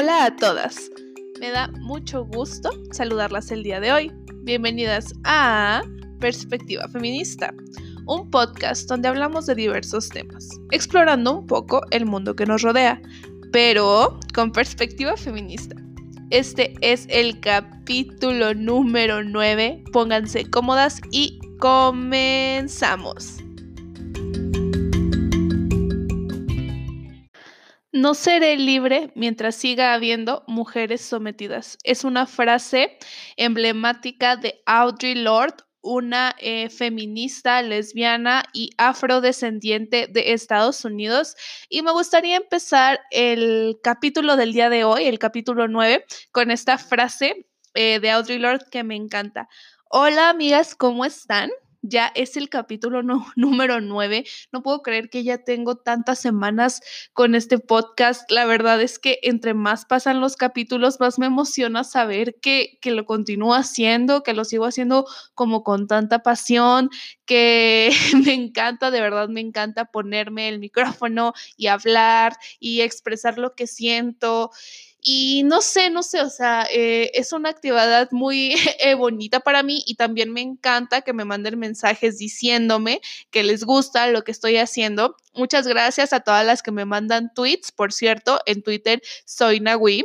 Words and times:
Hola 0.00 0.26
a 0.26 0.36
todas. 0.36 0.92
Me 1.40 1.50
da 1.50 1.72
mucho 1.80 2.24
gusto 2.24 2.70
saludarlas 2.92 3.50
el 3.50 3.64
día 3.64 3.80
de 3.80 3.90
hoy. 3.90 4.12
Bienvenidas 4.44 5.12
a 5.24 5.82
Perspectiva 6.20 6.86
Feminista, 6.86 7.52
un 8.06 8.30
podcast 8.30 8.88
donde 8.88 9.08
hablamos 9.08 9.46
de 9.46 9.56
diversos 9.56 10.08
temas, 10.08 10.48
explorando 10.70 11.40
un 11.40 11.48
poco 11.48 11.80
el 11.90 12.06
mundo 12.06 12.36
que 12.36 12.46
nos 12.46 12.62
rodea, 12.62 13.02
pero 13.50 14.20
con 14.34 14.52
perspectiva 14.52 15.16
feminista. 15.16 15.74
Este 16.30 16.74
es 16.80 17.06
el 17.10 17.40
capítulo 17.40 18.54
número 18.54 19.24
9. 19.24 19.82
Pónganse 19.92 20.48
cómodas 20.48 21.00
y 21.10 21.40
comenzamos. 21.58 23.38
No 27.98 28.14
seré 28.14 28.56
libre 28.56 29.10
mientras 29.16 29.56
siga 29.56 29.92
habiendo 29.92 30.44
mujeres 30.46 31.00
sometidas. 31.00 31.78
Es 31.82 32.04
una 32.04 32.28
frase 32.28 32.96
emblemática 33.36 34.36
de 34.36 34.62
Audre 34.66 35.16
Lorde, 35.16 35.64
una 35.80 36.32
eh, 36.38 36.70
feminista 36.70 37.60
lesbiana 37.60 38.44
y 38.52 38.70
afrodescendiente 38.78 40.06
de 40.06 40.32
Estados 40.32 40.84
Unidos. 40.84 41.34
Y 41.68 41.82
me 41.82 41.90
gustaría 41.90 42.36
empezar 42.36 43.00
el 43.10 43.80
capítulo 43.82 44.36
del 44.36 44.52
día 44.52 44.70
de 44.70 44.84
hoy, 44.84 45.06
el 45.06 45.18
capítulo 45.18 45.66
9, 45.66 46.04
con 46.30 46.52
esta 46.52 46.78
frase 46.78 47.48
eh, 47.74 47.98
de 47.98 48.10
Audre 48.12 48.38
Lorde 48.38 48.66
que 48.70 48.84
me 48.84 48.94
encanta. 48.94 49.48
Hola 49.90 50.28
amigas, 50.28 50.76
¿cómo 50.76 51.04
están? 51.04 51.50
Ya 51.82 52.10
es 52.14 52.36
el 52.36 52.48
capítulo 52.48 53.02
número 53.36 53.80
9. 53.80 54.24
No 54.52 54.62
puedo 54.62 54.82
creer 54.82 55.10
que 55.10 55.24
ya 55.24 55.38
tengo 55.38 55.76
tantas 55.76 56.18
semanas 56.18 56.80
con 57.12 57.34
este 57.34 57.58
podcast. 57.58 58.30
La 58.30 58.44
verdad 58.44 58.80
es 58.80 58.98
que 58.98 59.18
entre 59.22 59.54
más 59.54 59.84
pasan 59.84 60.20
los 60.20 60.36
capítulos, 60.36 61.00
más 61.00 61.18
me 61.18 61.26
emociona 61.26 61.84
saber 61.84 62.36
que, 62.40 62.78
que 62.80 62.90
lo 62.90 63.04
continúo 63.04 63.54
haciendo, 63.54 64.22
que 64.22 64.34
lo 64.34 64.44
sigo 64.44 64.64
haciendo 64.66 65.06
como 65.34 65.62
con 65.62 65.86
tanta 65.86 66.22
pasión, 66.22 66.90
que 67.26 67.90
me 68.24 68.34
encanta, 68.34 68.90
de 68.90 69.00
verdad 69.00 69.28
me 69.28 69.40
encanta 69.40 69.86
ponerme 69.86 70.48
el 70.48 70.58
micrófono 70.58 71.32
y 71.56 71.68
hablar 71.68 72.36
y 72.58 72.80
expresar 72.80 73.38
lo 73.38 73.54
que 73.54 73.66
siento. 73.66 74.50
Y 75.00 75.44
no 75.44 75.60
sé, 75.62 75.90
no 75.90 76.02
sé, 76.02 76.20
o 76.22 76.30
sea, 76.30 76.66
eh, 76.72 77.10
es 77.14 77.32
una 77.32 77.50
actividad 77.50 78.08
muy 78.10 78.54
eh, 78.80 78.94
bonita 78.94 79.40
para 79.40 79.62
mí 79.62 79.82
y 79.86 79.94
también 79.94 80.32
me 80.32 80.40
encanta 80.40 81.02
que 81.02 81.12
me 81.12 81.24
manden 81.24 81.58
mensajes 81.58 82.18
diciéndome 82.18 83.00
que 83.30 83.44
les 83.44 83.64
gusta 83.64 84.08
lo 84.08 84.24
que 84.24 84.32
estoy 84.32 84.56
haciendo. 84.56 85.16
Muchas 85.34 85.68
gracias 85.68 86.12
a 86.12 86.20
todas 86.20 86.44
las 86.44 86.62
que 86.62 86.72
me 86.72 86.84
mandan 86.84 87.32
tweets, 87.34 87.70
por 87.70 87.92
cierto, 87.92 88.40
en 88.46 88.62
Twitter 88.62 89.00
soy 89.24 89.60
Nahui. 89.60 90.04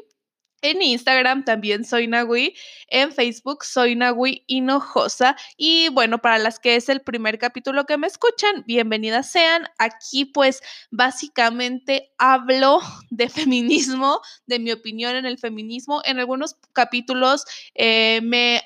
En 0.63 0.81
Instagram 0.81 1.43
también 1.43 1.83
soy 1.83 2.07
Nagui. 2.07 2.55
En 2.87 3.11
Facebook 3.11 3.65
soy 3.65 3.97
Nagui 3.97 4.45
Hinojosa. 4.47 5.35
Y 5.57 5.89
bueno, 5.89 6.19
para 6.19 6.39
las 6.39 6.57
que 6.57 6.77
es 6.77 6.87
el 6.87 7.01
primer 7.01 7.37
capítulo 7.37 7.85
que 7.85 7.97
me 7.97 8.07
escuchan, 8.07 8.63
bienvenidas 8.65 9.29
sean. 9.29 9.67
Aquí 9.77 10.23
pues 10.23 10.61
básicamente 10.89 12.13
hablo 12.17 12.79
de 13.09 13.27
feminismo, 13.27 14.21
de 14.47 14.59
mi 14.59 14.71
opinión 14.71 15.17
en 15.17 15.25
el 15.25 15.37
feminismo. 15.37 16.01
En 16.05 16.17
algunos 16.19 16.55
capítulos 16.71 17.43
eh, 17.75 18.21
me, 18.23 18.61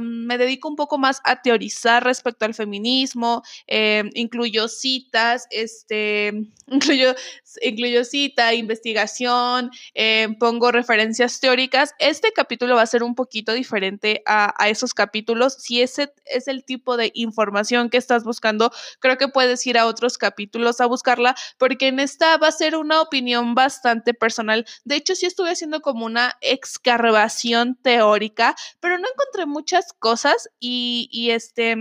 me, 0.00 0.38
dedico 0.38 0.70
un 0.70 0.76
poco 0.76 0.96
más 0.96 1.20
a 1.24 1.42
teorizar 1.42 2.02
respecto 2.02 2.46
al 2.46 2.54
feminismo. 2.54 3.42
Eh, 3.66 4.04
incluyo 4.14 4.68
citas, 4.68 5.48
este, 5.50 6.32
incluyo, 6.66 7.14
incluyo 7.60 8.04
cita, 8.04 8.54
investigación, 8.54 9.70
eh, 9.92 10.28
pongo 10.38 10.72
referencias 10.72 11.41
teóricas. 11.42 11.92
Este 11.98 12.30
capítulo 12.32 12.76
va 12.76 12.82
a 12.82 12.86
ser 12.86 13.02
un 13.02 13.16
poquito 13.16 13.52
diferente 13.52 14.22
a, 14.26 14.54
esos 14.68 14.94
capítulos. 14.94 15.54
Si 15.58 15.82
ese 15.82 16.14
es 16.24 16.46
el 16.46 16.64
tipo 16.64 16.96
de 16.96 17.10
información 17.14 17.90
que 17.90 17.98
estás 17.98 18.22
buscando, 18.22 18.70
creo 19.00 19.18
que 19.18 19.26
puedes 19.26 19.66
ir 19.66 19.76
a 19.76 19.86
otros 19.86 20.18
capítulos 20.18 20.80
a 20.80 20.86
buscarla, 20.86 21.34
porque 21.58 21.88
en 21.88 21.98
esta 21.98 22.36
va 22.36 22.46
a 22.46 22.52
ser 22.52 22.76
una 22.76 23.02
opinión 23.02 23.56
bastante 23.56 24.14
personal. 24.14 24.64
De 24.84 24.94
hecho, 24.94 25.16
sí 25.16 25.26
estuve 25.26 25.50
haciendo 25.50 25.80
como 25.80 26.06
una 26.06 26.36
excavación 26.40 27.76
teórica, 27.82 28.54
pero 28.78 28.98
no 28.98 29.08
encontré 29.08 29.46
muchas 29.46 29.92
cosas 29.98 30.48
y, 30.60 31.08
y 31.10 31.30
este 31.30 31.76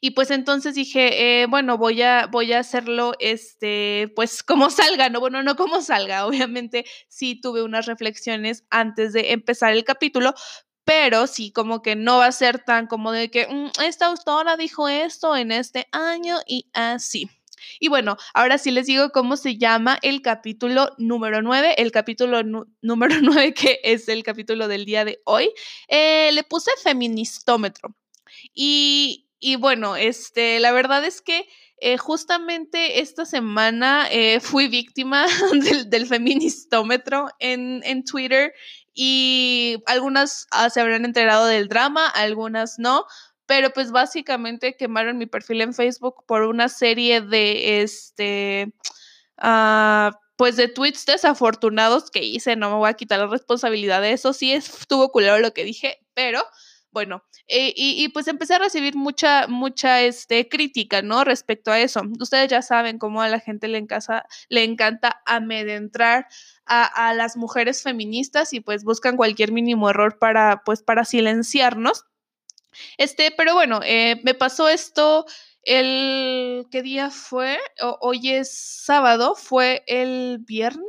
y 0.00 0.10
pues 0.12 0.30
entonces 0.30 0.74
dije, 0.74 1.42
eh, 1.42 1.46
bueno, 1.46 1.78
voy 1.78 2.02
a, 2.02 2.26
voy 2.26 2.52
a 2.52 2.60
hacerlo, 2.60 3.14
este, 3.18 4.12
pues 4.14 4.42
como 4.42 4.70
salga, 4.70 5.08
¿no? 5.08 5.20
Bueno, 5.20 5.42
no 5.42 5.56
como 5.56 5.80
salga, 5.82 6.26
obviamente 6.26 6.84
sí 7.08 7.40
tuve 7.40 7.62
unas 7.62 7.86
reflexiones 7.86 8.64
antes 8.70 9.12
de 9.12 9.32
empezar 9.32 9.72
el 9.72 9.84
capítulo, 9.84 10.34
pero 10.84 11.26
sí, 11.26 11.52
como 11.52 11.82
que 11.82 11.96
no 11.96 12.18
va 12.18 12.26
a 12.26 12.32
ser 12.32 12.58
tan 12.64 12.86
como 12.86 13.12
de 13.12 13.30
que 13.30 13.46
mm, 13.46 13.82
esta 13.84 14.06
autora 14.06 14.56
dijo 14.56 14.88
esto 14.88 15.36
en 15.36 15.52
este 15.52 15.88
año 15.92 16.38
y 16.46 16.68
así. 16.72 17.30
Y 17.80 17.88
bueno, 17.88 18.16
ahora 18.34 18.58
sí 18.58 18.70
les 18.70 18.86
digo 18.86 19.10
cómo 19.10 19.36
se 19.36 19.56
llama 19.56 19.98
el 20.02 20.22
capítulo 20.22 20.90
número 20.98 21.42
9, 21.42 21.74
el 21.78 21.92
capítulo 21.92 22.42
número 22.80 23.14
9 23.22 23.54
que 23.54 23.80
es 23.84 24.08
el 24.08 24.22
capítulo 24.22 24.68
del 24.68 24.84
día 24.84 25.04
de 25.04 25.20
hoy. 25.24 25.50
Eh, 25.88 26.30
le 26.32 26.42
puse 26.44 26.70
feministómetro. 26.82 27.94
Y, 28.54 29.28
y 29.42 29.56
bueno, 29.56 29.96
este, 29.96 30.60
la 30.60 30.70
verdad 30.70 31.04
es 31.04 31.20
que 31.20 31.48
eh, 31.78 31.98
justamente 31.98 33.00
esta 33.00 33.26
semana 33.26 34.06
eh, 34.08 34.38
fui 34.40 34.68
víctima 34.68 35.26
del, 35.88 36.06
feministómetro 36.06 37.26
en, 37.40 37.82
en, 37.84 38.04
Twitter 38.04 38.54
y 38.94 39.82
algunas 39.86 40.46
ah, 40.52 40.70
se 40.70 40.80
habrán 40.80 41.04
enterado 41.04 41.46
del 41.46 41.66
drama, 41.66 42.06
algunas 42.06 42.78
no, 42.78 43.04
pero 43.46 43.72
pues 43.72 43.90
básicamente 43.90 44.76
quemaron 44.76 45.18
mi 45.18 45.26
perfil 45.26 45.60
en 45.62 45.74
Facebook 45.74 46.24
por 46.24 46.42
una 46.42 46.68
serie 46.68 47.20
de, 47.20 47.82
este, 47.82 48.72
uh, 49.42 50.12
pues 50.36 50.54
de 50.54 50.68
tweets 50.68 51.04
desafortunados 51.04 52.12
que 52.12 52.22
hice, 52.22 52.54
no 52.54 52.70
me 52.70 52.76
voy 52.76 52.90
a 52.90 52.94
quitar 52.94 53.18
la 53.18 53.26
responsabilidad 53.26 54.00
de 54.02 54.12
eso, 54.12 54.32
sí 54.32 54.52
estuvo 54.52 55.10
culero 55.10 55.40
lo 55.40 55.52
que 55.52 55.64
dije, 55.64 55.98
pero 56.14 56.44
bueno, 56.92 57.24
eh, 57.48 57.72
y, 57.74 58.08
pues 58.10 58.28
empecé 58.28 58.54
a 58.54 58.58
recibir 58.58 58.94
mucha, 58.96 59.46
mucha 59.48 60.02
este, 60.02 60.48
crítica, 60.48 61.00
¿no? 61.00 61.24
Respecto 61.24 61.72
a 61.72 61.80
eso. 61.80 62.02
Ustedes 62.20 62.48
ya 62.50 62.60
saben 62.60 62.98
cómo 62.98 63.22
a 63.22 63.28
la 63.28 63.40
gente 63.40 63.66
le, 63.68 63.86
le 64.48 64.64
encanta 64.64 65.22
amedrentar 65.24 66.26
a, 66.66 67.08
a, 67.08 67.14
las 67.14 67.36
mujeres 67.36 67.82
feministas 67.82 68.52
y 68.52 68.60
pues 68.60 68.84
buscan 68.84 69.16
cualquier 69.16 69.52
mínimo 69.52 69.88
error 69.88 70.18
para, 70.18 70.62
pues, 70.64 70.82
para 70.82 71.04
silenciarnos. 71.04 72.04
Este, 72.98 73.32
pero 73.36 73.54
bueno, 73.54 73.80
eh, 73.84 74.20
me 74.24 74.34
pasó 74.34 74.68
esto 74.68 75.26
el, 75.64 76.66
¿qué 76.70 76.82
día 76.82 77.10
fue? 77.10 77.58
hoy 78.00 78.30
es 78.30 78.52
sábado, 78.52 79.34
fue 79.36 79.84
el 79.86 80.38
viernes, 80.38 80.82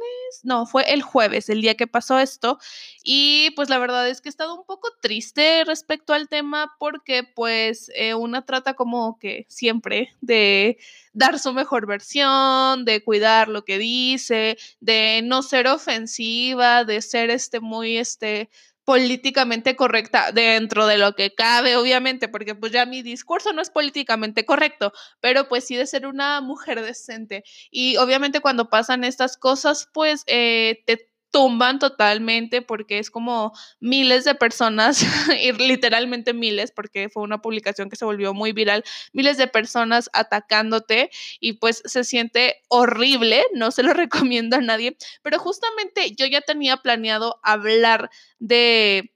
no, 0.44 0.66
fue 0.66 0.92
el 0.92 1.02
jueves, 1.04 1.50
el 1.50 1.62
día 1.62 1.76
que 1.76 1.88
pasó 1.88 2.20
esto. 2.20 2.58
Y 3.04 3.52
pues 3.56 3.70
la 3.70 3.78
verdad 3.78 4.08
es 4.10 4.22
que 4.22 4.30
he 4.30 4.32
estado 4.32 4.56
un 4.56 4.66
poco 4.66 4.90
triste 5.02 5.64
respecto 5.66 6.14
al 6.14 6.28
tema 6.28 6.76
porque 6.80 7.24
pues 7.24 7.92
eh, 7.96 8.16
una 8.16 8.46
trata 8.46 8.74
como 8.74 9.20
que 9.20 9.46
siempre 9.50 10.16
de 10.22 10.78
dar 11.14 11.38
su 11.40 11.54
mejor 11.54 11.86
versión, 11.86 12.86
de 12.86 13.04
cuidar 13.04 13.50
lo 13.50 13.66
que 13.66 13.78
dice, 13.78 14.58
de 14.80 15.22
no 15.24 15.44
ser 15.44 15.68
ofensiva, 15.68 16.84
de 16.84 17.02
ser 17.02 17.30
este 17.30 17.60
muy 17.60 17.98
este 17.98 18.50
políticamente 18.86 19.76
correcta 19.76 20.32
dentro 20.32 20.88
de 20.88 20.98
lo 20.98 21.14
que 21.14 21.34
cabe, 21.34 21.76
obviamente, 21.78 22.28
porque 22.28 22.56
pues 22.56 22.72
ya 22.72 22.86
mi 22.86 23.02
discurso 23.02 23.54
no 23.54 23.62
es 23.62 23.70
políticamente 23.70 24.46
correcto, 24.46 24.94
pero 25.20 25.48
pues 25.48 25.66
sí 25.66 25.76
de 25.76 25.88
ser 25.88 26.06
una 26.08 26.42
mujer 26.42 26.82
decente. 26.82 27.44
Y 27.72 27.98
obviamente 27.98 28.42
cuando 28.42 28.70
pasan 28.70 29.04
estas 29.04 29.38
cosas, 29.38 29.90
pues 29.94 30.24
eh, 30.28 30.84
te 30.86 31.13
tumban 31.34 31.80
totalmente 31.80 32.62
porque 32.62 33.00
es 33.00 33.10
como 33.10 33.54
miles 33.80 34.24
de 34.24 34.36
personas, 34.36 35.04
literalmente 35.58 36.32
miles, 36.32 36.72
porque 36.72 37.10
fue 37.10 37.24
una 37.24 37.42
publicación 37.42 37.90
que 37.90 37.96
se 37.96 38.06
volvió 38.06 38.36
muy 38.36 38.52
viral, 38.54 38.84
miles 39.14 39.38
de 39.38 39.48
personas 39.48 40.12
atacándote 40.14 41.10
y 41.40 41.54
pues 41.54 41.82
se 41.86 42.04
siente 42.04 42.62
horrible, 42.70 43.44
no 43.56 43.72
se 43.72 43.82
lo 43.82 43.94
recomiendo 43.96 44.58
a 44.58 44.62
nadie, 44.62 44.96
pero 45.24 45.40
justamente 45.40 46.14
yo 46.16 46.28
ya 46.28 46.42
tenía 46.42 46.78
planeado 46.78 47.40
hablar 47.42 48.12
de 48.38 49.10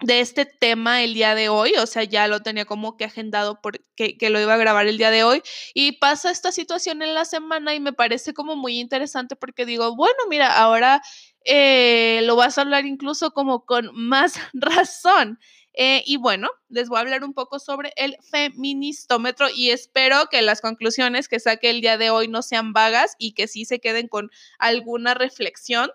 de 0.00 0.20
este 0.20 0.44
tema 0.44 1.02
el 1.02 1.14
día 1.14 1.34
de 1.34 1.48
hoy, 1.48 1.72
o 1.78 1.86
sea, 1.86 2.02
ya 2.04 2.26
lo 2.28 2.40
tenía 2.40 2.64
como 2.64 2.96
que 2.96 3.04
agendado 3.04 3.60
porque 3.62 4.18
que 4.18 4.28
lo 4.28 4.40
iba 4.40 4.52
a 4.54 4.58
grabar 4.58 4.86
el 4.86 4.98
día 4.98 5.10
de 5.10 5.24
hoy 5.24 5.40
y 5.72 5.92
pasa 5.92 6.30
esta 6.30 6.52
situación 6.52 7.00
en 7.00 7.14
la 7.14 7.24
semana 7.24 7.74
y 7.74 7.80
me 7.80 7.92
parece 7.92 8.34
como 8.34 8.56
muy 8.56 8.80
interesante 8.80 9.36
porque 9.36 9.64
digo, 9.64 9.94
bueno, 9.96 10.18
mira, 10.28 10.58
ahora 10.58 11.00
eh, 11.44 12.20
lo 12.24 12.36
vas 12.36 12.58
a 12.58 12.62
hablar 12.62 12.86
incluso 12.86 13.32
como 13.32 13.64
con 13.66 13.90
más 13.94 14.34
razón. 14.54 15.38
Eh, 15.76 16.02
y 16.06 16.18
bueno, 16.18 16.48
les 16.68 16.88
voy 16.88 16.98
a 16.98 17.00
hablar 17.00 17.24
un 17.24 17.34
poco 17.34 17.58
sobre 17.58 17.92
el 17.96 18.16
feministómetro 18.30 19.48
y 19.54 19.70
espero 19.70 20.26
que 20.30 20.40
las 20.42 20.60
conclusiones 20.60 21.26
que 21.28 21.40
saque 21.40 21.70
el 21.70 21.80
día 21.80 21.98
de 21.98 22.10
hoy 22.10 22.28
no 22.28 22.42
sean 22.42 22.72
vagas 22.72 23.16
y 23.18 23.32
que 23.34 23.48
sí 23.48 23.64
se 23.64 23.80
queden 23.80 24.06
con 24.06 24.30
alguna 24.58 25.14
reflexión 25.14 25.90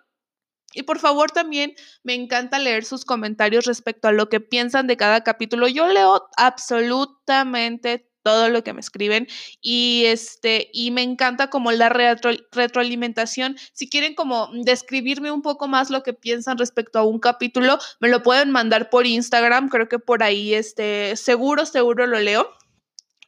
Y 0.73 0.83
por 0.83 0.99
favor 0.99 1.31
también 1.31 1.73
me 2.03 2.13
encanta 2.13 2.59
leer 2.59 2.85
sus 2.85 3.03
comentarios 3.05 3.65
respecto 3.65 4.07
a 4.07 4.11
lo 4.11 4.29
que 4.29 4.39
piensan 4.39 4.85
de 4.87 4.97
cada 4.97 5.23
capítulo. 5.23 5.67
Yo 5.67 5.87
leo 5.87 6.29
absolutamente 6.37 8.08
todo 8.29 8.49
lo 8.49 8.63
que 8.63 8.73
me 8.73 8.79
escriben 8.79 9.27
y 9.59 10.03
este 10.05 10.69
y 10.71 10.91
me 10.91 11.01
encanta 11.01 11.49
como 11.49 11.71
la 11.71 11.89
retroalimentación. 11.89 13.57
Si 13.73 13.89
quieren 13.89 14.13
como 14.13 14.49
describirme 14.53 15.31
un 15.31 15.41
poco 15.41 15.67
más 15.67 15.89
lo 15.89 16.03
que 16.03 16.13
piensan 16.13 16.59
respecto 16.59 16.99
a 16.99 17.03
un 17.03 17.19
capítulo, 17.19 17.79
me 17.99 18.07
lo 18.07 18.21
pueden 18.21 18.51
mandar 18.51 18.91
por 18.91 19.07
Instagram, 19.07 19.69
creo 19.69 19.89
que 19.89 19.97
por 19.97 20.21
ahí 20.21 20.53
este 20.53 21.15
seguro 21.15 21.65
seguro 21.65 22.05
lo 22.05 22.19
leo. 22.19 22.58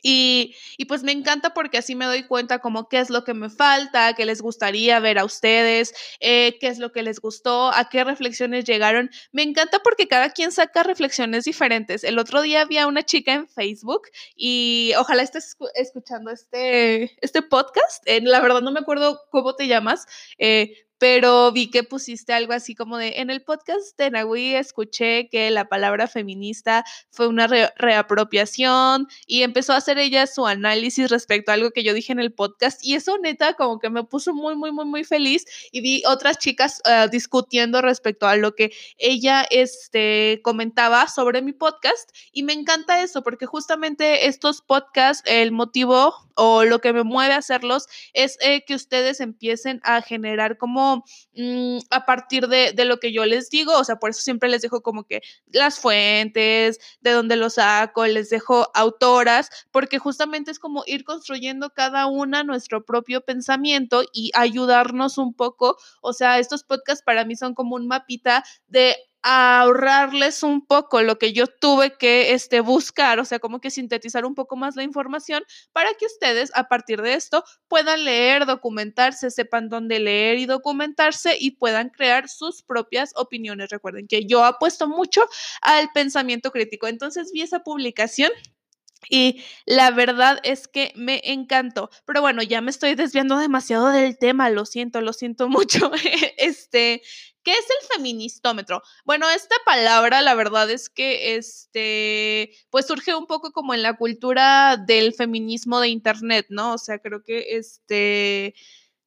Y, 0.01 0.56
pues 0.88 1.03
me 1.03 1.12
encanta 1.12 1.53
porque 1.53 1.77
así 1.77 1.95
me 1.95 2.06
doy 2.06 2.24
cuenta 2.24 2.59
como 2.59 2.89
qué 2.89 3.00
es 3.00 3.09
lo 3.09 3.24
que 3.24 3.33
me 3.33 3.50
falta, 3.50 4.13
qué 4.13 4.25
les 4.25 4.42
gustaría 4.42 5.00
ver 5.00 5.19
a 5.19 5.25
ustedes, 5.25 5.94
eh, 6.19 6.57
qué 6.59 6.68
es 6.68 6.80
lo 6.80 6.92
que 6.92 7.03
les 7.03 7.19
gustó, 7.19 7.71
a 7.71 7.88
qué 7.89 8.03
reflexiones 8.03 8.65
llegaron. 8.65 9.09
Me 9.31 9.44
encanta 9.44 9.80
porque 9.83 10.07
cada 10.07 10.31
quien 10.31 10.51
saca 10.51 10.83
reflexiones 10.83 11.45
diferentes. 11.45 12.03
El 12.03 12.19
otro 12.19 12.42
día 12.42 12.62
había 12.62 12.88
una 12.88 13.03
chica 13.03 13.33
en 13.33 13.48
Facebook 13.48 14.03
y 14.36 14.94
ojalá 14.98 15.24
estés 15.24 15.56
escuchando 15.75 16.31
este, 16.31 17.18
este 17.21 17.42
podcast. 17.42 18.03
Eh, 18.06 18.21
la 18.21 18.39
verdad 18.42 18.62
no 18.62 18.71
me 18.71 18.80
acuerdo 18.80 19.21
cómo 19.30 19.56
te 19.56 19.68
llamas, 19.68 20.06
eh, 20.38 20.74
pero 21.01 21.51
vi 21.51 21.71
que 21.71 21.81
pusiste 21.81 22.31
algo 22.31 22.53
así 22.53 22.75
como 22.75 23.00
de, 23.00 23.13
en 23.21 23.31
el 23.31 23.42
podcast 23.42 23.98
de 23.98 24.12
Nahui 24.12 24.53
escuché 24.53 25.30
que 25.30 25.50
la 25.50 25.68
palabra 25.68 26.07
feminista 26.07 26.86
fue 27.09 27.27
una 27.27 27.48
reapropiación 27.48 29.07
y 29.25 29.42
empezó 29.42 29.74
a 29.74 29.77
hacer 29.77 29.98
ella 29.98 30.27
su 30.27 30.45
análisis 30.45 31.09
respecto 31.09 31.50
a 31.50 31.56
algo 31.56 31.71
que 31.71 31.83
yo 31.83 31.95
dije 31.95 32.12
en 32.13 32.19
el 32.19 32.31
podcast 32.31 32.86
y 32.86 32.94
eso 32.94 33.18
neta 33.18 33.56
como 33.56 33.80
que 33.80 33.89
me 33.89 34.03
puso 34.03 34.36
muy, 34.36 34.56
muy, 34.56 34.71
muy, 34.71 34.86
muy 34.86 35.03
feliz 35.03 35.44
y 35.71 35.81
vi 35.81 36.03
otras 36.06 36.38
chicas 36.38 36.83
ah, 36.86 37.07
discutiendo 37.07 37.81
respecto 37.81 38.27
a 38.27 38.36
lo 38.36 38.53
que 38.53 38.71
ella 39.00 39.44
este, 39.50 40.39
comentaba 40.44 41.07
sobre 41.07 41.42
mi 41.42 41.53
podcast 41.53 42.12
y 42.31 42.44
me 42.44 42.53
encanta 42.53 43.01
eso 43.01 43.24
porque 43.24 43.48
justamente 43.48 44.27
estos 44.27 44.62
podcasts, 44.62 45.24
el 45.25 45.51
motivo 45.51 46.13
o 46.36 46.63
lo 46.63 46.80
que 46.80 46.94
me 46.94 47.03
mueve 47.03 47.33
a 47.33 47.38
hacerlos 47.38 47.88
es 48.13 48.38
eh, 48.42 48.63
que 48.65 48.75
ustedes 48.75 49.19
empiecen 49.19 49.81
a 49.83 50.01
generar 50.01 50.57
como 50.57 50.90
Mm, 51.35 51.79
a 51.89 52.05
partir 52.05 52.47
de, 52.47 52.73
lo 52.85 52.99
que 52.99 53.13
yo 53.13 53.25
les 53.25 53.49
digo, 53.49 53.77
o 53.77 53.83
sea, 53.83 53.97
por 53.97 54.09
eso 54.09 54.21
siempre 54.21 54.49
les 54.49 54.61
dejo 54.61 54.81
como 54.81 55.05
que 55.05 55.21
las 55.47 55.79
fuentes, 55.79 56.79
de 57.01 57.11
dónde 57.11 57.35
lo 57.35 57.49
saco, 57.49 58.05
les 58.05 58.29
dejo 58.29 58.69
autoras, 58.73 59.49
porque 59.71 59.99
justamente 59.99 60.51
es 60.51 60.59
como 60.59 60.83
ir 60.88 61.03
construyendo 61.03 61.69
cada 61.71 62.07
una 62.07 62.43
nuestro 62.43 62.83
propio 62.83 63.21
pensamiento 63.21 64.03
y 64.13 64.31
ayudarnos 64.33 65.17
un 65.17 65.33
poco, 65.33 65.77
o 66.01 66.13
sea, 66.13 66.39
estos 66.39 66.63
podcasts 66.63 67.03
para 67.03 67.25
mí 67.25 67.35
son 67.35 67.53
como 67.53 67.75
un 67.75 67.88
mapita 67.88 68.43
de 68.67 68.95
ahorrarles 69.23 70.44
un 70.44 70.65
poco 70.65 71.01
lo 71.01 71.18
que 71.19 71.33
yo 71.33 71.47
tuve 71.47 71.97
que 71.97 72.33
este, 72.33 72.59
buscar, 72.62 73.19
o 73.19 73.25
sea, 73.25 73.39
como 73.39 73.62
que 73.62 73.69
sintetizar 73.69 74.25
un 74.25 74.35
poco 74.35 74.56
más 74.56 74.75
la 74.75 74.83
información 74.83 75.44
para 75.71 75.94
que 75.94 76.06
ustedes 76.06 76.51
a 76.56 76.68
partir 76.68 77.01
de 77.01 77.13
esto 77.13 77.44
puedan 77.68 78.03
leer, 78.03 78.45
documentarse, 78.45 79.29
sepan 79.31 79.69
dónde 79.69 80.00
leer 80.00 80.39
y 80.39 80.45
documentarse 80.45 81.38
y 81.39 81.51
puedan 81.51 81.89
crear 81.89 82.29
sus 82.29 82.63
propias 82.63 83.12
opiniones. 83.15 83.69
Recuerden 83.69 84.07
que 84.07 84.25
yo 84.25 84.44
apuesto 84.44 84.88
mucho 84.88 85.21
al 85.62 85.89
pensamiento 85.94 86.51
crítico. 86.51 86.88
Entonces 86.88 87.31
vi 87.33 87.41
esa 87.41 87.59
publicación 87.59 88.31
y 89.09 89.44
la 89.65 89.91
verdad 89.91 90.39
es 90.44 90.67
que 90.67 90.94
me 90.95 91.21
encantó. 91.24 91.89
Pero 92.06 92.21
bueno, 92.21 92.44
ya 92.44 92.62
me 92.62 92.71
estoy 92.71 92.95
desviando 92.95 93.38
demasiado 93.38 93.89
del 93.89 94.17
tema, 94.17 94.50
lo 94.50 94.65
siento, 94.65 95.01
lo 95.01 95.13
siento 95.13 95.50
mucho. 95.50 95.91
este, 96.38 97.01
¿qué 97.43 97.51
es 97.51 97.65
el 97.69 97.88
feministómetro? 97.95 98.81
Bueno, 99.05 99.29
esta 99.29 99.55
palabra, 99.65 100.21
la 100.21 100.35
verdad 100.35 100.69
es 100.69 100.89
que 100.89 101.35
este, 101.35 102.51
pues 102.69 102.88
surge 102.88 103.15
un 103.15 103.27
poco 103.27 103.51
como 103.51 103.73
en 103.73 103.83
la 103.83 103.97
cultura 103.97 104.77
del 104.77 105.13
feminismo 105.13 105.79
de 105.79 105.89
internet, 105.89 106.47
¿no? 106.49 106.73
O 106.73 106.77
sea, 106.77 106.99
creo 106.99 107.23
que 107.23 107.57
este 107.57 108.53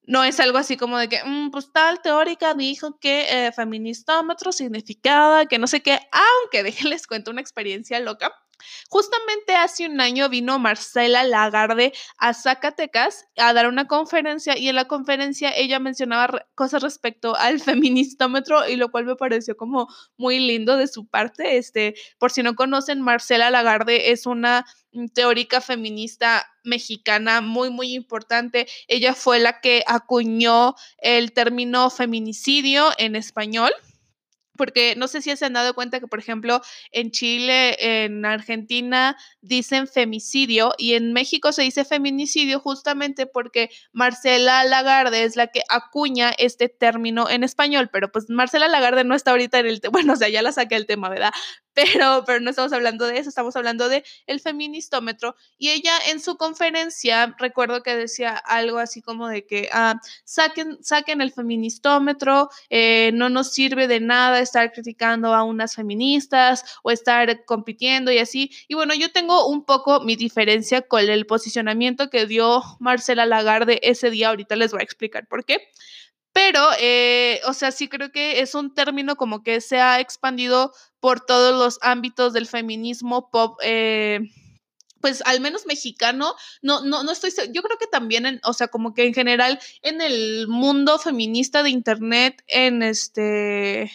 no 0.07 0.23
es 0.25 0.39
algo 0.41 0.59
así 0.59 0.77
como 0.77 0.99
de 0.99 1.09
que, 1.09 1.23
mm, 1.25 1.51
pues 1.51 1.73
tal 1.73 2.03
teórica 2.03 2.55
dijo 2.55 2.99
que 2.99 3.47
eh, 3.47 3.53
feministómetro 3.53 4.53
significaba 4.53 5.47
que 5.47 5.59
no 5.59 5.67
sé 5.67 5.83
qué, 5.83 5.99
aunque 6.13 6.63
déjenles 6.93 7.07
cuento 7.07 7.31
una 7.31 7.41
experiencia 7.41 8.01
loca. 8.01 8.33
Justamente 8.89 9.55
hace 9.55 9.87
un 9.87 10.01
año 10.01 10.29
vino 10.29 10.59
Marcela 10.59 11.25
Lagarde 11.25 11.93
a 12.19 12.35
Zacatecas 12.35 13.27
a 13.37 13.53
dar 13.53 13.69
una 13.69 13.87
conferencia 13.87 14.57
y 14.57 14.69
en 14.69 14.77
la 14.77 14.87
conferencia 14.87 15.53
ella 15.57 15.79
mencionaba 15.79 16.47
cosas 16.55 16.83
respecto 16.83 17.37
al 17.37 17.61
feministómetro 17.61 18.69
y 18.69 18.77
lo 18.77 18.91
cual 18.91 19.05
me 19.07 19.17
pareció 19.17 19.57
como 19.57 19.89
muy 20.17 20.39
lindo 20.39 20.77
de 20.77 20.89
su 20.89 21.07
parte. 21.07 21.57
Este, 21.57 21.95
por 22.19 22.31
si 22.31 22.43
no 22.43 22.55
conocen, 22.55 23.01
Marcela 23.01 23.51
Lagarde 23.51 24.11
es 24.13 24.27
una 24.27 24.65
teórica 25.13 25.61
feminista 25.61 26.47
mexicana 26.63 27.41
muy, 27.41 27.71
muy 27.71 27.95
importante. 27.95 28.67
Ella 28.89 29.15
fue 29.15 29.39
la 29.39 29.61
que 29.61 29.83
acuñó 29.87 30.75
el 30.99 31.33
término 31.33 31.91
feminicidio 31.91 32.91
en 32.99 33.17
español 33.17 33.73
porque 34.57 34.95
no 34.97 35.09
sé 35.09 35.23
si 35.23 35.35
se 35.37 35.45
han 35.45 35.53
dado 35.53 35.75
cuenta 35.75 36.01
que, 36.01 36.07
por 36.07 36.19
ejemplo, 36.19 36.61
en 36.93 37.11
Chile, 37.11 38.05
en 38.05 38.25
Argentina 38.25 39.17
dicen 39.41 39.87
femicidio 39.89 40.73
y 40.79 40.95
en 40.95 41.13
México 41.13 41.53
se 41.53 41.63
dice 41.63 41.85
feminicidio 41.85 42.61
justamente 42.61 43.27
porque 43.27 43.71
Marcela 43.93 44.65
Lagarde 44.65 45.25
es 45.25 45.37
la 45.37 45.49
que 45.49 45.63
acuña 45.69 46.33
este 46.39 46.69
término 46.69 47.29
en 47.29 47.45
español, 47.45 47.91
pero 47.93 48.11
pues 48.11 48.27
Marcela 48.29 48.69
Lagarde 48.69 49.05
no 49.05 49.15
está 49.15 49.33
ahorita 49.33 49.59
en 49.61 49.67
el, 49.67 49.81
bueno, 49.93 50.15
o 50.15 50.17
sea, 50.17 50.29
ya 50.29 50.43
la 50.43 50.53
saqué 50.53 50.77
el 50.77 50.87
tema, 50.87 51.09
¿verdad? 51.09 51.31
Pero, 51.75 52.25
pero 52.27 52.41
no 52.41 52.51
estamos 52.51 52.73
hablando 52.73 53.07
de 53.07 53.19
eso, 53.19 53.29
estamos 53.29 53.57
hablando 53.57 53.89
de 53.89 54.05
el 54.27 54.41
feministómetro. 54.41 55.37
Y 55.59 55.71
ella 55.71 55.93
en 56.09 56.21
su 56.21 56.37
conferencia, 56.37 57.35
recuerdo 57.39 57.83
que 57.83 57.97
decía 57.97 58.37
algo 58.37 58.79
así 58.79 59.03
como 59.03 59.29
de 59.29 59.47
que 59.47 59.69
ah, 59.73 60.01
saquen, 60.25 60.79
saquen 60.83 61.21
el 61.21 61.33
feministómetro, 61.33 62.49
eh, 62.71 63.11
no 63.15 63.29
nos 63.29 63.53
sirve 63.53 63.89
de 63.89 64.01
nada 64.01 64.41
estar 64.41 64.73
criticando 64.73 65.35
a 65.35 65.45
unas 65.45 65.75
feministas 65.75 66.65
o 66.83 66.91
estar 66.91 67.45
compitiendo 67.45 68.11
y 68.13 68.19
así. 68.19 68.51
Y 68.69 68.75
bueno, 68.75 68.95
yo 68.95 69.11
tengo 69.13 69.47
un 69.49 69.65
poco 69.65 70.01
mi 70.01 70.17
diferencia 70.17 70.83
con 70.83 71.01
el 71.01 71.27
posicionamiento 71.27 72.11
que 72.11 72.27
dio 72.27 72.63
Marcela 72.79 73.27
Lagarde 73.27 73.81
ese 73.83 74.11
día, 74.11 74.29
ahorita 74.29 74.57
les 74.57 74.73
voy 74.73 74.81
a 74.81 74.85
explicar 74.85 75.27
por 75.27 75.45
qué. 75.45 75.71
Pero, 76.35 76.61
eh, 76.81 77.41
o 77.47 77.53
sea, 77.53 77.71
sí 77.71 77.89
creo 77.89 78.11
que 78.11 78.41
es 78.41 78.57
un 78.57 78.75
término 78.75 79.15
como 79.15 79.45
que 79.45 79.61
se 79.61 79.81
ha 79.81 80.01
expandido 80.01 80.73
por 80.99 81.25
todos 81.25 81.57
los 81.57 81.79
ámbitos 81.81 82.33
del 82.33 82.49
feminismo 82.49 83.31
pop. 83.31 83.57
Eh, 83.63 84.19
pues 85.01 85.23
al 85.27 85.41
menos 85.41 85.65
mexicano, 85.67 86.35
no, 86.61 86.81
no, 86.85 87.05
no 87.05 87.13
estoy, 87.13 87.31
yo 87.53 87.63
creo 87.63 87.79
que 87.79 87.87
también, 87.87 88.41
o 88.43 88.53
sea, 88.53 88.69
como 88.69 88.95
que 88.95 89.07
en 89.07 89.15
general 89.15 89.61
en 89.83 90.01
el 90.01 90.49
mundo 90.49 90.99
feminista 90.99 91.63
de 91.63 91.71
internet, 91.71 92.43
en 92.49 92.83
este, 92.83 93.93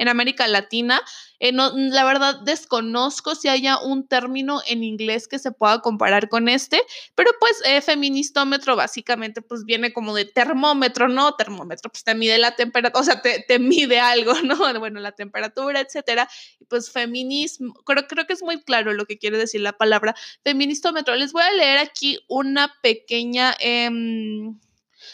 en 0.00 0.08
América 0.08 0.48
Latina. 0.48 1.02
Eh, 1.40 1.52
no, 1.52 1.72
la 1.76 2.04
verdad 2.04 2.40
desconozco 2.40 3.34
si 3.34 3.48
haya 3.48 3.78
un 3.78 4.08
término 4.08 4.62
en 4.66 4.82
inglés 4.82 5.28
que 5.28 5.38
se 5.38 5.52
pueda 5.52 5.80
comparar 5.80 6.30
con 6.30 6.48
este, 6.48 6.80
pero 7.14 7.30
pues 7.38 7.62
eh, 7.66 7.82
feministómetro 7.82 8.76
básicamente 8.76 9.42
pues 9.42 9.64
viene 9.64 9.92
como 9.92 10.14
de 10.14 10.24
termómetro, 10.24 11.08
¿no? 11.08 11.34
Termómetro 11.34 11.90
pues 11.90 12.02
te 12.02 12.14
mide 12.14 12.38
la 12.38 12.56
temperatura, 12.56 13.00
o 13.00 13.04
sea, 13.04 13.20
te, 13.20 13.44
te, 13.46 13.58
mide 13.58 14.00
algo, 14.00 14.32
¿no? 14.42 14.56
Bueno, 14.80 15.00
la 15.00 15.12
temperatura, 15.12 15.80
etcétera. 15.80 16.26
Y 16.58 16.64
pues 16.64 16.90
feminismo, 16.90 17.74
creo, 17.84 18.06
creo 18.06 18.26
que 18.26 18.32
es 18.32 18.42
muy 18.42 18.62
claro 18.62 18.94
lo 18.94 19.04
que 19.04 19.18
quiere 19.18 19.36
decir 19.36 19.60
la 19.60 19.74
palabra 19.74 20.14
feministómetro. 20.42 21.14
Les 21.14 21.32
voy 21.32 21.42
a 21.42 21.52
leer 21.52 21.78
aquí 21.78 22.18
una 22.28 22.74
pequeña... 22.82 23.54
Eh, 23.60 23.90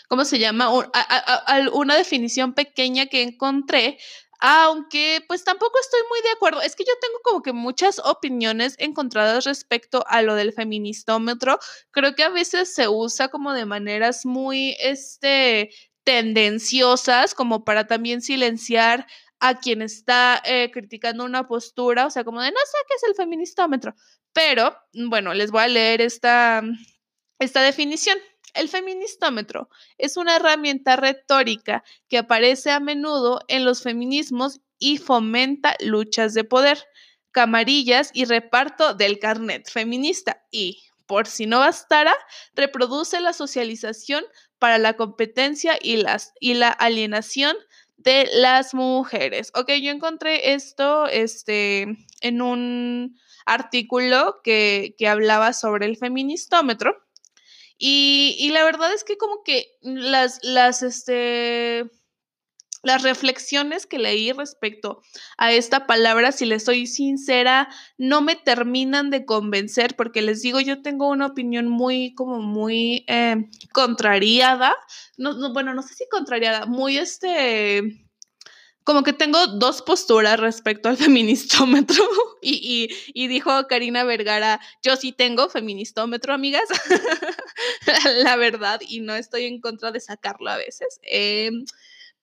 ¿cómo 0.08 0.24
se 0.24 0.38
llama? 0.38 0.70
Una 1.72 1.96
definición 1.96 2.54
pequeña 2.54 3.06
que 3.06 3.22
encontré 3.22 3.98
aunque 4.40 5.24
pues 5.28 5.44
tampoco 5.44 5.78
estoy 5.80 6.00
muy 6.08 6.20
de 6.22 6.30
acuerdo. 6.30 6.60
Es 6.62 6.76
que 6.76 6.84
yo 6.84 6.92
tengo 7.00 7.18
como 7.22 7.42
que 7.42 7.52
muchas 7.52 7.98
opiniones 8.00 8.74
encontradas 8.78 9.44
respecto 9.44 10.04
a 10.08 10.22
lo 10.22 10.34
del 10.34 10.52
feministómetro. 10.52 11.58
Creo 11.90 12.14
que 12.14 12.24
a 12.24 12.30
veces 12.30 12.74
se 12.74 12.88
usa 12.88 13.28
como 13.28 13.52
de 13.52 13.66
maneras 13.66 14.26
muy, 14.26 14.76
este, 14.80 15.70
tendenciosas, 16.04 17.34
como 17.34 17.64
para 17.64 17.86
también 17.86 18.22
silenciar 18.22 19.06
a 19.40 19.58
quien 19.58 19.82
está 19.82 20.40
eh, 20.44 20.70
criticando 20.72 21.24
una 21.24 21.46
postura, 21.46 22.06
o 22.06 22.10
sea, 22.10 22.24
como 22.24 22.40
de 22.40 22.50
no 22.50 22.58
sé 22.64 22.78
qué 22.88 22.94
es 22.94 23.02
el 23.02 23.14
feministómetro. 23.14 23.94
Pero, 24.32 24.76
bueno, 24.92 25.34
les 25.34 25.50
voy 25.50 25.62
a 25.62 25.68
leer 25.68 26.00
esta, 26.00 26.62
esta 27.38 27.62
definición. 27.62 28.18
El 28.56 28.68
feministómetro 28.68 29.68
es 29.98 30.16
una 30.16 30.36
herramienta 30.36 30.96
retórica 30.96 31.84
que 32.08 32.18
aparece 32.18 32.70
a 32.70 32.80
menudo 32.80 33.40
en 33.48 33.64
los 33.64 33.82
feminismos 33.82 34.60
y 34.78 34.98
fomenta 34.98 35.76
luchas 35.80 36.34
de 36.34 36.44
poder, 36.44 36.82
camarillas 37.32 38.10
y 38.14 38.24
reparto 38.24 38.94
del 38.94 39.18
carnet 39.18 39.70
feminista 39.70 40.42
y, 40.50 40.84
por 41.06 41.26
si 41.26 41.46
no 41.46 41.58
bastara, 41.58 42.14
reproduce 42.54 43.20
la 43.20 43.34
socialización 43.34 44.24
para 44.58 44.78
la 44.78 44.94
competencia 44.94 45.78
y, 45.80 45.96
la 46.54 46.68
alienación 46.70 47.54
de 47.98 48.28
las 48.32 48.72
mujeres. 48.72 49.52
Ok, 49.54 49.70
yo 49.82 49.90
encontré 49.90 50.54
esto 50.54 51.06
este, 51.08 52.06
en 52.22 52.40
un 52.40 53.18
artículo 53.44 54.40
que, 54.42 54.94
que 54.96 55.08
hablaba 55.08 55.52
sobre 55.52 55.86
el 55.86 55.98
feministómetro. 55.98 57.05
Y, 57.78 58.50
la 58.52 58.64
verdad 58.64 58.92
es 58.92 59.04
que 59.04 59.18
como 59.18 59.42
que 59.42 59.66
las, 59.82 60.40
las, 60.42 60.82
este, 60.82 61.90
las 62.82 63.02
reflexiones 63.02 63.86
que 63.86 63.98
leí 63.98 64.32
respecto 64.32 65.02
a 65.36 65.52
esta 65.52 65.86
palabra, 65.86 66.32
si 66.32 66.46
les 66.46 66.64
soy 66.64 66.86
sincera, 66.86 67.68
no 67.98 68.22
me 68.22 68.36
terminan 68.36 69.10
de 69.10 69.26
convencer 69.26 69.94
porque 69.96 70.22
les 70.22 70.40
digo, 70.40 70.60
yo 70.60 70.80
tengo 70.80 71.08
una 71.08 71.26
opinión 71.26 71.68
muy, 71.68 72.14
como 72.14 72.40
muy 72.40 73.04
eh, 73.08 73.48
contrariada, 73.72 74.74
no, 75.18 75.52
bueno, 75.52 75.74
no 75.74 75.82
sé 75.82 75.94
si 75.94 76.04
contrariada, 76.08 76.64
muy 76.66 76.96
este, 76.96 78.05
como 78.86 79.02
que 79.02 79.12
tengo 79.12 79.48
dos 79.48 79.82
posturas 79.82 80.38
respecto 80.38 80.88
al 80.88 80.96
feministómetro 80.96 82.04
y, 82.40 82.88
y, 83.12 83.26
dijo 83.26 83.66
Karina 83.66 84.04
Vergara, 84.04 84.60
yo 84.80 84.94
sí 84.94 85.10
tengo 85.10 85.48
feministómetro, 85.48 86.32
amigas, 86.32 86.68
la 88.22 88.36
verdad, 88.36 88.80
y 88.86 89.00
no 89.00 89.16
estoy 89.16 89.46
en 89.46 89.60
contra 89.60 89.90
de 89.90 89.98
sacarlo 89.98 90.50
a 90.50 90.56
veces. 90.56 91.00
Eh, 91.02 91.50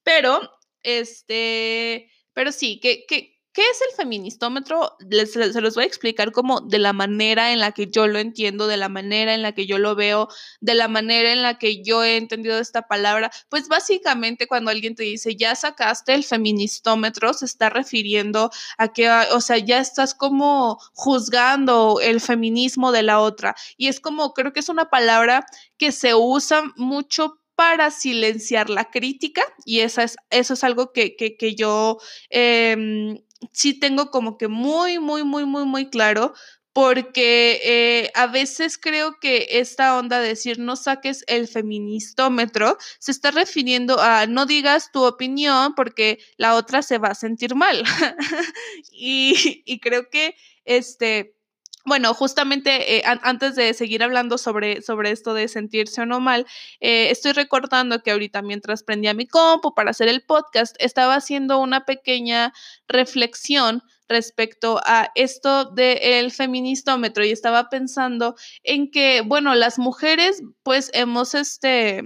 pero, 0.03 0.39
este, 0.83 2.09
pero 2.31 2.53
sí, 2.53 2.79
¿qué, 2.81 3.03
qué, 3.09 3.32
qué 3.53 3.61
es 3.61 3.79
el 3.89 3.95
feministómetro? 3.95 4.97
Se 5.31 5.61
los 5.61 5.75
voy 5.75 5.83
a 5.83 5.87
explicar 5.87 6.31
como 6.31 6.61
de 6.61 6.79
la 6.79 6.91
manera 6.91 7.51
en 7.53 7.59
la 7.59 7.71
que 7.71 7.87
yo 7.87 8.07
lo 8.07 8.19
entiendo, 8.19 8.67
de 8.67 8.77
la 8.77 8.89
manera 8.89 9.33
en 9.33 9.43
la 9.43 9.53
que 9.53 9.67
yo 9.67 9.77
lo 9.77 9.95
veo, 9.95 10.27
de 10.59 10.73
la 10.73 10.87
manera 10.87 11.31
en 11.31 11.43
la 11.43 11.59
que 11.59 11.83
yo 11.83 12.03
he 12.03 12.17
entendido 12.17 12.57
esta 12.57 12.83
palabra. 12.87 13.31
Pues 13.49 13.67
básicamente 13.67 14.47
cuando 14.47 14.71
alguien 14.71 14.95
te 14.95 15.03
dice, 15.03 15.35
ya 15.35 15.55
sacaste 15.55 16.13
el 16.15 16.23
feministómetro, 16.23 17.33
se 17.33 17.45
está 17.45 17.69
refiriendo 17.69 18.49
a 18.77 18.87
que, 18.91 19.07
ah, 19.07 19.27
o 19.31 19.41
sea, 19.41 19.57
ya 19.59 19.79
estás 19.79 20.15
como 20.15 20.79
juzgando 20.93 21.99
el 22.01 22.21
feminismo 22.21 22.91
de 22.91 23.03
la 23.03 23.19
otra. 23.19 23.55
Y 23.77 23.87
es 23.87 23.99
como, 23.99 24.33
creo 24.33 24.51
que 24.51 24.61
es 24.61 24.69
una 24.69 24.89
palabra 24.89 25.45
que 25.77 25.91
se 25.91 26.15
usa 26.15 26.63
mucho 26.75 27.42
para 27.55 27.91
silenciar 27.91 28.69
la 28.69 28.89
crítica 28.89 29.43
y 29.65 29.81
esa 29.81 30.03
es, 30.03 30.15
eso 30.29 30.53
es 30.53 30.63
algo 30.63 30.91
que, 30.91 31.15
que, 31.15 31.55
yo 31.55 31.97
em, 32.29 33.17
sí 33.51 33.79
tengo 33.79 34.09
como 34.09 34.37
que 34.37 34.47
muy, 34.47 34.99
muy, 34.99 35.23
muy, 35.23 35.45
muy, 35.45 35.65
muy 35.65 35.89
claro 35.89 36.33
porque 36.73 37.61
eh, 37.63 38.11
a 38.15 38.25
veces 38.25 38.79
creo 38.79 39.19
que 39.19 39.45
esta 39.51 39.97
onda 39.97 40.19
de 40.19 40.29
decir 40.29 40.57
no 40.57 40.75
saques 40.75 41.23
el 41.27 41.47
feministómetro 41.47 42.77
se 42.99 43.11
está 43.11 43.29
refiriendo 43.29 44.01
a 44.01 44.25
no 44.25 44.47
digas 44.47 44.91
tu 44.91 45.03
opinión 45.03 45.75
porque 45.75 46.17
la 46.37 46.55
otra 46.55 46.81
se 46.81 46.97
va 46.97 47.09
a 47.09 47.15
sentir 47.15 47.53
mal. 47.53 47.83
y, 48.91 49.61
y 49.65 49.79
creo 49.79 50.09
que 50.09 50.35
este 50.65 51.35
bueno, 51.85 52.13
justamente 52.13 52.97
eh, 52.97 53.03
antes 53.05 53.55
de 53.55 53.73
seguir 53.73 54.03
hablando 54.03 54.37
sobre, 54.37 54.81
sobre 54.81 55.11
esto 55.11 55.33
de 55.33 55.49
sentirse 55.49 56.01
o 56.01 56.05
no 56.05 56.21
mal, 56.21 56.45
eh, 56.79 57.09
estoy 57.11 57.33
recordando 57.33 58.01
que 58.01 58.11
ahorita 58.11 58.41
mientras 58.41 58.83
prendía 58.83 59.13
mi 59.13 59.27
compu 59.27 59.73
para 59.73 59.91
hacer 59.91 60.07
el 60.07 60.23
podcast, 60.23 60.75
estaba 60.79 61.15
haciendo 61.15 61.59
una 61.59 61.85
pequeña 61.85 62.53
reflexión 62.87 63.83
respecto 64.07 64.79
a 64.85 65.11
esto 65.15 65.65
del 65.65 66.31
feministómetro 66.31 67.25
y 67.25 67.31
estaba 67.31 67.69
pensando 67.69 68.35
en 68.63 68.89
que, 68.89 69.21
bueno, 69.21 69.53
las 69.53 69.77
mujeres 69.77 70.41
pues 70.63 70.89
hemos, 70.93 71.35
este, 71.35 72.01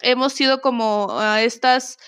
hemos 0.00 0.32
sido 0.32 0.60
como 0.60 1.08
a 1.18 1.42
estas... 1.42 1.98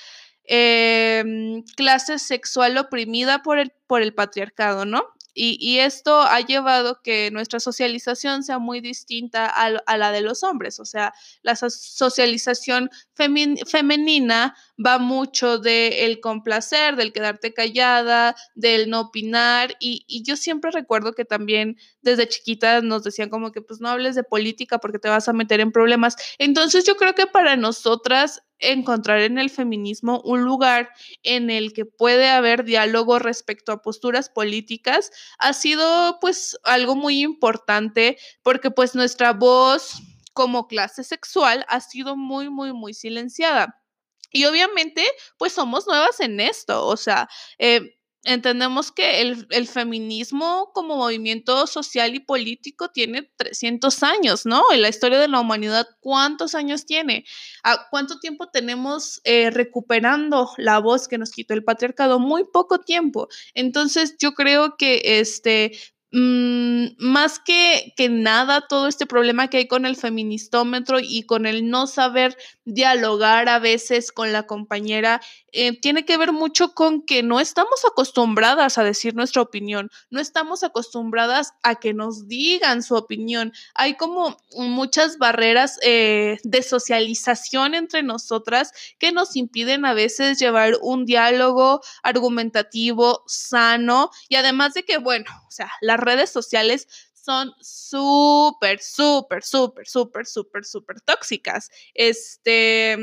Em, 0.50 1.62
clases 1.76 2.22
sexual 2.22 2.78
oprimida 2.78 3.42
por 3.42 3.58
el, 3.58 3.70
por 3.86 4.00
el 4.00 4.14
patriarcado, 4.14 4.86
¿no? 4.86 5.04
Y, 5.34 5.78
esto 5.78 6.22
ha 6.22 6.40
llevado 6.40 7.00
que 7.02 7.30
nuestra 7.30 7.60
socialización 7.60 8.42
sea 8.42 8.58
muy 8.58 8.80
distinta 8.80 9.46
a, 9.46 9.96
la 9.96 10.12
de 10.12 10.20
los 10.20 10.42
hombres. 10.42 10.80
O 10.80 10.84
sea, 10.84 11.14
la 11.42 11.54
socialización 11.54 12.90
femenina 13.14 14.56
va 14.84 14.98
mucho 14.98 15.58
del 15.58 16.20
complacer, 16.20 16.96
del 16.96 17.12
quedarte 17.12 17.54
callada, 17.54 18.34
del 18.54 18.90
no 18.90 19.00
opinar. 19.00 19.76
Y, 19.78 20.04
y, 20.08 20.24
yo 20.24 20.36
siempre 20.36 20.70
recuerdo 20.72 21.12
que 21.12 21.24
también 21.24 21.76
desde 22.02 22.28
chiquitas 22.28 22.82
nos 22.82 23.04
decían 23.04 23.28
como 23.28 23.52
que 23.52 23.62
pues 23.62 23.80
no 23.80 23.88
hables 23.88 24.16
de 24.16 24.24
política 24.24 24.78
porque 24.78 24.98
te 24.98 25.08
vas 25.08 25.28
a 25.28 25.32
meter 25.32 25.60
en 25.60 25.72
problemas. 25.72 26.16
Entonces 26.38 26.84
yo 26.84 26.96
creo 26.96 27.14
que 27.14 27.26
para 27.26 27.56
nosotras 27.56 28.42
encontrar 28.58 29.20
en 29.20 29.38
el 29.38 29.50
feminismo 29.50 30.20
un 30.24 30.42
lugar 30.42 30.90
en 31.22 31.50
el 31.50 31.72
que 31.72 31.84
puede 31.84 32.28
haber 32.28 32.64
diálogo 32.64 33.18
respecto 33.18 33.72
a 33.72 33.82
posturas 33.82 34.28
políticas 34.30 35.10
ha 35.38 35.52
sido 35.52 36.18
pues 36.20 36.58
algo 36.64 36.96
muy 36.96 37.22
importante 37.22 38.18
porque 38.42 38.70
pues 38.70 38.94
nuestra 38.94 39.32
voz 39.32 40.00
como 40.32 40.68
clase 40.68 41.02
sexual 41.04 41.64
ha 41.68 41.80
sido 41.80 42.16
muy, 42.16 42.48
muy, 42.48 42.72
muy 42.72 42.94
silenciada. 42.94 43.82
Y 44.30 44.44
obviamente, 44.44 45.02
pues 45.38 45.52
somos 45.52 45.86
nuevas 45.86 46.20
en 46.20 46.38
esto, 46.38 46.86
o 46.86 46.96
sea, 46.96 47.28
eh, 47.58 47.97
entendemos 48.28 48.92
que 48.92 49.20
el, 49.22 49.68
feminismo 49.68 50.70
como 50.74 50.96
movimiento 50.96 51.66
social 51.66 52.14
y 52.14 52.20
político 52.20 52.90
tiene 52.90 53.30
300 53.36 54.02
años, 54.02 54.46
¿no? 54.46 54.62
En 54.72 54.82
la 54.82 54.88
historia 54.88 55.18
de 55.18 55.28
la 55.28 55.40
humanidad, 55.40 55.86
¿cuántos 56.00 56.54
años 56.54 56.86
tiene? 56.86 57.24
¿A 57.62 57.88
¿Cuánto 57.90 58.20
tiempo 58.20 58.48
tenemos 58.48 59.20
eh, 59.24 59.50
recuperando 59.50 60.50
la 60.58 60.78
voz 60.78 61.08
que 61.08 61.18
nos 61.18 61.30
quitó 61.30 61.54
el 61.54 61.64
patriarcado? 61.64 62.18
Muy 62.18 62.44
poco 62.44 62.78
tiempo. 62.78 63.28
Entonces, 63.54 64.16
yo 64.18 64.34
creo 64.34 64.76
que 64.76 65.00
este, 65.20 65.72
Mm, 66.10 66.86
más 66.98 67.38
que, 67.38 67.92
que 67.94 68.08
nada, 68.08 68.66
todo 68.66 68.88
este 68.88 69.04
problema 69.04 69.48
que 69.48 69.58
hay 69.58 69.68
con 69.68 69.84
el 69.84 69.94
feministómetro 69.94 70.98
y 71.02 71.24
con 71.24 71.44
el 71.44 71.68
no 71.68 71.86
saber 71.86 72.34
dialogar 72.68 73.48
a 73.48 73.58
veces 73.58 74.12
con 74.12 74.32
la 74.32 74.44
compañera, 74.44 75.20
eh, 75.52 75.78
tiene 75.80 76.04
que 76.04 76.18
ver 76.18 76.32
mucho 76.32 76.74
con 76.74 77.02
que 77.02 77.22
no 77.22 77.40
estamos 77.40 77.84
acostumbradas 77.86 78.76
a 78.76 78.84
decir 78.84 79.14
nuestra 79.14 79.40
opinión, 79.40 79.90
no 80.10 80.20
estamos 80.20 80.62
acostumbradas 80.62 81.54
a 81.62 81.76
que 81.76 81.94
nos 81.94 82.28
digan 82.28 82.82
su 82.82 82.94
opinión. 82.94 83.52
Hay 83.74 83.96
como 83.96 84.36
muchas 84.56 85.16
barreras 85.16 85.78
eh, 85.82 86.38
de 86.44 86.62
socialización 86.62 87.74
entre 87.74 88.02
nosotras 88.02 88.72
que 88.98 89.10
nos 89.10 89.34
impiden 89.36 89.86
a 89.86 89.94
veces 89.94 90.38
llevar 90.38 90.74
un 90.82 91.06
diálogo 91.06 91.80
argumentativo, 92.02 93.24
sano 93.26 94.10
y 94.28 94.36
además 94.36 94.74
de 94.74 94.84
que, 94.84 94.98
bueno, 94.98 95.30
o 95.46 95.50
sea, 95.50 95.70
la 95.80 95.96
redes 95.96 96.30
sociales 96.30 97.07
son 97.28 97.52
súper, 97.60 98.80
súper, 98.80 99.42
súper, 99.42 99.86
súper, 99.86 100.26
súper, 100.26 100.64
súper 100.64 101.00
tóxicas. 101.02 101.70
Este. 101.92 102.96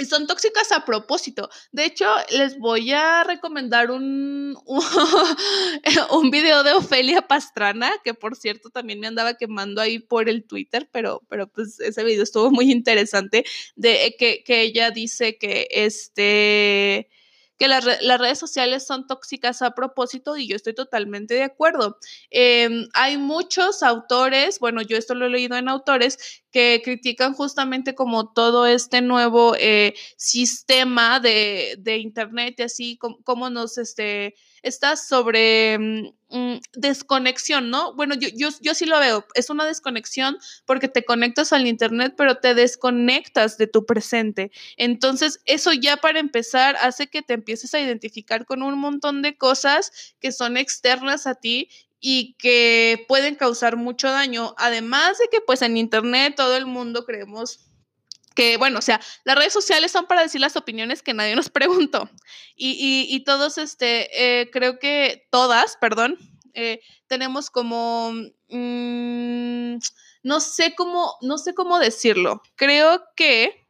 Y 0.00 0.04
son 0.04 0.26
tóxicas 0.26 0.70
a 0.70 0.84
propósito. 0.84 1.48
De 1.72 1.86
hecho, 1.86 2.04
les 2.30 2.58
voy 2.58 2.92
a 2.92 3.24
recomendar 3.24 3.90
un, 3.90 4.56
un, 6.12 6.30
video 6.30 6.62
de 6.62 6.72
Ofelia 6.74 7.22
Pastrana, 7.22 7.90
que 8.04 8.14
por 8.14 8.36
cierto 8.36 8.70
también 8.70 9.00
me 9.00 9.08
andaba 9.08 9.34
quemando 9.34 9.80
ahí 9.80 9.98
por 9.98 10.28
el 10.28 10.44
Twitter, 10.44 10.88
pero, 10.92 11.22
pero 11.28 11.48
pues 11.48 11.80
ese 11.80 12.04
video 12.04 12.22
estuvo 12.22 12.50
muy 12.52 12.70
interesante, 12.70 13.44
de 13.74 14.14
que, 14.18 14.44
que 14.44 14.60
ella 14.60 14.92
dice 14.92 15.36
que 15.36 15.66
este 15.70 17.08
que 17.58 17.66
las, 17.68 17.84
redes 17.84 18.38
sociales 18.38 18.86
son 18.86 19.06
tóxicas 19.06 19.62
a 19.62 19.72
propósito 19.72 20.36
y 20.36 20.46
yo 20.46 20.54
estoy 20.54 20.74
totalmente 20.74 21.34
de 21.34 21.42
acuerdo. 21.42 21.98
Em, 22.30 22.88
hay 22.94 23.18
muchos 23.18 23.82
autores, 23.82 24.60
bueno, 24.60 24.80
yo 24.80 24.96
esto 24.96 25.14
lo 25.14 25.26
he 25.26 25.30
leído 25.30 25.56
en 25.56 25.68
autores, 25.68 26.42
que 26.52 26.80
critican 26.84 27.34
justamente 27.34 27.94
como 27.94 28.32
todo 28.32 28.66
este 28.66 29.02
nuevo 29.02 29.54
eh, 29.58 29.94
sistema 30.16 31.20
de, 31.20 31.76
Internet 31.98 32.54
y 32.58 32.62
así, 32.62 32.98
como, 33.24 33.50
nos, 33.50 33.76
este, 33.76 34.36
está 34.62 34.96
sobre 34.96 35.78
mm, 35.78 36.08
mm, 36.30 36.60
desconexión, 36.74 37.70
¿no? 37.70 37.94
Bueno, 37.94 38.14
yo, 38.14 38.28
yo, 38.34 38.48
yo 38.60 38.74
sí 38.74 38.86
lo 38.86 38.98
veo, 38.98 39.26
es 39.34 39.50
una 39.50 39.64
desconexión 39.64 40.38
porque 40.66 40.88
te 40.88 41.04
conectas 41.04 41.52
al 41.52 41.66
Internet, 41.66 42.14
pero 42.16 42.36
te 42.36 42.54
desconectas 42.54 43.58
de 43.58 43.66
tu 43.66 43.86
presente. 43.86 44.50
Entonces, 44.76 45.40
eso 45.44 45.72
ya 45.72 45.96
para 45.96 46.20
empezar 46.20 46.76
hace 46.80 47.08
que 47.08 47.22
te 47.22 47.34
empieces 47.34 47.74
a 47.74 47.80
identificar 47.80 48.44
con 48.46 48.62
un 48.62 48.78
montón 48.78 49.22
de 49.22 49.36
cosas 49.36 50.14
que 50.20 50.32
son 50.32 50.56
externas 50.56 51.26
a 51.26 51.34
ti 51.34 51.68
y 52.00 52.34
que 52.34 53.04
pueden 53.08 53.34
causar 53.34 53.76
mucho 53.76 54.08
daño. 54.10 54.54
Además 54.58 55.18
de 55.18 55.28
que 55.30 55.40
pues 55.40 55.62
en 55.62 55.76
Internet 55.76 56.34
todo 56.36 56.56
el 56.56 56.66
mundo 56.66 57.04
creemos 57.04 57.67
que, 58.38 58.56
bueno, 58.56 58.78
o 58.78 58.82
sea, 58.82 59.00
las 59.24 59.36
redes 59.36 59.52
sociales 59.52 59.90
son 59.90 60.06
para 60.06 60.22
decir 60.22 60.40
las 60.40 60.54
opiniones 60.54 61.02
que 61.02 61.12
nadie 61.12 61.34
nos 61.34 61.50
preguntó. 61.50 62.08
Y, 62.54 63.04
y, 63.10 63.24
todos, 63.24 63.58
este, 63.58 64.40
eh, 64.40 64.48
creo 64.52 64.78
que 64.78 65.26
todas, 65.32 65.76
perdón, 65.80 66.16
eh, 66.54 66.80
tenemos 67.08 67.50
como, 67.50 68.12
mm, 68.48 69.78
no 70.22 70.38
sé 70.38 70.76
cómo, 70.76 71.16
no 71.20 71.36
sé 71.36 71.52
cómo 71.52 71.80
decirlo. 71.80 72.40
Creo 72.54 73.02
que 73.16 73.67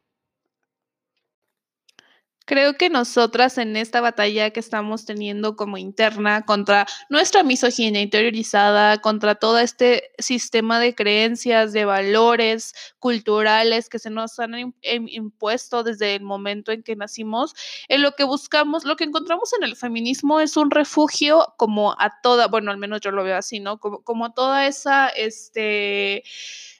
Creo 2.49 2.73
que 2.73 2.89
nosotras 2.89 3.59
en 3.59 3.77
esta 3.77 4.01
batalla 4.01 4.49
que 4.49 4.59
estamos 4.59 5.05
teniendo 5.05 5.55
como 5.55 5.77
interna 5.77 6.47
contra 6.47 6.87
nuestra 7.07 7.43
misoginia 7.43 8.01
interiorizada, 8.01 8.97
contra 9.01 9.35
todo 9.35 9.59
este 9.59 10.09
sistema 10.17 10.79
de 10.79 10.95
creencias, 10.95 11.73
de 11.73 11.85
valores 11.85 12.73
culturales 12.97 13.87
que 13.87 13.99
se 13.99 14.09
nos 14.09 14.39
han 14.39 14.55
em, 14.55 14.73
impuesto 14.81 15.83
desde 15.83 16.15
el 16.15 16.23
momento 16.23 16.71
en 16.71 16.81
que 16.81 16.95
nacimos, 16.95 17.53
en 17.87 18.01
lo 18.01 18.13
que 18.13 18.23
buscamos, 18.23 18.83
lo 18.83 18.95
que 18.95 19.03
encontramos 19.03 19.53
en 19.53 19.63
el 19.63 19.75
feminismo 19.75 20.39
es 20.39 20.57
un 20.57 20.71
refugio 20.71 21.53
como 21.55 21.91
a 21.99 22.19
toda, 22.23 22.47
bueno, 22.47 22.71
al 22.71 22.77
menos 22.77 23.01
yo 23.01 23.11
lo 23.11 23.23
veo 23.23 23.37
así, 23.37 23.59
¿no? 23.59 23.79
Como, 23.79 24.01
como 24.01 24.25
a 24.25 24.33
toda 24.33 24.65
esa, 24.65 25.09
este 25.09 26.23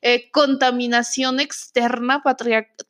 eh, 0.02 0.32
contaminación 0.32 1.40
externa 1.40 2.24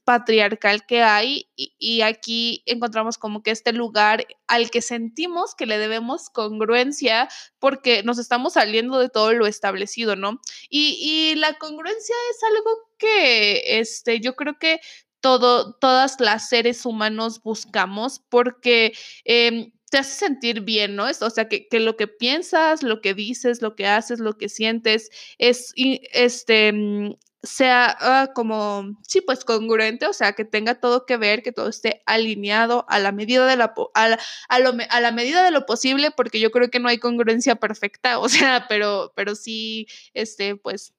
patriarcal 0.03 0.85
que 0.85 1.01
hay 1.01 1.49
y, 1.55 2.01
aquí 2.01 2.61
encontramos 2.67 3.17
como 3.17 3.41
que 3.41 3.51
este 3.51 3.73
lugar 3.73 4.27
al 4.47 4.69
que 4.69 4.81
sentimos 4.81 5.55
que 5.55 5.65
le 5.65 5.79
debemos 5.79 6.29
congruencia 6.29 7.27
porque 7.57 8.03
nos 8.03 8.19
estamos 8.19 8.53
saliendo 8.53 8.99
de 8.99 9.09
todo 9.09 9.33
lo 9.33 9.47
establecido, 9.47 10.15
¿no? 10.15 10.39
Y, 10.69 11.33
la 11.35 11.53
congruencia 11.53 12.15
es 12.31 12.43
algo 12.43 12.71
que 12.97 13.79
este, 13.79 14.19
yo 14.19 14.35
creo 14.35 14.59
que 14.59 14.79
todo, 15.19 15.73
todas 15.73 16.19
las 16.19 16.47
seres 16.49 16.85
humanos 16.85 17.41
buscamos 17.41 18.19
porque 18.29 18.93
em, 19.25 19.71
te 19.89 19.97
hace 19.97 20.15
sentir 20.25 20.61
bien, 20.61 20.95
¿no? 20.95 21.05
O 21.05 21.29
sea, 21.29 21.47
que, 21.47 21.67
lo 21.79 21.97
que 21.97 22.07
piensas, 22.07 22.83
lo 22.83 23.01
que 23.01 23.13
dices, 23.13 23.61
lo 23.61 23.75
que 23.75 23.87
haces, 23.87 24.19
lo 24.19 24.37
que 24.37 24.49
sientes, 24.49 25.09
es, 25.37 25.73
este, 25.75 26.71
mm, 26.73 27.15
sea 27.41 27.95
ah, 28.01 28.31
como, 28.35 28.97
sí, 29.07 29.21
pues 29.21 29.45
congruente, 29.45 30.05
o 30.07 30.13
sea, 30.13 30.33
que 30.33 30.45
tenga 30.45 30.75
todo 30.79 31.05
que 31.05 31.17
ver, 31.17 31.41
que 31.41 31.51
todo 31.51 31.69
esté 31.69 32.01
alineado 32.05 32.85
a 32.89 32.99
la 32.99 33.11
medida 33.11 33.47
de 33.47 33.55
la, 33.55 33.73
a 33.93 34.09
la, 34.09 34.19
a 34.49 35.01
la 35.01 35.11
medida 35.11 35.43
de 35.43 35.51
lo 35.51 35.65
posible, 35.65 36.11
porque 36.11 36.39
yo 36.39 36.51
creo 36.51 36.69
que 36.69 36.79
no 36.79 36.89
hay 36.89 36.97
congruencia 36.97 37.55
perfecta, 37.55 38.19
o 38.19 38.29
sea, 38.29 38.65
pero, 38.69 39.13
pero 39.15 39.35
sí, 39.35 39.87
este, 40.13 40.55
pues 40.55 40.93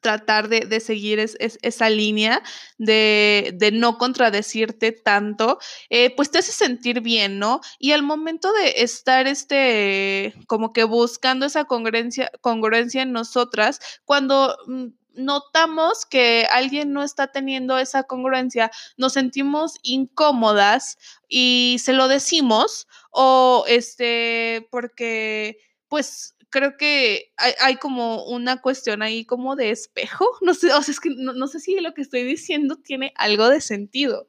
tratar 0.00 0.48
de, 0.48 0.80
seguir 0.80 1.18
esa 1.20 1.90
línea 1.90 2.42
de, 2.78 3.70
no 3.72 3.98
contradecirte 3.98 4.92
tanto, 4.92 5.58
eh, 5.90 6.14
pues 6.16 6.30
te 6.30 6.38
hace 6.38 6.52
sentir 6.52 7.00
bien, 7.00 7.38
¿no? 7.38 7.60
Y 7.78 7.92
al 7.92 8.02
momento 8.02 8.52
de 8.52 8.82
estar 8.82 9.26
este, 9.26 10.34
como 10.46 10.72
que 10.72 10.84
buscando 10.84 11.46
esa 11.46 11.64
congruencia, 11.64 12.30
congruencia 12.40 13.02
en 13.02 13.12
nosotras, 13.12 13.80
cuando 14.04 14.56
mm, 14.66 14.86
notamos 15.14 16.06
que 16.06 16.46
alguien 16.50 16.92
no 16.92 17.02
está 17.02 17.28
teniendo 17.28 17.78
esa 17.78 18.04
congruencia, 18.04 18.70
nos 18.96 19.12
sentimos 19.12 19.78
incómodas 19.82 20.98
y 21.28 21.76
se 21.80 21.92
lo 21.92 22.08
decimos 22.08 22.86
o 23.10 23.64
este, 23.68 24.66
porque 24.70 25.58
pues 25.88 26.34
creo 26.52 26.76
que 26.76 27.32
hay, 27.36 27.76
como 27.76 28.24
una 28.26 28.60
cuestión 28.60 29.02
ahí 29.02 29.24
como 29.24 29.56
de 29.56 29.70
espejo. 29.70 30.24
No 30.42 30.54
sé, 30.54 30.72
o 30.72 30.82
sea, 30.82 30.92
es 30.92 31.00
que 31.00 31.10
no, 31.10 31.46
sé 31.48 31.58
si 31.58 31.80
lo 31.80 31.94
que 31.94 32.02
estoy 32.02 32.22
diciendo 32.22 32.76
tiene 32.76 33.12
algo 33.16 33.48
de 33.48 33.60
sentido, 33.60 34.28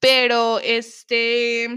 pero 0.00 0.60
este, 0.60 1.68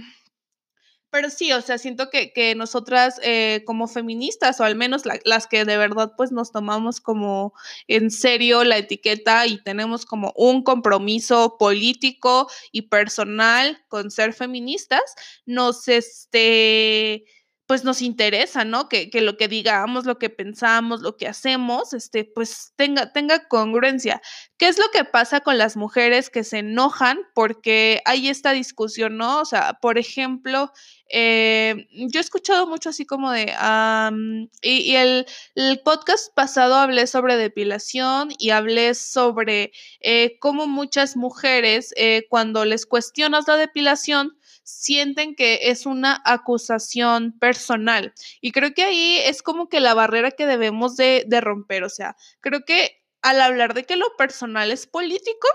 pero 1.10 1.29
sí, 1.29 1.51
o 1.53 1.62
sea, 1.62 1.77
siento 1.77 2.10
que, 2.10 2.31
que 2.34 2.55
nosotras 2.55 3.19
eh, 3.24 3.63
como 3.65 3.88
feministas, 3.88 4.60
o 4.60 4.63
al 4.63 4.75
menos 4.75 5.03
las 5.25 5.48
que 5.48 5.65
de 5.65 5.77
verdad 5.77 6.13
pues 6.15 6.31
nos 6.31 6.51
tomamos 6.51 7.01
como 7.01 7.53
en 7.88 8.12
serio 8.12 8.63
la 8.63 8.77
etiqueta 8.77 9.48
y 9.48 9.63
tenemos 9.63 10.05
como 10.05 10.34
un 10.36 10.63
compromiso 10.63 11.58
político 11.58 12.48
y 12.72 12.84
personal 12.84 13.84
con 13.88 14.12
ser 14.12 14.34
feministas, 14.34 15.01
nos 15.46 15.88
este 15.88 17.25
pues 17.70 17.84
nos 17.84 18.01
interesa, 18.01 18.66
¿no? 18.66 18.90
Que, 18.90 19.12
lo 19.22 19.38
que 19.38 19.48
digamos, 19.48 20.08
lo 20.08 20.18
que 20.18 20.32
pensamos, 20.32 21.01
lo 21.01 21.18
que 21.18 21.27
hacemos, 21.27 21.94
este, 21.94 22.25
pues 22.25 22.74
tenga, 22.75 23.14
tenga 23.14 23.48
congruencia. 23.48 24.24
¿Qué 24.58 24.68
es 24.68 24.79
lo 24.79 24.86
que 24.92 25.03
pasa 25.03 25.42
con 25.42 25.60
las 25.60 25.77
mujeres 25.77 26.32
que 26.32 26.44
se 26.44 26.58
enojan 26.58 27.20
porque 27.36 28.01
hay 28.05 28.27
esta 28.27 28.53
discusión, 28.53 29.18
¿no? 29.18 29.42
O 29.42 29.46
sea, 29.46 29.77
por 29.84 30.00
ejemplo, 30.00 30.72
eh, 31.12 31.86
yo 31.92 32.20
he 32.20 32.24
escuchado 32.24 32.66
mucho 32.66 32.90
así 32.90 33.05
como 33.05 33.32
de, 33.32 33.53
y, 34.64 34.96
el, 34.96 35.27
podcast 35.86 36.34
pasado 36.34 36.74
hablé 36.74 37.05
sobre 37.05 37.38
depilación 37.38 38.29
y 38.40 38.50
hablé 38.50 38.96
sobre 38.96 39.74
eh, 40.00 40.40
cómo 40.40 40.66
muchas 40.66 41.16
mujeres, 41.16 41.94
eh, 41.98 42.25
cuando 42.32 42.66
les 42.66 42.88
cuestionas 42.88 43.48
la 43.48 43.58
depilación, 43.58 44.38
sienten 44.70 45.36
que 45.36 45.60
es 45.64 45.86
una 45.86 46.22
acusación 46.25 47.38
personal. 47.40 48.14
Y 48.42 48.51
creo 48.51 48.74
que 48.74 48.84
ahí 48.84 49.18
es 49.24 49.42
como 49.42 49.68
que 49.70 49.79
la 49.79 49.94
barrera 49.94 50.32
que 50.32 50.46
debemos 50.46 50.96
de, 50.96 51.25
romper. 51.42 51.84
O 51.84 51.90
sea, 51.90 52.16
creo 52.40 52.62
que 52.66 53.03
al 53.22 53.42
hablar 53.42 53.74
de 53.74 53.84
que 53.84 53.96
lo 53.96 54.16
personal 54.18 54.72
es 54.72 54.88
político, 54.88 55.48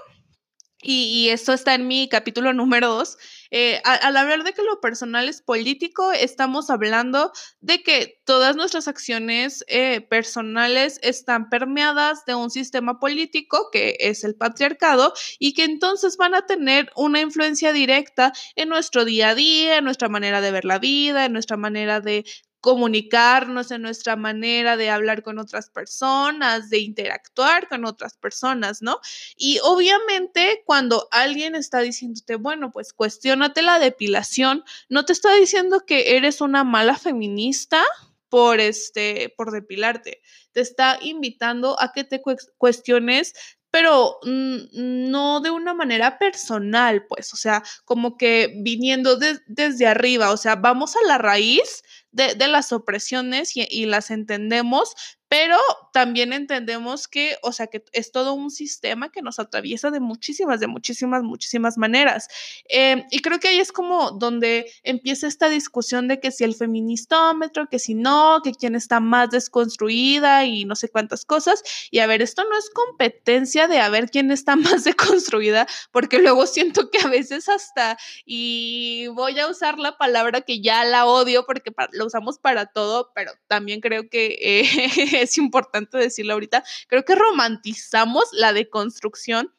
y, 0.87 1.31
esto 1.31 1.55
está 1.55 1.75
en 1.75 1.89
mi 1.89 2.11
capítulo 2.11 2.53
número 2.53 2.89
dos, 2.89 3.17
eh, 3.57 3.81
al, 3.85 4.17
hablar 4.17 4.43
de 4.43 4.53
que 4.53 4.65
lo 4.65 4.81
personal 4.81 5.29
es 5.29 5.41
político, 5.41 6.11
estamos 6.11 6.71
hablando 6.71 7.31
de 7.61 7.85
que 7.85 8.21
todas 8.25 8.57
nuestras 8.57 8.89
acciones 8.89 9.65
eh, 9.69 10.01
personales 10.01 10.99
están 11.05 11.49
permeadas 11.51 12.25
de 12.25 12.35
un 12.35 12.51
sistema 12.51 12.99
político 12.99 13.69
que 13.71 13.97
es 14.01 14.25
el 14.25 14.35
patriarcado 14.35 15.13
y 15.39 15.55
que 15.55 15.63
entonces 15.63 16.17
van 16.17 16.35
a 16.35 16.47
tener 16.47 16.91
una 16.97 17.21
influencia 17.21 17.73
directa 17.73 18.33
en 18.57 18.71
nuestro 18.71 19.05
día 19.05 19.29
a 19.29 19.35
día, 19.37 19.79
en 19.79 19.85
nuestra 19.85 20.09
manera 20.09 20.41
de 20.41 20.51
ver 20.51 20.65
la 20.65 20.81
vida, 20.81 21.25
en 21.25 21.33
nuestra 21.33 21.57
manera 21.57 22.01
de 22.01 22.25
comunicarnos, 22.65 23.71
en 23.73 23.83
nuestra 23.83 24.17
manera 24.17 24.79
de 24.79 24.89
hablar 24.89 25.23
con 25.23 25.39
otras 25.39 25.69
personas, 25.69 26.71
de 26.71 26.79
interactuar 26.79 27.69
con 27.69 27.85
otras 27.85 28.17
personas, 28.17 28.81
¿no? 28.81 29.01
Y 29.37 29.59
obviamente 29.63 30.63
cuando 30.65 31.07
alguien 31.11 31.57
está 31.57 31.81
diciéndote, 31.81 32.37
bueno, 32.37 32.71
pues 32.73 32.95
cuestionate 32.95 33.61
la 33.61 33.79
depilación, 33.79 34.65
no 34.89 35.05
te 35.05 35.13
está 35.13 35.35
diciendo 35.35 35.85
que 35.87 36.17
eres 36.17 36.41
una 36.41 36.65
mala 36.65 36.97
feminista 36.97 37.85
por 38.31 38.61
este 38.61 39.35
por 39.37 39.53
depilarte. 39.53 40.23
Te 40.53 40.63
está 40.63 40.99
invitando 41.03 41.79
a 41.79 41.93
que 41.93 42.05
te 42.05 42.23
cuestiones 42.57 43.35
pero 43.75 44.21
no 44.23 45.41
de 45.41 45.51
una 45.51 45.75
manera 45.75 46.17
personal, 46.17 47.07
pues, 47.09 47.35
o 47.35 47.37
sea, 47.37 47.65
como 47.85 48.17
que 48.17 48.55
viniendo 48.63 49.17
desde 49.17 49.89
arriba, 49.89 50.31
o 50.31 50.37
sea, 50.37 50.55
vamos 50.55 50.95
a 50.95 51.05
la 51.09 51.19
raíz 51.19 51.83
de, 52.15 52.49
las 52.49 52.73
opresiones 52.73 53.57
y, 53.57 53.67
y, 53.69 53.87
las 53.87 54.11
entendemos, 54.11 54.95
pero 55.37 55.59
también 55.93 56.33
entendemos 56.33 57.09
que, 57.09 57.39
o 57.43 57.51
sea, 57.51 57.67
que 57.67 57.83
es 57.91 58.13
todo 58.13 58.35
un 58.35 58.53
sistema 58.53 59.11
que 59.11 59.21
nos 59.21 59.41
atraviesa 59.41 59.91
de 59.91 59.99
muchísimas, 59.99 60.61
de 60.61 60.69
muchísimas, 60.69 61.25
muchísimas 61.25 61.77
maneras. 61.77 62.29
Em, 62.69 63.03
y 63.11 63.19
creo 63.19 63.41
que 63.41 63.49
ahí 63.49 63.59
es 63.59 63.73
como 63.73 64.13
donde 64.13 64.71
empieza 64.85 65.27
esta 65.27 65.49
discusión 65.49 66.07
de 66.07 66.21
que 66.21 66.31
si 66.31 66.45
el 66.45 66.55
feministómetro, 66.55 67.69
que 67.69 67.81
si 67.81 67.95
no, 67.95 68.43
que 68.45 68.53
quién 68.53 68.77
está 68.77 69.01
más 69.01 69.31
desconstruida 69.31 70.45
y 70.45 70.65
no 70.67 70.77
sé 70.77 70.89
cuántas 70.89 71.25
cosas. 71.25 71.65
Y 71.91 71.99
a 71.99 72.07
ver, 72.07 72.23
esto 72.23 72.45
no 72.45 72.57
es 72.57 72.71
competencia 72.71 73.67
de 73.67 73.81
a 73.81 73.89
ver 73.89 74.11
quién 74.11 74.31
está 74.31 74.55
más 74.57 74.85
deconstruida, 74.85 75.67
porque 75.91 76.21
luego 76.21 76.47
siento 76.47 76.91
que 76.91 76.99
a 76.99 77.09
veces 77.09 77.49
hasta, 77.49 77.99
y 78.25 79.09
voy 79.15 79.37
a 79.41 79.49
usar 79.49 79.81
la 79.81 79.99
palabra 79.99 80.43
que 80.43 80.61
ya 80.61 80.85
la 80.85 81.07
odio 81.07 81.45
porque 81.45 81.73
la 81.91 82.05
usamos 82.05 82.39
para 82.39 82.67
todo, 82.67 83.11
pero 83.17 83.33
también 83.49 83.81
creo 83.81 84.09
que... 84.09 84.39
Eh, 84.41 85.23
es 85.25 85.39
importante 85.39 85.99
decirlo 85.99 86.35
ahorita, 86.35 86.65
creo 86.89 87.05
que 87.05 87.15
romantizamos 87.15 88.25
la 88.33 88.53
deconstrucción 88.53 89.55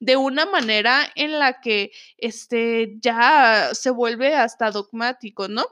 de 0.00 0.16
una 0.16 0.46
manera 0.46 1.10
en 1.14 1.38
la 1.38 1.60
que 1.60 1.92
este, 2.16 2.96
ya 3.00 3.70
se 3.74 3.90
vuelve 3.90 4.34
hasta 4.34 4.70
dogmático, 4.70 5.48
¿no? 5.48 5.66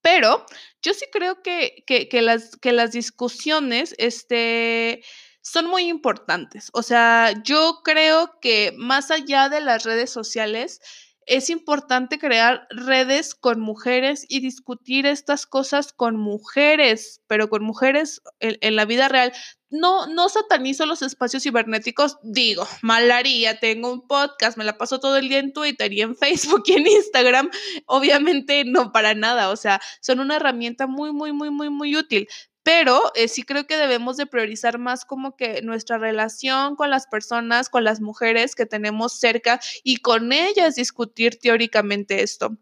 Pero 0.00 0.44
yo 0.82 0.92
sí 0.92 1.06
creo 1.10 1.42
que, 1.42 1.84
que, 1.86 2.22
las, 2.22 2.56
que 2.56 2.72
las 2.72 2.92
discusiones 2.92 3.94
este, 3.98 5.02
son 5.40 5.66
muy 5.66 5.88
importantes. 5.88 6.70
O 6.72 6.82
sea, 6.82 7.32
yo 7.42 7.80
creo 7.84 8.38
que 8.40 8.74
más 8.76 9.10
allá 9.10 9.48
de 9.48 9.60
las 9.60 9.84
redes 9.84 10.10
sociales, 10.10 10.80
es 11.26 11.50
importante 11.50 12.18
crear 12.18 12.66
redes 12.70 13.34
con 13.34 13.60
mujeres 13.60 14.26
y 14.28 14.40
discutir 14.40 15.06
estas 15.06 15.46
cosas 15.46 15.92
con 15.92 16.16
mujeres, 16.16 17.22
pero 17.26 17.48
con 17.48 17.64
mujeres 17.64 18.22
en, 18.40 18.76
la 18.76 18.84
vida 18.84 19.08
real. 19.08 19.32
No, 19.70 20.06
no 20.06 20.28
satanizo 20.28 20.86
los 20.86 21.02
espacios 21.02 21.42
cibernéticos, 21.42 22.18
digo, 22.22 22.66
malaría, 22.82 23.58
tengo 23.58 23.92
un 23.92 24.06
podcast, 24.06 24.56
me 24.56 24.64
la 24.64 24.78
paso 24.78 25.00
todo 25.00 25.16
el 25.16 25.28
día 25.28 25.38
en 25.38 25.52
Twitter 25.52 25.92
y 25.92 26.02
en 26.02 26.16
Facebook 26.16 26.62
y 26.66 26.72
en 26.74 26.86
Instagram, 26.86 27.50
obviamente 27.86 28.64
no 28.64 28.92
para 28.92 29.14
nada, 29.14 29.50
o 29.50 29.56
sea, 29.56 29.80
son 30.00 30.20
una 30.20 30.36
herramienta 30.36 30.86
muy, 30.86 31.12
muy, 31.12 31.32
muy, 31.32 31.50
muy, 31.50 31.70
muy 31.70 31.96
útil, 31.96 32.28
pero 32.64 33.12
eh, 33.14 33.28
sí 33.28 33.44
creo 33.44 33.66
que 33.66 33.76
debemos 33.76 34.16
de 34.16 34.26
priorizar 34.26 34.78
más 34.78 35.04
como 35.04 35.36
que 35.36 35.62
nuestra 35.62 35.98
relación 35.98 36.76
con 36.76 36.90
las 36.90 37.06
personas, 37.06 37.68
con 37.68 37.84
las 37.84 38.00
mujeres 38.00 38.54
que 38.56 38.66
tenemos 38.66 39.12
cerca 39.20 39.60
y 39.84 39.98
con 39.98 40.32
ellas 40.32 40.74
discutir 40.74 41.38
teóricamente 41.38 42.22
esto. 42.22 42.56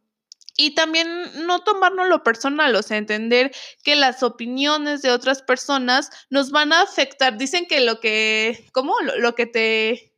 Y 0.56 0.74
también 0.74 1.46
no 1.46 1.60
tomarnos 1.64 2.08
lo 2.08 2.22
personal, 2.22 2.74
o 2.74 2.82
sea, 2.82 2.98
entender 2.98 3.52
que 3.84 3.96
las 3.96 4.22
opiniones 4.22 5.00
de 5.00 5.10
otras 5.10 5.40
personas 5.40 6.10
nos 6.28 6.50
van 6.50 6.72
a 6.72 6.82
afectar. 6.82 7.38
Dicen 7.38 7.66
que 7.66 7.80
lo 7.80 8.00
que, 8.00 8.68
¿cómo? 8.72 8.94
lo 9.00 9.34
que 9.34 9.46
te 9.46 10.11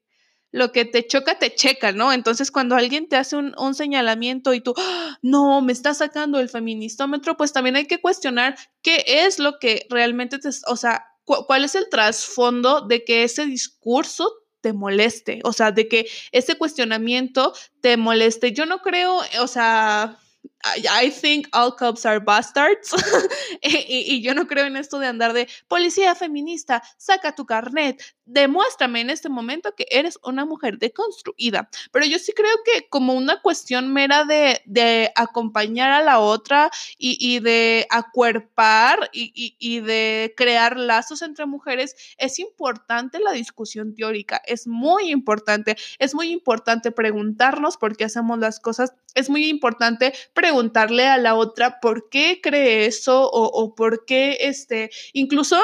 lo 0.55 0.71
que 0.71 0.85
te 0.85 1.05
choca, 1.05 1.37
te 1.37 1.53
checa, 1.53 1.90
¿no? 1.90 2.12
Entonces, 2.12 2.53
cuando 2.53 2.77
alguien 2.77 3.09
te 3.09 3.17
hace 3.17 3.35
un, 3.35 3.75
señalamiento 3.75 4.55
y 4.55 4.61
tú, 4.61 4.73
¡Ah! 4.79 5.19
no, 5.21 5.61
me 5.62 5.73
está 5.73 5.95
sacando 5.95 6.38
el 6.38 6.49
feministómetro, 6.49 7.37
pues 7.37 7.53
también 7.53 7.75
hay 7.75 7.87
que 7.87 8.01
cuestionar 8.01 8.57
qué 8.81 9.05
es 9.05 9.40
lo 9.40 9.59
que 9.59 9.85
realmente 9.90 10.38
te, 10.38 10.51
o 10.69 10.77
sea, 10.77 11.07
cuál 11.25 11.64
es 11.64 11.75
el 11.75 11.88
trasfondo 11.90 12.83
de 12.83 13.03
que 13.03 13.25
ese 13.25 13.47
discurso 13.47 14.31
te 14.61 14.73
moleste, 14.73 15.40
o 15.43 15.53
sea, 15.53 15.73
de 15.73 15.88
que 15.88 16.07
ese 16.31 16.57
cuestionamiento 16.57 17.53
te 17.81 17.97
moleste. 17.97 18.53
Yo 18.53 18.64
no 18.64 18.79
creo, 18.79 19.23
o 19.40 19.47
sea, 19.49 20.21
I 20.64 21.11
think 21.11 21.49
all 21.53 21.77
cops 21.77 22.07
are 22.07 22.21
bastards. 22.21 22.95
y, 23.62 24.23
yo 24.23 24.35
no 24.35 24.47
creo 24.47 24.67
en 24.67 24.77
esto 24.77 24.99
de 24.99 25.07
andar 25.07 25.33
de 25.33 25.49
policía 25.69 26.14
feminista, 26.14 26.83
saca 26.97 27.35
tu 27.35 27.45
carnet, 27.45 28.03
demuéstrame 28.27 29.01
en 29.01 29.11
este 29.11 29.29
momento 29.29 29.75
que 29.75 29.87
eres 29.91 30.19
una 30.23 30.45
mujer 30.45 30.79
deconstruida. 30.79 31.69
Pero 31.93 32.07
yo 32.07 32.19
sí 32.19 32.33
creo 32.33 32.55
que 32.65 32.89
como 32.89 33.15
una 33.15 33.41
cuestión 33.43 33.93
mera 33.93 34.25
de, 34.25 34.63
de 34.65 35.13
acompañar 35.15 35.91
a 35.91 36.03
la 36.03 36.19
otra 36.19 36.71
y, 36.99 37.17
y 37.21 37.41
de 37.41 37.87
acuerpar 37.91 39.11
y, 39.13 39.57
y, 39.59 39.81
de 39.81 40.35
crear 40.37 40.79
lazos 40.79 41.23
entre 41.23 41.47
mujeres, 41.47 41.95
es 42.19 42.39
importante 42.39 43.19
la 43.19 43.33
discusión 43.33 43.95
teórica, 43.95 44.41
es 44.47 44.67
muy 44.67 45.11
importante, 45.11 45.77
es 45.99 46.15
muy 46.15 46.31
importante 46.31 46.93
preguntarnos 46.93 47.77
por 47.77 47.97
qué 47.97 48.05
hacemos 48.05 48.39
las 48.39 48.61
cosas, 48.61 48.95
es 49.15 49.29
muy 49.29 49.47
importante 49.47 50.13
preguntarle 50.33 51.07
a 51.07 51.19
la 51.19 51.35
otra 51.35 51.81
por 51.81 52.09
qué 52.09 52.41
cree 52.43 52.87
eso 52.87 53.29
o, 53.31 53.45
o 53.45 53.75
por 53.75 54.05
qué, 54.05 54.39
este, 54.41 54.91
incluso 55.13 55.57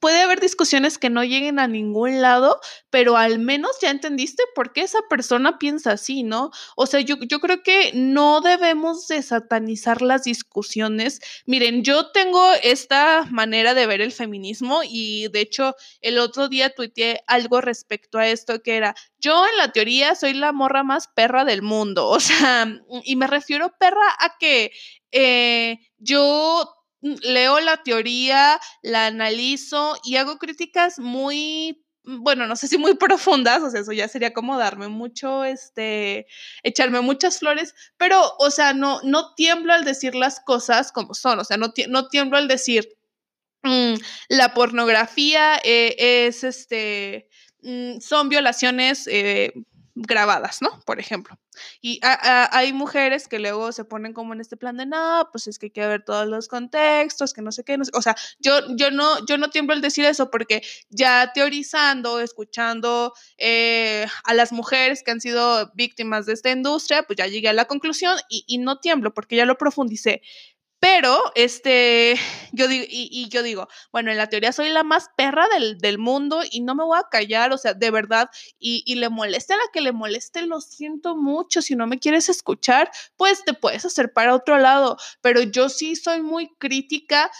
puede 0.00 0.20
haber 0.20 0.40
discusiones 0.40 0.98
que 0.98 1.10
no 1.10 1.24
lleguen 1.24 1.58
a 1.58 1.66
ningún 1.66 2.20
lado, 2.20 2.60
pero 2.90 3.16
al 3.16 3.38
menos 3.38 3.72
ya 3.80 3.90
entendiste 3.90 4.42
por 4.54 4.72
qué 4.72 4.82
esa 4.82 5.00
persona 5.08 5.58
piensa 5.58 5.92
así, 5.92 6.22
¿no? 6.22 6.50
O 6.76 6.86
sea, 6.86 7.00
yo, 7.00 7.16
yo 7.28 7.40
creo 7.40 7.62
que 7.62 7.92
no 7.94 8.40
debemos 8.40 9.08
de 9.08 9.22
satanizar 9.22 10.02
las 10.02 10.24
discusiones. 10.24 11.20
Miren, 11.46 11.82
yo 11.82 12.10
tengo 12.10 12.44
esta 12.62 13.26
manera 13.30 13.74
de 13.74 13.86
ver 13.86 14.00
el 14.00 14.12
feminismo 14.12 14.80
y 14.84 15.28
de 15.28 15.40
hecho 15.40 15.74
el 16.00 16.18
otro 16.18 16.48
día 16.48 16.70
tuiteé 16.70 17.22
algo 17.26 17.60
respecto 17.60 18.18
a 18.18 18.28
esto 18.28 18.62
que 18.62 18.76
era, 18.76 18.94
yo 19.18 19.46
en 19.46 19.56
la 19.56 19.72
teoría 19.72 20.14
soy 20.14 20.34
la 20.34 20.52
morra 20.52 20.82
más 20.82 21.08
perra 21.08 21.44
del 21.44 21.62
mundo, 21.62 22.08
o 22.08 22.20
sea, 22.20 22.66
y 23.04 23.16
me 23.16 23.26
refiero 23.26 23.74
perra 23.78 24.06
a 24.18 24.36
que 24.38 24.72
eh, 25.12 25.78
yo 25.98 26.75
leo 27.22 27.60
la 27.60 27.82
teoría, 27.82 28.60
la 28.82 29.06
analizo 29.06 29.96
y 30.04 30.16
hago 30.16 30.38
críticas 30.38 30.98
muy 30.98 31.84
mm, 32.04 32.22
bueno, 32.22 32.46
no 32.46 32.56
sé 32.56 32.68
si 32.68 32.78
muy 32.78 32.94
profundas, 32.98 33.62
o 33.62 33.70
sea, 33.70 33.80
eso 33.80 33.92
ya 33.92 34.08
sería 34.08 34.32
como 34.32 34.56
darme 34.58 34.88
mucho, 34.88 35.44
este, 35.44 36.26
echarme 36.62 37.00
muchas 37.00 37.38
flores, 37.38 37.74
pero, 37.96 38.20
o 38.38 38.50
sea, 38.50 38.72
no, 38.72 39.00
no 39.02 39.34
tiemblo 39.34 39.72
al 39.72 39.84
decir 39.84 40.14
las 40.14 40.40
cosas 40.40 40.92
como 40.92 41.14
son, 41.14 41.38
o 41.40 41.44
sea, 41.44 41.56
no, 41.56 41.72
no 41.88 42.08
tiemblo 42.08 42.38
al 42.38 42.48
decir, 42.48 42.88
mm, 43.62 43.94
la 44.28 44.54
pornografía 44.54 45.56
eh, 45.64 46.26
es, 46.26 46.44
este, 46.44 47.28
mm, 47.62 48.00
son 48.00 48.28
violaciones 48.28 49.06
eh, 49.08 49.52
grabadas, 49.96 50.60
¿no? 50.60 50.80
Por 50.84 51.00
ejemplo. 51.00 51.38
Y 51.80 52.00
hay 52.02 52.74
mujeres 52.74 53.28
que 53.28 53.38
luego 53.38 53.72
se 53.72 53.84
ponen 53.84 54.12
como 54.12 54.34
en 54.34 54.42
este 54.42 54.58
plan 54.58 54.76
de, 54.76 54.84
no, 54.84 55.28
pues 55.32 55.46
es 55.46 55.58
que 55.58 55.66
hay 55.66 55.70
que 55.70 55.86
ver 55.86 56.04
todos 56.04 56.28
los 56.28 56.48
contextos, 56.48 57.32
que 57.32 57.40
no 57.40 57.50
sé 57.50 57.64
qué, 57.64 57.78
no 57.78 57.84
sé. 57.84 57.90
o 57.94 58.02
sea, 58.02 58.14
yo, 58.38 58.60
yo, 58.76 58.90
no, 58.90 59.24
yo 59.26 59.38
no 59.38 59.48
tiemblo 59.48 59.74
al 59.74 59.80
decir 59.80 60.04
eso 60.04 60.30
porque 60.30 60.62
ya 60.90 61.32
teorizando, 61.32 62.20
escuchando 62.20 63.14
eh, 63.38 64.06
a 64.24 64.34
las 64.34 64.52
mujeres 64.52 65.02
que 65.02 65.12
han 65.12 65.20
sido 65.20 65.72
víctimas 65.74 66.26
de 66.26 66.34
esta 66.34 66.50
industria, 66.50 67.04
pues 67.04 67.16
ya 67.16 67.26
llegué 67.26 67.48
a 67.48 67.54
la 67.54 67.64
conclusión 67.64 68.18
y, 68.28 68.44
y 68.46 68.58
no 68.58 68.78
tiemblo 68.78 69.14
porque 69.14 69.36
ya 69.36 69.46
lo 69.46 69.56
profundicé. 69.56 70.20
Pero, 70.78 71.32
este, 71.34 72.16
yo 72.52 72.68
digo, 72.68 72.84
y, 72.88 73.28
yo 73.30 73.42
digo, 73.42 73.66
bueno, 73.92 74.10
en 74.10 74.18
la 74.18 74.28
teoría 74.28 74.52
soy 74.52 74.68
la 74.68 74.82
más 74.82 75.08
perra 75.16 75.48
del, 75.48 75.78
del, 75.78 75.98
mundo 75.98 76.42
y 76.50 76.60
no 76.60 76.74
me 76.74 76.84
voy 76.84 76.98
a 76.98 77.08
callar, 77.10 77.52
o 77.52 77.58
sea, 77.58 77.72
de 77.72 77.90
verdad, 77.90 78.28
y, 78.58 78.82
y 78.86 78.96
le 78.96 79.08
moleste 79.08 79.54
a 79.54 79.56
la 79.56 79.62
que 79.72 79.80
le 79.80 79.92
moleste, 79.92 80.42
lo 80.42 80.60
siento 80.60 81.16
mucho, 81.16 81.62
si 81.62 81.76
no 81.76 81.86
me 81.86 81.98
quieres 81.98 82.28
escuchar, 82.28 82.90
pues 83.16 83.42
te 83.44 83.54
puedes 83.54 83.84
hacer 83.86 84.12
para 84.12 84.34
otro 84.34 84.58
lado, 84.58 84.98
pero 85.22 85.40
yo 85.42 85.68
sí 85.70 85.96
soy 85.96 86.20
muy 86.22 86.54
crítica 86.58 87.30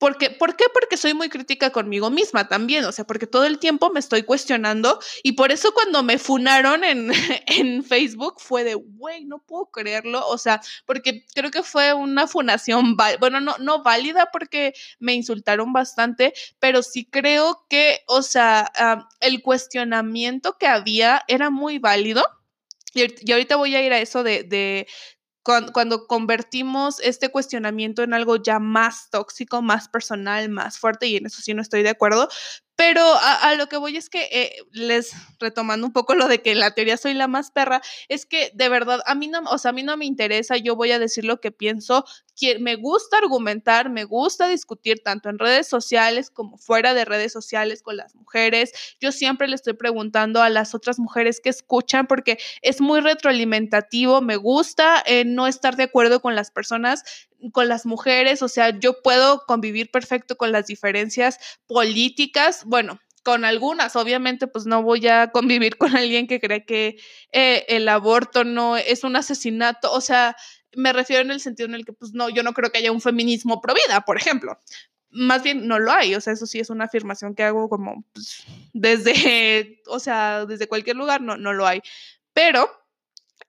porque, 0.00 0.30
¿Por 0.30 0.56
qué? 0.56 0.64
Porque 0.72 0.96
soy 0.96 1.12
muy 1.12 1.28
crítica 1.28 1.70
conmigo 1.70 2.08
misma 2.08 2.48
también, 2.48 2.86
o 2.86 2.90
sea, 2.90 3.06
porque 3.06 3.26
todo 3.26 3.44
el 3.44 3.58
tiempo 3.58 3.90
me 3.90 4.00
estoy 4.00 4.22
cuestionando 4.22 4.98
y 5.22 5.32
por 5.32 5.52
eso 5.52 5.72
cuando 5.74 6.02
me 6.02 6.16
funaron 6.16 6.84
en, 6.84 7.12
en 7.46 7.84
Facebook 7.84 8.36
fue 8.38 8.64
de, 8.64 8.74
güey, 8.74 9.26
no 9.26 9.40
puedo 9.40 9.66
creerlo, 9.66 10.26
o 10.26 10.38
sea, 10.38 10.62
porque 10.86 11.26
creo 11.34 11.50
que 11.50 11.62
fue 11.62 11.92
una 11.92 12.26
funación, 12.26 12.96
bueno, 13.20 13.40
no, 13.40 13.58
no 13.58 13.82
válida 13.82 14.30
porque 14.32 14.72
me 15.00 15.12
insultaron 15.12 15.74
bastante, 15.74 16.32
pero 16.58 16.82
sí 16.82 17.04
creo 17.04 17.66
que, 17.68 18.00
o 18.06 18.22
sea, 18.22 18.72
el 19.20 19.42
cuestionamiento 19.42 20.56
que 20.56 20.66
había 20.66 21.22
era 21.28 21.50
muy 21.50 21.78
válido. 21.78 22.24
Y, 22.94 23.02
ahorita 23.30 23.56
voy 23.56 23.76
a 23.76 23.82
ir 23.82 23.92
a 23.92 24.00
eso 24.00 24.24
de, 24.24 24.42
de 24.44 24.88
cuando, 25.72 26.06
convertimos 26.06 27.00
este 27.00 27.30
cuestionamiento 27.30 28.02
en 28.02 28.14
algo 28.14 28.36
ya 28.36 28.58
más 28.58 29.10
tóxico, 29.10 29.62
más 29.62 29.88
personal, 29.88 30.48
más 30.48 30.78
fuerte, 30.78 31.06
y 31.06 31.16
en 31.16 31.26
eso 31.26 31.42
sí 31.42 31.54
no 31.54 31.62
estoy 31.62 31.82
de 31.82 31.90
acuerdo, 31.90 32.28
pero 32.80 33.02
a, 33.20 33.54
lo 33.56 33.68
que 33.68 33.76
voy 33.76 33.98
es 33.98 34.08
que 34.08 34.26
eh, 34.32 34.56
les 34.72 35.12
retomando 35.38 35.86
un 35.86 35.92
poco 35.92 36.14
lo 36.14 36.28
de 36.28 36.40
que 36.40 36.52
en 36.52 36.60
la 36.60 36.70
teoría 36.70 36.96
soy 36.96 37.12
la 37.12 37.28
más 37.28 37.50
perra, 37.50 37.82
es 38.08 38.24
que 38.24 38.52
de 38.54 38.70
verdad 38.70 39.02
a 39.04 39.14
mí 39.14 39.28
no, 39.28 39.40
o 39.50 39.58
sea, 39.58 39.68
a 39.68 39.72
mí 39.74 39.82
no 39.82 39.98
me 39.98 40.06
interesa, 40.06 40.56
yo 40.56 40.76
voy 40.76 40.90
a 40.92 40.98
decir 40.98 41.26
lo 41.26 41.42
que 41.42 41.52
pienso, 41.52 42.06
me 42.58 42.76
gusta 42.76 43.18
argumentar, 43.18 43.90
me 43.90 44.04
gusta 44.04 44.48
discutir 44.48 45.02
tanto 45.04 45.28
en 45.28 45.38
redes 45.38 45.66
sociales 45.66 46.30
como 46.30 46.56
fuera 46.56 46.94
de 46.94 47.04
redes 47.04 47.34
sociales 47.34 47.82
con 47.82 47.98
las 47.98 48.14
mujeres. 48.14 48.72
Yo 48.98 49.12
siempre 49.12 49.46
le 49.46 49.56
estoy 49.56 49.74
preguntando 49.74 50.40
a 50.40 50.48
las 50.48 50.74
otras 50.74 50.98
mujeres 50.98 51.40
que 51.42 51.50
escuchan 51.50 52.06
porque 52.06 52.38
es 52.62 52.80
muy 52.80 53.00
retroalimentativo, 53.00 54.22
me 54.22 54.36
gusta 54.36 55.02
eh, 55.04 55.26
no 55.26 55.46
estar 55.46 55.76
de 55.76 55.82
acuerdo 55.82 56.20
con 56.20 56.34
las 56.34 56.50
personas 56.50 57.04
con 57.52 57.68
las 57.68 57.86
mujeres, 57.86 58.42
o 58.42 58.48
sea, 58.48 58.78
yo 58.78 59.02
puedo 59.02 59.44
convivir 59.46 59.90
perfecto 59.90 60.36
con 60.36 60.52
las 60.52 60.66
diferencias 60.66 61.38
políticas, 61.66 62.64
bueno, 62.64 63.00
con 63.22 63.44
algunas, 63.44 63.96
obviamente, 63.96 64.46
pues 64.46 64.66
no 64.66 64.82
voy 64.82 65.06
a 65.06 65.30
convivir 65.30 65.76
con 65.76 65.96
alguien 65.96 66.26
que 66.26 66.40
cree 66.40 66.64
que 66.64 66.96
eh, 67.32 67.64
el 67.68 67.88
aborto 67.88 68.44
no 68.44 68.76
es 68.76 69.04
un 69.04 69.16
asesinato, 69.16 69.92
o 69.92 70.00
sea, 70.00 70.36
me 70.74 70.92
refiero 70.92 71.22
en 71.22 71.30
el 71.30 71.40
sentido 71.40 71.68
en 71.68 71.74
el 71.74 71.84
que, 71.84 71.92
pues 71.92 72.12
no, 72.12 72.28
yo 72.28 72.42
no 72.42 72.52
creo 72.52 72.70
que 72.70 72.78
haya 72.78 72.92
un 72.92 73.00
feminismo 73.00 73.60
pro 73.60 73.74
vida, 73.74 74.02
por 74.02 74.16
ejemplo. 74.16 74.58
Más 75.12 75.42
bien 75.42 75.66
no 75.66 75.80
lo 75.80 75.90
hay, 75.90 76.14
o 76.14 76.20
sea, 76.20 76.32
eso 76.32 76.46
sí 76.46 76.60
es 76.60 76.70
una 76.70 76.84
afirmación 76.84 77.34
que 77.34 77.42
hago 77.42 77.68
como 77.68 78.04
pues, 78.12 78.44
desde, 78.72 79.82
o 79.86 79.98
sea, 79.98 80.46
desde 80.46 80.68
cualquier 80.68 80.96
lugar, 80.96 81.20
no, 81.20 81.36
no 81.36 81.52
lo 81.52 81.66
hay. 81.66 81.82
Pero 82.32 82.70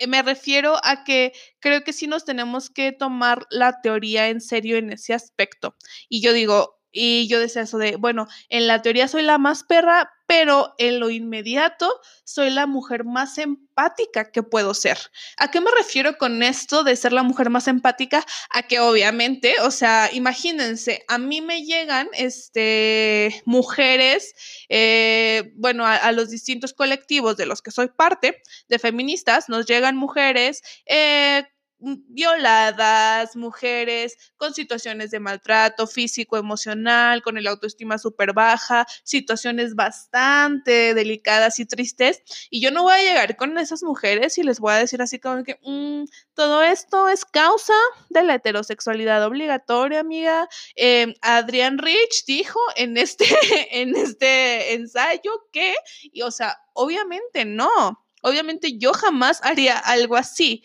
me 0.08 0.22
refiero 0.22 0.78
a 0.84 1.04
que 1.04 1.34
creo 1.60 1.84
que 1.84 1.94
sí 1.94 2.08
nos 2.08 2.26
tenemos 2.26 2.70
que 2.70 2.92
tomar 2.92 3.46
la 3.50 3.82
teoría 3.82 4.30
en 4.30 4.42
serio 4.42 4.78
en 4.78 4.92
ese 4.92 5.14
aspecto. 5.14 5.76
Y 6.10 6.22
yo 6.22 6.34
digo, 6.34 6.82
y 6.92 7.28
yo 7.28 7.40
decía 7.40 7.62
eso 7.64 7.78
de, 7.78 7.96
bueno, 7.96 8.28
en 8.50 8.68
la 8.68 8.82
teoría 8.82 9.08
soy 9.08 9.24
la 9.24 9.38
más 9.38 9.64
perra, 9.64 10.12
pero 10.32 10.74
en 10.78 11.02
lo 11.02 11.10
inmediato 11.10 12.00
soy 12.24 12.52
la 12.52 12.66
mujer 12.66 13.04
más 13.04 13.38
empática 13.38 14.32
que 14.32 14.44
puedo 14.44 14.74
ser. 14.74 14.98
¿A 15.36 15.52
qué 15.52 15.60
me 15.60 15.72
refiero 15.78 16.18
con 16.18 16.42
esto 16.42 16.86
de 16.86 16.96
ser 16.96 17.12
la 17.12 17.22
mujer 17.22 17.50
más 17.50 17.68
empática? 17.68 18.26
A 18.50 18.64
que 18.64 18.80
obviamente, 18.80 19.56
o 19.60 19.72
sea, 19.72 20.10
imagínense, 20.14 21.04
a 21.10 21.18
mí 21.18 21.42
me 21.42 21.64
llegan 21.64 22.08
este, 22.14 23.42
mujeres, 23.44 24.34
eh, 24.70 25.52
bueno, 25.58 25.86
a, 25.86 26.10
los 26.14 26.30
distintos 26.30 26.72
colectivos 26.72 27.36
de 27.36 27.46
los 27.46 27.62
que 27.62 27.72
soy 27.72 27.90
parte, 27.90 28.42
de 28.70 28.80
feministas, 28.80 29.50
nos 29.50 29.66
llegan 29.66 29.98
mujeres. 29.98 30.62
Eh, 30.86 31.44
violadas, 31.82 33.36
mujeres 33.36 34.18
con 34.38 34.54
situaciones 34.54 35.12
de 35.12 35.20
maltrato 35.20 35.88
físico, 35.88 36.38
emocional, 36.38 37.22
con 37.22 37.38
el 37.38 37.48
autoestima 37.48 37.98
súper 37.98 38.34
baja, 38.34 38.86
situaciones 39.04 39.76
bastante 39.76 40.94
delicadas 40.94 41.60
y 41.60 41.66
tristes. 41.66 42.22
Y 42.50 42.62
yo 42.62 42.72
no 42.72 42.84
voy 42.84 42.94
a 42.94 43.04
llegar 43.04 43.36
con 43.36 43.58
esas 43.58 43.84
mujeres 43.84 44.38
y 44.38 44.44
les 44.44 44.60
voy 44.60 44.74
a 44.74 44.78
decir 44.78 45.02
así 45.02 45.20
como 45.20 45.44
que 45.44 45.60
mm, 45.64 46.06
todo 46.34 46.64
esto 46.64 47.10
es 47.10 47.26
causa 47.26 47.74
de 48.10 48.24
la 48.24 48.36
heterosexualidad 48.36 49.26
obligatoria, 49.26 50.00
amiga. 50.00 50.48
Eh, 50.76 51.14
Adrián 51.22 51.78
Rich 51.78 52.26
dijo 52.26 52.60
en 52.76 52.98
este, 52.98 53.26
en 53.72 53.96
este 53.96 54.74
ensayo 54.74 55.32
que, 55.52 55.76
y 56.02 56.22
o 56.22 56.32
sea, 56.32 56.58
obviamente 56.74 57.46
no. 57.46 58.06
Obviamente 58.24 58.78
yo 58.78 58.94
jamás 58.94 59.40
haría 59.44 59.80
algo 59.80 60.16
así, 60.16 60.64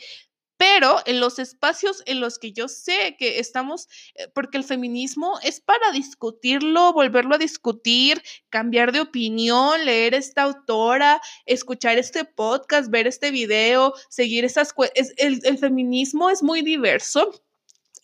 pero 0.57 0.99
en 1.07 1.21
los 1.21 1.39
espacios 1.39 2.03
en 2.07 2.21
los 2.21 2.39
que 2.39 2.53
yo 2.53 2.69
sé 2.69 3.17
que 3.19 3.39
estamos, 3.39 3.89
eh, 4.15 4.29
porque 4.35 4.59
el 4.59 4.65
feminismo 4.65 5.39
es 5.43 5.61
para 5.61 5.93
discutirlo, 5.93 6.93
volverlo 6.93 7.35
a 7.35 7.39
discutir, 7.39 8.23
cambiar 8.49 8.93
de 8.93 9.01
opinión, 9.01 9.85
leer 9.85 10.15
esta 10.15 10.43
autora, 10.43 11.21
escuchar 11.45 11.99
este 11.99 12.25
podcast, 12.25 12.91
ver 12.91 13.07
este 13.07 13.31
video, 13.31 13.95
seguir 14.09 14.45
esas... 14.45 14.75
el, 15.17 15.41
el 15.45 15.59
feminismo 15.59 16.31
es 16.31 16.43
muy 16.43 16.63
diverso 16.63 17.46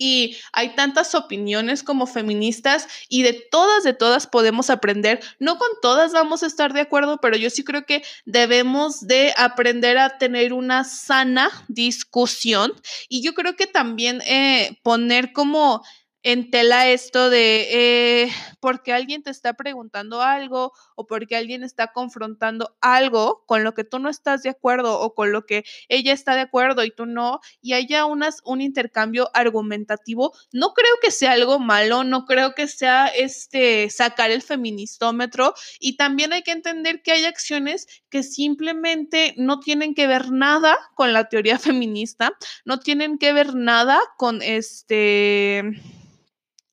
y 0.03 0.37
hay 0.53 0.75
tantas 0.75 1.15
opiniones 1.15 1.85
como 1.85 2.09
feministas 2.09 2.89
y 3.09 3.23
de 3.23 3.35
todas, 3.35 3.85
de 3.85 3.93
todas 3.93 4.27
podemos 4.27 4.69
aprender. 4.69 5.21
No 5.39 5.59
con 5.59 5.69
todas 5.81 6.13
vamos 6.13 6.43
a 6.43 6.47
estar 6.47 6.73
de 6.73 6.81
acuerdo, 6.81 7.19
pero 7.19 7.37
yo 7.37 7.51
sí 7.51 7.63
creo 7.63 7.87
que 7.87 8.03
debemos 8.25 9.07
de 9.07 9.33
aprender 9.37 9.99
a 9.99 10.19
tener 10.19 10.55
una 10.55 10.83
sana 10.83 11.51
discusión 11.69 12.73
y 13.09 13.23
yo 13.23 13.33
creo 13.35 13.55
que 13.55 13.69
también 13.69 14.23
eh, 14.23 14.77
poner 14.83 15.33
como 15.33 15.85
en 16.23 16.51
tela 16.51 16.89
esto 16.89 17.31
de 17.31 18.25
eh, 18.25 18.33
porque 18.61 18.93
alguien 18.93 19.23
te 19.23 19.31
está 19.31 19.55
preguntando 19.55 20.23
algo 20.23 20.73
o 20.95 21.07
porque 21.07 21.37
alguien 21.37 21.65
está 21.65 21.93
confrontando 21.93 22.77
algo 22.81 23.45
con 23.47 23.65
lo 23.65 23.75
que 23.75 23.85
tú 23.85 23.99
no 23.99 24.09
estás 24.09 24.43
de 24.43 24.51
acuerdo 24.51 25.01
o 25.01 25.15
con 25.15 25.33
lo 25.33 25.47
que 25.47 25.65
ella 25.89 26.13
está 26.13 26.35
de 26.35 26.43
acuerdo 26.43 26.85
y 26.85 26.91
tú 26.91 27.07
no, 27.07 27.41
y 27.61 27.73
haya 27.73 28.05
unas, 28.05 28.41
un 28.45 28.61
intercambio 28.61 29.31
argumentativo, 29.35 30.33
no 30.53 30.75
creo 30.75 30.95
que 31.01 31.11
sea 31.11 31.33
algo 31.33 31.59
malo, 31.59 32.05
no 32.05 32.25
creo 32.25 32.55
que 32.55 32.69
sea 32.69 33.07
este 33.07 33.91
sacar 33.91 34.31
el 34.31 34.43
feministómetro. 34.43 35.55
Y 35.81 35.97
también 35.97 36.33
hay 36.33 36.43
que 36.43 36.53
entender 36.53 37.03
que 37.03 37.13
hay 37.13 37.25
acciones 37.25 37.87
que 38.11 38.23
simplemente 38.23 39.35
no 39.37 39.61
tienen 39.61 39.95
que 39.95 40.07
ver 40.07 40.31
nada 40.31 40.79
con 40.95 41.13
la 41.13 41.29
teoría 41.29 41.59
feminista, 41.59 42.33
no 42.65 42.79
tienen 42.79 43.19
que 43.19 43.33
ver 43.33 43.55
nada 43.55 44.01
con 44.17 44.43
este 44.43 45.83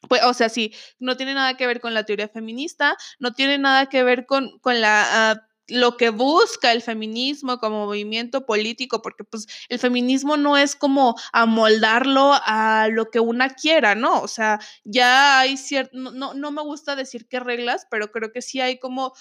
pues, 0.09 0.21
o 0.25 0.33
sea, 0.33 0.49
sí, 0.49 0.73
no 0.99 1.15
tiene 1.15 1.33
nada 1.33 1.55
que 1.55 1.67
ver 1.67 1.79
con 1.79 1.93
la 1.93 2.03
teoría 2.03 2.27
feminista, 2.27 2.97
no 3.19 3.31
tiene 3.33 3.57
nada 3.57 3.85
que 3.85 4.03
ver 4.03 4.25
con, 4.25 4.59
con 4.59 4.81
la... 4.81 5.31
Ah, 5.31 5.45
lo 5.69 5.97
que 5.97 6.09
busca 6.09 6.71
el 6.71 6.81
feminismo 6.81 7.59
como 7.59 7.85
movimiento 7.85 8.45
político, 8.45 9.01
porque 9.01 9.23
pues 9.23 9.45
el 9.69 9.79
feminismo 9.79 10.37
no 10.37 10.57
es 10.57 10.75
como 10.75 11.15
amoldarlo 11.31 12.31
a 12.43 12.87
lo 12.91 13.09
que 13.11 13.19
una 13.19 13.49
quiera, 13.51 13.95
¿no? 13.95 14.21
O 14.21 14.27
sea, 14.27 14.59
ya 14.83 15.39
hay 15.39 15.57
cierto, 15.57 15.91
no, 15.93 16.33
no, 16.33 16.51
me 16.51 16.63
gusta 16.63 16.95
decir 16.95 17.27
qué 17.27 17.39
reglas, 17.39 17.85
pero 17.89 18.11
creo 18.11 18.31
que 18.31 18.41
sí 18.41 18.59
hay 18.61 18.79
como 18.79 19.13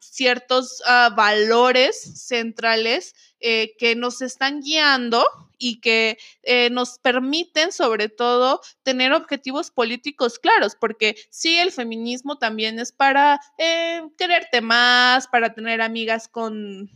ciertos 0.00 0.82
ah, 0.86 1.12
valores 1.16 2.26
centrales 2.26 3.14
eh, 3.40 3.74
que 3.78 3.94
nos 3.94 4.22
están 4.22 4.60
guiando 4.60 5.24
y 5.58 5.80
que 5.80 6.18
eh, 6.42 6.70
nos 6.70 6.98
permiten 6.98 7.72
sobre 7.72 8.08
todo 8.08 8.60
tener 8.82 9.12
objetivos 9.12 9.70
políticos 9.70 10.38
claros, 10.38 10.76
porque 10.78 11.16
sí, 11.30 11.58
el 11.58 11.72
feminismo 11.72 12.38
también 12.38 12.78
es 12.78 12.92
para 12.92 13.40
eh, 13.58 14.02
quererte 14.18 14.60
más, 14.60 15.28
para 15.28 15.54
tener 15.54 15.80
amigas 15.80 16.28
con 16.28 16.90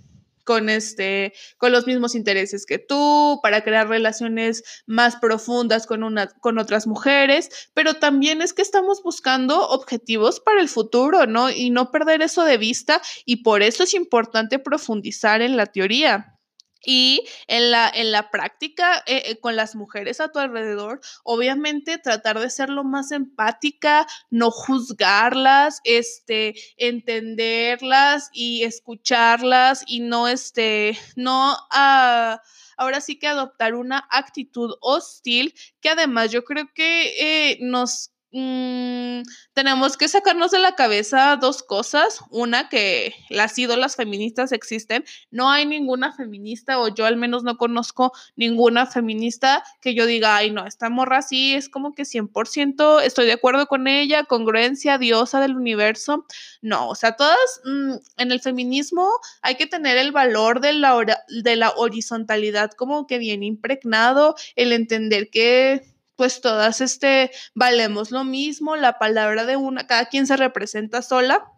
con 0.51 0.69
este 0.69 1.33
con 1.59 1.71
los 1.71 1.87
mismos 1.87 2.17
intereses 2.17 2.67
que 2.67 2.81
tú, 2.81 3.39
para 3.41 3.63
crear 3.63 3.89
relaciones 3.89 4.65
más 4.85 5.15
profundas 5.15 5.87
con 5.87 6.03
una 6.03 6.27
con 6.27 6.59
otras 6.59 6.89
mujeres, 6.89 7.71
pero 7.73 7.95
también 7.95 8.43
es 8.43 8.53
que 8.53 8.63
estamos 8.63 9.01
buscando 9.05 9.69
objetivos 9.69 10.41
para 10.41 10.61
el 10.61 10.69
futuro, 10.69 11.27
¿no? 11.27 11.51
Y 11.51 11.71
no 11.71 11.93
perder 11.93 12.21
eso 12.23 12.45
de 12.45 12.59
vista 12.59 13.01
y 13.25 13.45
por 13.45 13.63
eso 13.63 13.85
es 13.85 13.95
importante 13.95 14.59
profundizar 14.59 15.41
en 15.41 15.57
la 15.57 15.67
teoría. 15.67 16.40
Y 16.85 17.27
en 17.47 17.71
la, 17.71 17.91
en 17.93 18.13
la 18.13 18.31
práctica 18.31 19.03
eh, 19.07 19.23
eh, 19.27 19.41
con 19.41 19.57
las 19.57 19.75
mujeres 19.75 20.21
a 20.21 20.33
tu 20.33 20.39
alrededor, 20.39 21.01
obviamente 21.25 21.99
tratar 21.99 22.39
de 22.39 22.51
ser 22.51 22.71
lo 22.71 22.85
más 22.85 23.13
empática, 23.13 24.07
no 24.31 24.51
juzgarlas, 24.51 25.81
este, 25.85 26.55
entenderlas 26.77 28.31
y 28.33 28.65
escucharlas 28.65 29.85
y 29.87 30.01
no, 30.01 30.29
este, 30.29 30.99
no, 31.17 31.57
ah, 31.71 32.41
ahora 32.77 33.01
sí 33.01 33.19
que 33.19 33.27
adoptar 33.27 33.75
una 33.75 34.07
actitud 34.11 34.75
hostil 34.81 35.55
que 35.81 35.91
además 35.91 36.31
yo 36.33 36.45
creo 36.45 36.71
que 36.75 37.51
eh, 37.53 37.59
nos 37.61 38.13
Mm, 38.33 39.23
tenemos 39.55 39.97
que 39.97 40.07
sacarnos 40.07 40.53
de 40.53 40.61
la 40.61 40.77
cabeza 40.77 41.37
dos 41.37 41.65
cosas. 41.65 42.21
Una, 42.31 42.69
que 42.69 43.13
las 43.29 43.59
ídolas 43.59 43.97
feministas 43.97 44.53
existen. 44.53 45.05
No 45.31 45.51
hay 45.51 45.67
ninguna 45.67 46.13
feminista, 46.13 46.79
o 46.79 46.89
yo 46.89 47.07
al 47.07 47.17
menos 47.17 47.43
no 47.43 47.57
conozco 47.57 48.13
ninguna 48.37 48.87
feminista 48.87 49.65
que 49.81 49.95
yo 49.95 50.07
diga, 50.07 50.37
ay, 50.37 50.53
no, 50.53 50.65
esta 50.65 50.91
morra 50.91 51.23
sí 51.23 51.55
es 51.55 51.69
como 51.69 51.93
que 51.93 52.05
100% 52.05 53.03
estoy 53.03 53.27
de 53.27 53.33
acuerdo 53.33 53.67
con 53.67 53.89
ella, 53.89 54.25
congruencia, 54.25 54.99
diosa 54.99 55.41
del 55.41 55.57
universo. 55.57 56.25
No, 56.63 56.89
o 56.89 56.95
sea, 56.95 57.17
todas 57.17 57.39
mm, 57.65 57.95
en 58.19 58.33
el 58.33 58.41
feminismo 58.41 59.09
hay 59.43 59.57
que 59.57 59.67
tener 59.67 59.97
el 59.99 60.13
valor 60.13 60.61
de 60.61 60.75
la, 60.75 61.25
de 61.43 61.57
la 61.57 61.71
horizontalidad 61.71 62.71
como 62.73 63.07
que 63.07 63.19
bien 63.19 63.43
impregnado, 63.43 64.37
el 64.55 64.73
entender 64.73 65.31
que 65.31 65.83
pues 66.21 66.43
todas 66.43 66.83
este, 66.83 67.31
valemos 67.55 68.11
lo 68.11 68.25
mismo, 68.25 68.77
la 68.77 68.99
palabra 68.99 69.47
de 69.47 69.57
una, 69.57 69.87
cada 69.87 70.05
quien 70.11 70.27
se 70.27 70.37
representa 70.37 71.01
sola. 71.01 71.51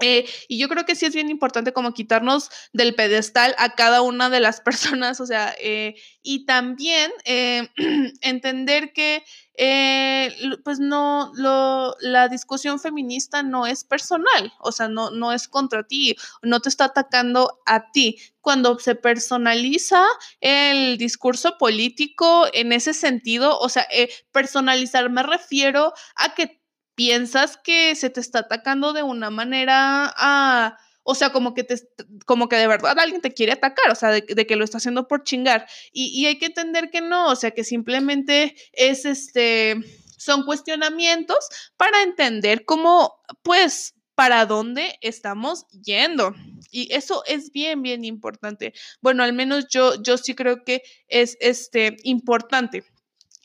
Eh, 0.00 0.24
y 0.48 0.58
yo 0.58 0.70
creo 0.70 0.86
que 0.86 0.94
sí 0.94 1.04
es 1.04 1.14
bien 1.14 1.28
importante 1.28 1.74
como 1.74 1.92
quitarnos 1.92 2.48
del 2.72 2.94
pedestal 2.94 3.54
a 3.58 3.74
cada 3.74 4.00
una 4.00 4.30
de 4.30 4.40
las 4.40 4.60
personas, 4.62 5.20
o 5.20 5.26
sea, 5.26 5.54
eh, 5.60 5.94
y 6.22 6.46
también 6.46 7.12
eh, 7.26 7.68
entender 8.22 8.94
que 8.94 9.24
eh, 9.60 10.32
pues 10.62 10.78
no, 10.78 11.32
la 12.00 12.28
discusión 12.28 12.78
feminista 12.78 13.42
no 13.42 13.66
es 13.66 13.82
personal, 13.82 14.52
o 14.60 14.70
sea, 14.70 14.86
no, 14.88 15.10
no 15.10 15.32
es 15.32 15.48
contra 15.48 15.82
ti, 15.82 16.16
no 16.42 16.60
te 16.60 16.68
está 16.68 16.84
atacando 16.84 17.58
a 17.66 17.90
ti. 17.90 18.18
Cuando 18.40 18.78
se 18.78 18.94
personaliza 18.94 20.06
el 20.40 20.96
discurso 20.96 21.58
político 21.58 22.46
en 22.52 22.72
ese 22.72 22.94
sentido, 22.94 23.58
o 23.58 23.68
sea, 23.68 23.84
eh, 23.90 24.08
personalizar 24.30 25.10
me 25.10 25.24
refiero 25.24 25.92
a 26.14 26.34
que 26.34 26.62
piensas 26.94 27.56
que 27.56 27.96
se 27.96 28.10
te 28.10 28.20
está 28.20 28.40
atacando 28.40 28.92
de 28.92 29.02
una 29.02 29.30
manera 29.30 30.12
a... 30.16 30.78
O 31.10 31.14
sea, 31.14 31.32
como 31.32 31.54
que, 31.54 31.64
te, 31.64 31.76
como 32.26 32.50
que 32.50 32.56
de 32.56 32.66
verdad 32.66 32.98
alguien 32.98 33.22
te 33.22 33.32
quiere 33.32 33.52
atacar, 33.52 33.90
o 33.90 33.94
sea, 33.94 34.10
de, 34.10 34.22
que 34.22 34.56
lo 34.56 34.62
está 34.62 34.76
haciendo 34.76 35.08
por 35.08 35.24
chingar. 35.24 35.66
Y, 35.90 36.08
y, 36.08 36.26
hay 36.26 36.36
que 36.36 36.44
entender 36.44 36.90
que 36.90 37.00
no, 37.00 37.28
o 37.28 37.34
sea, 37.34 37.52
que 37.52 37.64
simplemente 37.64 38.54
es 38.74 39.06
este, 39.06 39.76
son 40.18 40.44
cuestionamientos 40.44 41.38
para 41.78 42.02
entender 42.02 42.66
cómo, 42.66 43.22
pues, 43.42 43.94
para 44.14 44.44
dónde 44.44 44.98
estamos 45.00 45.66
yendo. 45.82 46.34
Y 46.70 46.92
eso 46.92 47.22
es 47.24 47.52
bien, 47.52 47.80
bien 47.80 48.04
importante. 48.04 48.74
Bueno, 49.00 49.22
al 49.22 49.32
menos 49.32 49.66
yo, 49.68 49.94
yo 50.02 50.18
sí 50.18 50.34
creo 50.34 50.62
que 50.62 50.82
es 51.06 51.38
este, 51.40 51.96
importante. 52.02 52.84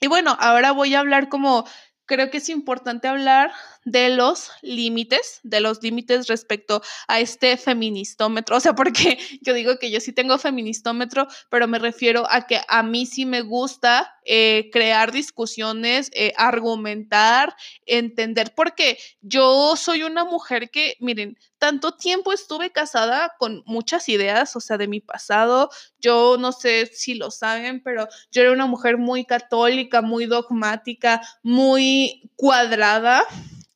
Y 0.01 0.07
bueno, 0.07 0.35
ahora 0.37 0.73
voy 0.73 0.95
a 0.95 0.99
hablar 0.99 1.29
como 1.29 1.65
creo 2.05 2.29
que 2.29 2.37
es 2.37 2.49
importante 2.49 3.07
hablar 3.07 3.53
de 3.85 4.09
los 4.09 4.51
límites, 4.61 5.39
de 5.43 5.59
los 5.59 5.81
límites 5.81 6.27
respecto 6.27 6.81
a 7.07 7.19
este 7.19 7.57
feministómetro. 7.57 8.57
O 8.57 8.59
sea, 8.59 8.73
porque 8.73 9.17
yo 9.41 9.53
digo 9.53 9.77
que 9.79 9.91
yo 9.91 9.99
sí 9.99 10.13
tengo 10.13 10.37
feministómetro, 10.37 11.27
pero 11.49 11.67
me 11.67 11.79
refiero 11.79 12.25
a 12.29 12.47
que 12.47 12.61
a 12.67 12.83
mí 12.83 13.05
sí 13.05 13.25
me 13.25 13.41
gusta 13.41 14.15
eh, 14.25 14.69
crear 14.71 15.11
discusiones, 15.11 16.09
eh, 16.13 16.33
argumentar, 16.37 17.55
entender, 17.85 18.53
porque 18.55 18.97
yo 19.21 19.75
soy 19.75 20.03
una 20.03 20.23
mujer 20.23 20.69
que, 20.69 20.95
miren, 20.99 21.37
tanto 21.57 21.95
tiempo 21.95 22.33
estuve 22.33 22.71
casada 22.71 23.35
con 23.37 23.63
muchas 23.65 24.09
ideas, 24.09 24.55
o 24.55 24.59
sea, 24.59 24.77
de 24.77 24.87
mi 24.87 24.99
pasado. 24.99 25.69
Yo 25.99 26.37
no 26.37 26.51
sé 26.51 26.87
si 26.87 27.15
lo 27.15 27.31
saben, 27.31 27.81
pero 27.81 28.07
yo 28.31 28.41
era 28.41 28.51
una 28.51 28.65
mujer 28.65 28.97
muy 28.97 29.25
católica, 29.25 30.01
muy 30.01 30.25
dogmática, 30.25 31.21
muy 31.41 32.29
cuadrada 32.35 33.25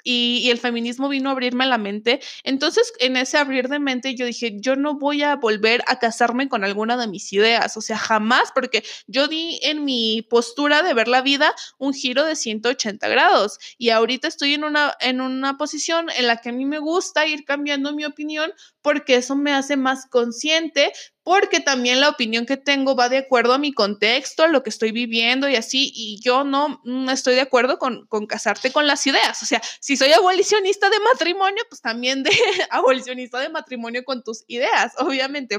y, 0.10 0.50
el 0.50 0.58
feminismo 0.58 1.10
vino 1.10 1.30
a 1.30 1.34
abrirme 1.34 1.66
la 1.66 1.78
mente. 1.78 2.22
Entonces, 2.44 2.94
en 3.00 3.18
ese 3.18 3.38
abrir 3.38 3.68
de 3.68 3.80
mente, 3.80 4.16
yo 4.16 4.26
dije, 4.26 4.56
yo 4.58 4.78
no 4.78 4.98
voy 4.98 5.22
a 5.24 5.36
volver 5.36 5.84
a 5.88 6.00
casarme 6.00 6.48
con 6.48 6.64
alguna 6.64 6.96
de 6.96 7.08
mis 7.08 7.34
ideas, 7.34 7.76
o 7.76 7.82
sea, 7.82 7.98
jamás, 7.98 8.52
porque 8.56 8.84
yo 9.08 9.28
di 9.28 9.60
en 9.64 9.84
mi 9.84 10.26
postura 10.30 10.82
de 10.82 10.94
ver 10.94 11.10
la 11.10 11.22
vida 11.22 11.54
un 11.78 11.94
giro 11.94 12.24
de 12.24 12.36
180 12.38 13.08
grados 13.10 13.60
y 13.78 13.90
ahorita 13.90 14.30
estoy 14.30 14.54
en 14.54 14.64
una, 14.64 14.96
en 15.02 15.20
una 15.20 15.58
posición 15.58 16.10
en 16.18 16.28
la 16.28 16.38
que 16.38 16.50
a 16.50 16.54
mí 16.54 16.66
me 16.66 16.80
gusta 16.80 17.28
ir 17.28 17.44
cambiando 17.44 17.94
mi 17.94 18.06
opinión 18.06 18.54
porque 18.82 19.16
eso 19.16 19.36
me 19.36 19.52
hace 19.52 19.76
más 19.76 20.06
consciente, 20.06 20.94
porque 21.28 21.60
también 21.60 22.00
la 22.00 22.08
opinión 22.08 22.46
que 22.46 22.56
tengo 22.56 22.96
va 22.96 23.10
de 23.10 23.18
acuerdo 23.18 23.52
a 23.52 23.58
mi 23.58 23.74
contexto, 23.74 24.44
a 24.44 24.48
lo 24.48 24.64
que 24.64 24.70
estoy 24.70 24.94
viviendo 24.94 25.50
y 25.50 25.58
así, 25.58 25.92
y 25.94 26.22
yo 26.22 26.46
no 26.46 26.80
estoy 27.12 27.36
de 27.36 27.42
acuerdo 27.42 27.80
con, 27.80 28.08
casarte 28.28 28.72
con 28.72 28.88
las 28.88 29.06
ideas. 29.08 29.44
O 29.44 29.46
sea, 29.46 29.62
si 29.82 29.98
soy 29.98 30.14
abolicionista 30.14 30.90
de 30.90 31.02
matrimonio, 31.02 31.62
pues 31.68 31.82
también 31.82 32.24
de 32.24 32.32
abolicionista 32.70 33.42
de 33.42 33.50
matrimonio 33.50 34.06
con 34.06 34.24
tus 34.24 34.46
ideas, 34.48 34.94
obviamente. 35.00 35.58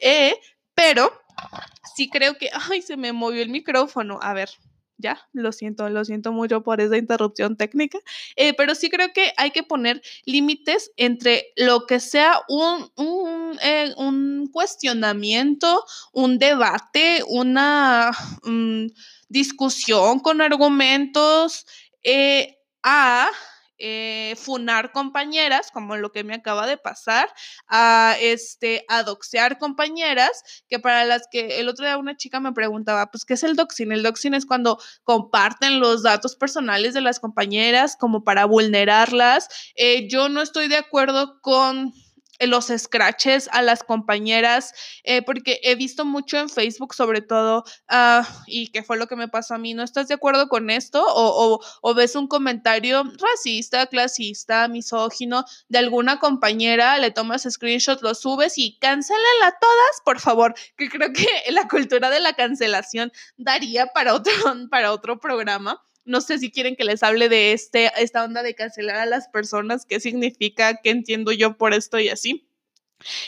Eh, 0.00 0.34
pero 0.74 1.12
sí 1.94 2.10
creo 2.10 2.36
que, 2.36 2.50
ay, 2.52 2.82
se 2.82 2.96
me 2.96 3.12
movió 3.12 3.42
el 3.42 3.50
micrófono. 3.50 4.18
A 4.20 4.34
ver, 4.34 4.50
ya, 4.98 5.20
lo 5.32 5.52
siento, 5.52 5.88
lo 5.88 6.04
siento 6.04 6.32
mucho 6.32 6.62
por 6.62 6.80
esa 6.80 6.96
interrupción 6.96 7.56
técnica, 7.56 7.98
eh, 8.36 8.54
pero 8.54 8.74
sí 8.74 8.88
creo 8.88 9.12
que 9.12 9.32
hay 9.36 9.50
que 9.50 9.62
poner 9.62 10.02
límites 10.24 10.90
entre 10.96 11.52
lo 11.56 11.86
que 11.86 12.00
sea 12.00 12.40
un, 12.48 12.90
un, 12.96 13.58
eh, 13.62 13.94
cuestionamiento, 14.52 15.84
un 16.12 16.38
debate, 16.38 17.22
una 17.28 18.10
mm, 18.44 18.86
discusión 19.28 20.20
con 20.20 20.40
argumentos 20.40 21.66
eh, 22.02 22.58
a 22.82 23.28
eh, 23.78 24.34
funar 24.36 24.92
compañeras, 24.92 25.70
como 25.70 25.96
lo 25.96 26.12
que 26.12 26.24
me 26.24 26.34
acaba 26.34 26.66
de 26.66 26.76
pasar, 26.76 27.28
a 27.68 28.16
este, 28.20 28.84
a 28.88 29.02
doxear 29.02 29.58
compañeras, 29.58 30.64
que 30.68 30.78
para 30.78 31.04
las 31.04 31.28
que 31.30 31.60
el 31.60 31.68
otro 31.68 31.84
día 31.84 31.98
una 31.98 32.16
chica 32.16 32.40
me 32.40 32.52
preguntaba, 32.52 33.10
pues, 33.10 33.24
¿qué 33.24 33.34
es 33.34 33.42
el 33.42 33.56
doxing? 33.56 33.92
El 33.92 34.02
doxing 34.02 34.34
es 34.34 34.46
cuando 34.46 34.78
comparten 35.04 35.80
los 35.80 36.02
datos 36.02 36.36
personales 36.36 36.94
de 36.94 37.00
las 37.00 37.20
compañeras 37.20 37.96
como 37.96 38.24
para 38.24 38.44
vulnerarlas. 38.44 39.48
Eh, 39.74 40.08
yo 40.08 40.28
no 40.28 40.42
estoy 40.42 40.68
de 40.68 40.76
acuerdo 40.76 41.40
con 41.40 41.92
los 42.40 42.66
scratches 42.66 43.48
a 43.52 43.62
las 43.62 43.82
compañeras, 43.82 44.72
eh, 45.04 45.22
porque 45.22 45.60
he 45.62 45.74
visto 45.74 46.04
mucho 46.04 46.38
en 46.38 46.48
Facebook 46.48 46.94
sobre 46.94 47.22
todo, 47.22 47.64
ah, 47.88 48.26
y 48.46 48.68
que 48.68 48.82
fue 48.82 48.96
lo 48.96 49.06
que 49.06 49.16
me 49.16 49.28
pasó 49.28 49.54
a 49.54 49.58
mí, 49.58 49.74
¿no 49.74 49.82
estás 49.82 50.08
de 50.08 50.14
acuerdo 50.14 50.48
con 50.48 50.70
esto? 50.70 51.04
O, 51.06 51.60
o, 51.82 51.94
ves 51.94 52.14
un 52.14 52.28
comentario 52.28 53.02
racista, 53.18 53.86
clasista, 53.86 54.68
misógino 54.68 55.44
de 55.68 55.78
alguna 55.78 56.18
compañera, 56.18 56.98
le 56.98 57.10
tomas 57.10 57.46
screenshot, 57.48 58.02
lo 58.02 58.14
subes 58.14 58.58
y 58.58 58.78
cancélala 58.78 59.56
todas, 59.60 60.00
por 60.04 60.20
favor, 60.20 60.54
que 60.76 60.88
creo 60.88 61.12
que 61.12 61.26
la 61.50 61.68
cultura 61.68 62.10
de 62.10 62.20
la 62.20 62.34
cancelación 62.34 63.12
daría 63.36 63.86
para 63.88 64.14
otro, 64.14 64.32
para 64.70 64.92
otro 64.92 65.18
programa. 65.18 65.82
No 66.06 66.20
sé 66.20 66.38
si 66.38 66.50
quieren 66.50 66.76
que 66.76 66.84
les 66.84 67.02
hable 67.02 67.28
de 67.28 67.52
este, 67.52 67.90
esta 67.98 68.24
onda 68.24 68.42
de 68.42 68.54
cancelar 68.54 68.96
a 68.96 69.06
las 69.06 69.28
personas, 69.28 69.84
qué 69.84 70.00
significa, 70.00 70.80
qué 70.82 70.90
entiendo 70.90 71.32
yo 71.32 71.56
por 71.56 71.74
esto 71.74 71.98
y 71.98 72.08
así. 72.08 72.48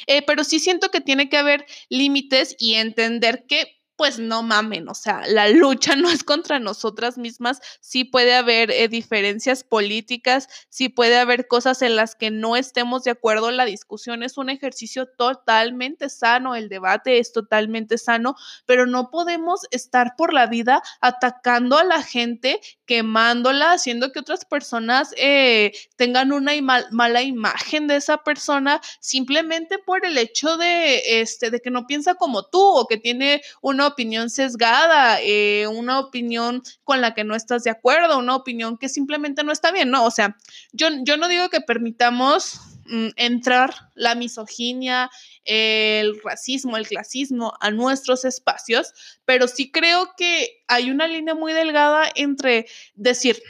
Eh, 0.06 0.22
pero 0.22 0.44
sí 0.44 0.58
siento 0.60 0.90
que 0.90 1.00
tiene 1.00 1.28
que 1.28 1.36
haber 1.36 1.66
límites 1.90 2.56
y 2.58 2.74
entender 2.74 3.44
que 3.46 3.77
pues 3.98 4.20
no 4.20 4.44
mamen, 4.44 4.88
o 4.88 4.94
sea, 4.94 5.22
la 5.26 5.48
lucha 5.48 5.96
no 5.96 6.08
es 6.08 6.22
contra 6.22 6.60
nosotras 6.60 7.18
mismas, 7.18 7.60
sí 7.80 8.04
puede 8.04 8.36
haber 8.36 8.70
eh, 8.70 8.86
diferencias 8.86 9.64
políticas, 9.64 10.48
sí 10.68 10.88
puede 10.88 11.18
haber 11.18 11.48
cosas 11.48 11.82
en 11.82 11.96
las 11.96 12.14
que 12.14 12.30
no 12.30 12.54
estemos 12.54 13.02
de 13.02 13.10
acuerdo, 13.10 13.50
la 13.50 13.64
discusión 13.64 14.22
es 14.22 14.38
un 14.38 14.50
ejercicio 14.50 15.08
totalmente 15.08 16.08
sano, 16.10 16.54
el 16.54 16.68
debate 16.68 17.18
es 17.18 17.32
totalmente 17.32 17.98
sano, 17.98 18.36
pero 18.66 18.86
no 18.86 19.10
podemos 19.10 19.62
estar 19.72 20.14
por 20.16 20.32
la 20.32 20.46
vida 20.46 20.80
atacando 21.00 21.76
a 21.76 21.82
la 21.82 22.00
gente, 22.04 22.60
quemándola, 22.86 23.72
haciendo 23.72 24.12
que 24.12 24.20
otras 24.20 24.44
personas 24.44 25.12
eh, 25.16 25.72
tengan 25.96 26.30
una 26.30 26.52
mala 26.92 27.22
imagen 27.22 27.88
de 27.88 27.96
esa 27.96 28.18
persona 28.18 28.80
simplemente 29.00 29.78
por 29.78 30.06
el 30.06 30.16
hecho 30.18 30.56
de, 30.56 31.20
este, 31.20 31.50
de 31.50 31.58
que 31.58 31.72
no 31.72 31.88
piensa 31.88 32.14
como 32.14 32.44
tú 32.44 32.62
o 32.62 32.86
que 32.86 32.96
tiene 32.96 33.42
una 33.60 33.87
opinión 33.88 34.30
sesgada, 34.30 35.20
eh, 35.20 35.66
una 35.66 35.98
opinión 35.98 36.62
con 36.84 37.00
la 37.00 37.14
que 37.14 37.24
no 37.24 37.34
estás 37.34 37.64
de 37.64 37.70
acuerdo, 37.70 38.18
una 38.18 38.36
opinión 38.36 38.78
que 38.78 38.88
simplemente 38.88 39.44
no 39.44 39.52
está 39.52 39.72
bien, 39.72 39.90
¿no? 39.90 40.04
O 40.04 40.10
sea, 40.10 40.36
yo, 40.72 40.88
yo 41.02 41.16
no 41.16 41.28
digo 41.28 41.48
que 41.48 41.60
permitamos 41.60 42.60
mm, 42.86 43.08
entrar 43.16 43.74
la 43.94 44.14
misoginia, 44.14 45.10
el 45.44 46.20
racismo, 46.22 46.76
el 46.76 46.86
clasismo 46.86 47.54
a 47.60 47.70
nuestros 47.70 48.24
espacios, 48.24 48.92
pero 49.24 49.48
sí 49.48 49.70
creo 49.70 50.10
que 50.16 50.62
hay 50.68 50.90
una 50.90 51.08
línea 51.08 51.34
muy 51.34 51.52
delgada 51.52 52.04
entre 52.14 52.66
decir, 52.94 53.42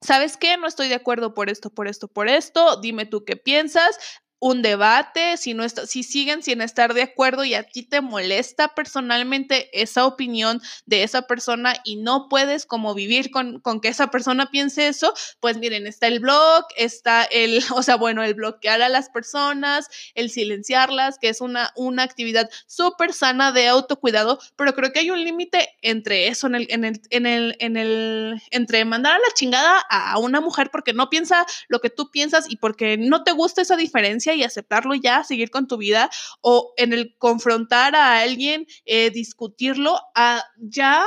¿sabes 0.00 0.36
qué? 0.36 0.56
No 0.56 0.66
estoy 0.66 0.88
de 0.88 0.94
acuerdo 0.94 1.34
por 1.34 1.48
esto, 1.50 1.70
por 1.70 1.88
esto, 1.88 2.08
por 2.08 2.28
esto, 2.28 2.80
dime 2.80 3.06
tú 3.06 3.24
qué 3.24 3.36
piensas, 3.36 3.98
un 4.44 4.60
debate, 4.60 5.38
si, 5.38 5.54
no 5.54 5.64
está, 5.64 5.86
si 5.86 6.02
siguen 6.02 6.42
sin 6.42 6.60
estar 6.60 6.92
de 6.92 7.00
acuerdo 7.00 7.46
y 7.46 7.54
a 7.54 7.62
ti 7.62 7.82
te 7.82 8.02
molesta 8.02 8.74
personalmente 8.74 9.70
esa 9.72 10.04
opinión 10.04 10.60
de 10.84 11.02
esa 11.02 11.22
persona 11.22 11.76
y 11.82 11.96
no 11.96 12.28
puedes 12.28 12.66
como 12.66 12.92
vivir 12.92 13.30
con, 13.30 13.60
con, 13.60 13.80
que 13.80 13.88
esa 13.88 14.08
persona 14.08 14.50
piense 14.50 14.88
eso, 14.88 15.14
pues 15.40 15.56
miren, 15.56 15.86
está 15.86 16.08
el 16.08 16.20
blog, 16.20 16.66
está 16.76 17.24
el, 17.24 17.62
o 17.74 17.82
sea, 17.82 17.96
bueno, 17.96 18.22
el 18.22 18.34
bloquear 18.34 18.82
a 18.82 18.90
las 18.90 19.08
personas, 19.08 19.88
el 20.14 20.28
silenciarlas, 20.28 21.16
que 21.18 21.30
es 21.30 21.40
una, 21.40 21.70
una 21.74 22.02
actividad 22.02 22.50
súper 22.66 23.14
sana 23.14 23.50
de 23.50 23.68
autocuidado, 23.68 24.38
pero 24.56 24.74
creo 24.74 24.92
que 24.92 24.98
hay 24.98 25.10
un 25.10 25.24
límite 25.24 25.70
entre 25.80 26.28
eso, 26.28 26.48
en 26.48 26.56
el, 26.56 26.66
en 26.68 26.84
el, 26.84 27.00
en 27.08 27.24
el, 27.24 27.56
en 27.60 27.78
el, 27.78 28.42
entre 28.50 28.84
mandar 28.84 29.14
a 29.14 29.18
la 29.20 29.34
chingada 29.34 29.82
a 29.88 30.18
una 30.18 30.42
mujer 30.42 30.68
porque 30.70 30.92
no 30.92 31.08
piensa 31.08 31.46
lo 31.68 31.80
que 31.80 31.88
tú 31.88 32.10
piensas 32.10 32.44
y 32.50 32.56
porque 32.56 32.98
no 32.98 33.24
te 33.24 33.32
gusta 33.32 33.62
esa 33.62 33.76
diferencia 33.76 34.33
y 34.34 34.44
aceptarlo 34.44 34.94
ya, 34.94 35.24
seguir 35.24 35.50
con 35.50 35.66
tu 35.66 35.76
vida, 35.76 36.10
o 36.40 36.74
en 36.76 36.92
el 36.92 37.16
confrontar 37.18 37.96
a 37.96 38.20
alguien, 38.20 38.66
eh, 38.84 39.10
discutirlo, 39.10 40.00
a 40.14 40.44
ya 40.58 41.04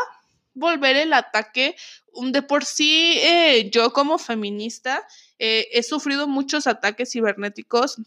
volver 0.53 0.95
el 0.95 1.13
ataque. 1.13 1.75
De 2.31 2.41
por 2.41 2.65
sí, 2.65 3.19
eh, 3.21 3.69
yo 3.71 3.93
como 3.93 4.17
feminista 4.17 5.07
eh, 5.37 5.67
he 5.71 5.83
sufrido 5.83 6.27
muchos 6.27 6.65
ataques 6.65 7.11
cibernéticos, 7.11 7.97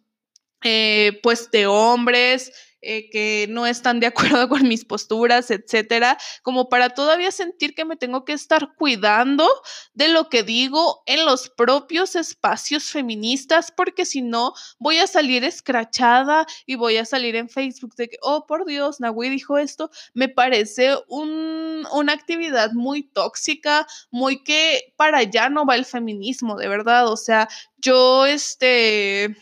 pues 1.23 1.51
de 1.51 1.67
hombres, 1.67 2.53
eh, 2.83 3.11
que 3.11 3.47
no 3.51 3.67
están 3.67 4.01
de 4.01 4.07
acuerdo 4.07 4.49
con 4.49 4.67
mis 4.67 4.85
posturas, 4.85 5.51
etcétera, 5.51 6.17
como 6.43 6.69
para 6.69 6.91
todavía 6.91 7.31
sentir 7.31 7.75
que 7.75 7.85
me 7.85 7.97
tengo 7.97 8.25
que 8.25 8.33
estar 8.33 8.75
cuidando 8.77 9.47
de 9.93 10.09
lo 10.09 10.29
que 10.29 10.43
digo 10.43 11.03
en 11.07 11.27
los 11.27 11.51
propios 11.51 12.17
espacios 12.17 12.85
feministas, 12.85 13.71
porque 13.71 14.07
si 14.07 14.23
no, 14.23 14.55
voy 14.79 14.99
a 14.99 15.07
salir 15.07 15.45
escrachada 15.45 16.47
y 16.65 16.77
voy 16.77 16.97
a 16.97 17.05
salir 17.05 17.37
en 17.37 17.49
Facebook 17.49 17.95
de 17.97 18.09
que, 18.09 18.17
oh, 18.23 18.47
por 18.47 18.65
Dios, 18.65 19.01
Nahui 19.01 19.29
dijo 19.29 19.59
esto, 19.59 19.91
me 20.15 20.29
parece 20.29 20.97
un, 21.09 21.87
una 21.93 22.13
actividad 22.13 22.73
muy 22.73 23.03
tóxica, 23.03 23.87
muy 24.11 24.43
que 24.43 24.95
para 24.97 25.19
allá 25.19 25.49
no 25.51 25.67
va 25.67 25.77
el 25.77 25.85
feminismo, 25.85 26.57
de 26.57 26.69
verdad, 26.69 27.09
o 27.09 27.17
sea, 27.17 27.49
yo, 27.79 28.27
este 28.27 29.37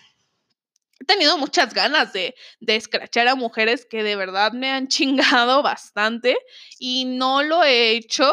tenido 1.08 1.36
muchas 1.38 1.74
ganas 1.74 2.12
de, 2.12 2.36
de 2.60 2.80
a 3.28 3.34
mujeres 3.34 3.84
que 3.84 4.04
de 4.04 4.14
verdad 4.14 4.52
me 4.52 4.70
han 4.70 4.86
chingado 4.88 5.62
bastante 5.62 6.38
y 6.78 7.04
no 7.06 7.42
lo 7.42 7.64
he 7.64 7.90
hecho 7.90 8.32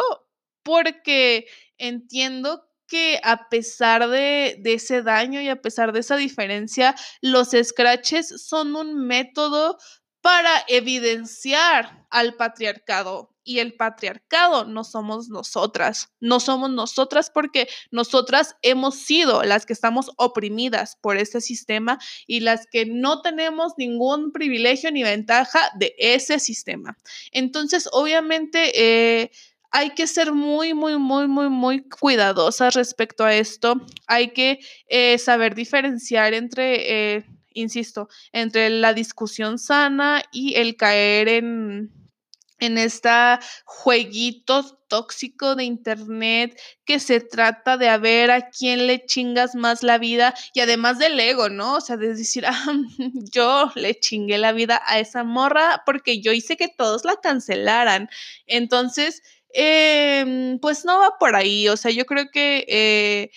porque 0.62 1.48
entiendo 1.78 2.64
que 2.88 3.20
a 3.24 3.50
pesar 3.50 4.08
de, 4.10 4.58
de, 4.60 4.74
ese 4.74 5.02
daño 5.02 5.42
y 5.42 5.50
a 5.50 5.60
pesar 5.60 5.92
de 5.92 6.02
esa 6.02 6.18
diferencia, 6.18 6.94
los 7.22 7.50
scratches 7.64 8.46
son 8.46 8.76
un 8.76 9.08
método 9.08 9.78
para 10.22 10.64
evidenciar 10.68 12.06
al 12.12 12.36
patriarcado 12.36 13.35
y 13.46 13.60
el 13.60 13.76
patriarcado 13.76 14.66
no 14.66 14.84
somos 14.84 15.30
nosotras, 15.30 16.10
no 16.20 16.40
somos 16.40 16.72
nosotras 16.72 17.30
porque 17.30 17.70
nosotras 17.92 18.58
hemos 18.64 18.96
sido 18.96 19.44
las 19.44 19.66
que 19.66 19.74
estamos 19.74 20.12
oprimidas 20.18 20.98
por 21.00 21.16
este 21.16 21.40
sistema 21.40 22.00
y 22.28 22.42
las 22.42 22.66
que 22.70 22.86
no 22.86 23.22
tenemos 23.22 23.74
ningún 23.78 24.32
privilegio 24.32 24.92
ni 24.92 25.04
ventaja 25.04 25.60
de 25.78 25.96
ese 26.00 26.40
sistema. 26.40 26.98
Entonces, 27.32 27.88
obviamente, 27.92 28.72
eh, 28.74 29.32
hay 29.72 29.92
que 29.92 30.08
ser 30.08 30.32
muy, 30.32 30.74
muy, 30.74 30.98
muy, 30.98 31.28
muy, 31.28 31.50
muy 31.50 31.88
cuidadosas 31.88 32.74
respecto 32.74 33.26
a 33.26 33.36
esto. 33.36 33.76
Hay 34.08 34.30
que 34.30 34.60
eh, 34.88 35.18
saber 35.20 35.54
diferenciar 35.54 36.34
entre, 36.34 37.16
eh, 37.18 37.26
insisto, 37.54 38.08
entre 38.32 38.70
la 38.70 38.94
discusión 38.94 39.60
sana 39.60 40.24
y 40.32 40.56
el 40.56 40.78
caer 40.78 41.28
en 41.28 42.05
en 42.60 42.78
este 42.78 43.10
jueguito 43.66 44.80
tóxico 44.88 45.56
de 45.56 45.64
internet 45.66 46.60
que 46.86 47.00
se 47.00 47.20
trata 47.20 47.78
de 47.78 47.90
a 47.90 47.98
ver 47.98 48.32
a 48.32 48.50
quién 48.50 48.88
le 48.88 49.06
chingas 49.06 49.56
más 49.56 49.84
la 49.84 49.98
vida 49.98 50.34
y 50.54 50.62
además 50.62 51.00
del 51.00 51.20
ego, 51.20 51.50
¿no? 51.50 51.76
O 51.76 51.82
sea, 51.82 51.98
de 51.98 52.14
decir, 52.14 52.46
ah, 52.46 52.66
yo 53.34 53.72
le 53.76 53.96
chingué 54.00 54.38
la 54.38 54.52
vida 54.54 54.82
a 54.86 55.00
esa 55.00 55.24
morra 55.24 55.84
porque 55.86 56.22
yo 56.22 56.32
hice 56.32 56.58
que 56.58 56.68
todos 56.70 57.04
la 57.06 57.16
cancelaran. 57.18 58.10
Entonces, 58.48 59.22
em, 59.54 60.60
pues 60.60 60.86
no 60.86 61.00
va 61.00 61.18
por 61.20 61.36
ahí, 61.36 61.68
o 61.70 61.78
sea, 61.78 61.92
yo 61.92 62.06
creo 62.06 62.30
que, 62.32 62.66
eh, 62.68 63.32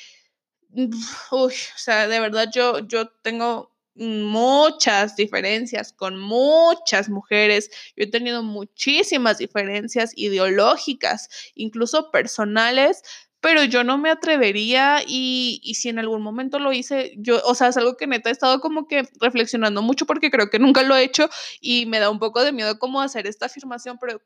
uy, 1.31 1.53
o 1.53 1.79
sea, 1.79 2.09
de 2.09 2.21
verdad 2.21 2.49
yo, 2.53 2.81
yo 2.87 3.09
tengo 3.23 3.73
muchas 3.99 5.17
diferencias 5.17 5.93
con 5.93 6.19
muchas 6.19 7.09
mujeres. 7.09 7.71
Yo 7.97 8.05
he 8.05 8.11
tenido 8.11 8.43
muchísimas 8.43 9.39
diferencias 9.39 10.13
ideológicas, 10.17 11.29
incluso 11.55 12.11
personales, 12.11 13.03
pero 13.41 13.63
yo 13.65 13.85
no 13.85 13.99
me 13.99 14.11
atrevería 14.11 15.03
y, 15.07 15.61
y, 15.63 15.75
si 15.75 15.89
en 15.89 15.99
algún 15.99 16.23
momento 16.23 16.59
lo 16.59 16.73
hice, 16.73 17.13
yo, 17.19 17.41
o 17.45 17.55
sea, 17.55 17.69
es 17.69 17.77
algo 17.77 17.97
que 17.97 18.07
neta 18.07 18.31
he 18.31 18.33
estado 18.33 18.61
como 18.61 18.89
que 18.89 19.09
reflexionando 19.21 19.81
mucho 19.81 20.07
porque 20.07 20.31
creo 20.31 20.51
que 20.51 20.59
nunca 20.59 20.83
lo 20.83 20.97
he 20.97 21.05
hecho 21.05 21.29
y 21.61 21.87
me 21.87 22.01
da 22.01 22.11
un 22.11 22.19
poco 22.19 22.43
de 22.43 22.53
miedo 22.53 22.79
cómo 22.79 23.01
hacer 23.01 23.27
esta 23.29 23.47
afirmación, 23.47 23.99
pero, 24.01 24.21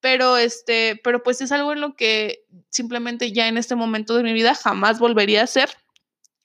pero 0.00 0.36
este, 0.36 1.00
pero 1.02 1.22
pues 1.22 1.40
es 1.40 1.50
algo 1.50 1.72
en 1.72 1.80
lo 1.80 1.96
que 1.96 2.44
simplemente 2.68 3.32
ya 3.32 3.48
en 3.48 3.56
este 3.56 3.74
momento 3.74 4.14
de 4.16 4.22
mi 4.22 4.34
vida 4.34 4.54
jamás 4.54 4.98
volvería 4.98 5.40
a 5.40 5.44
hacer 5.44 5.70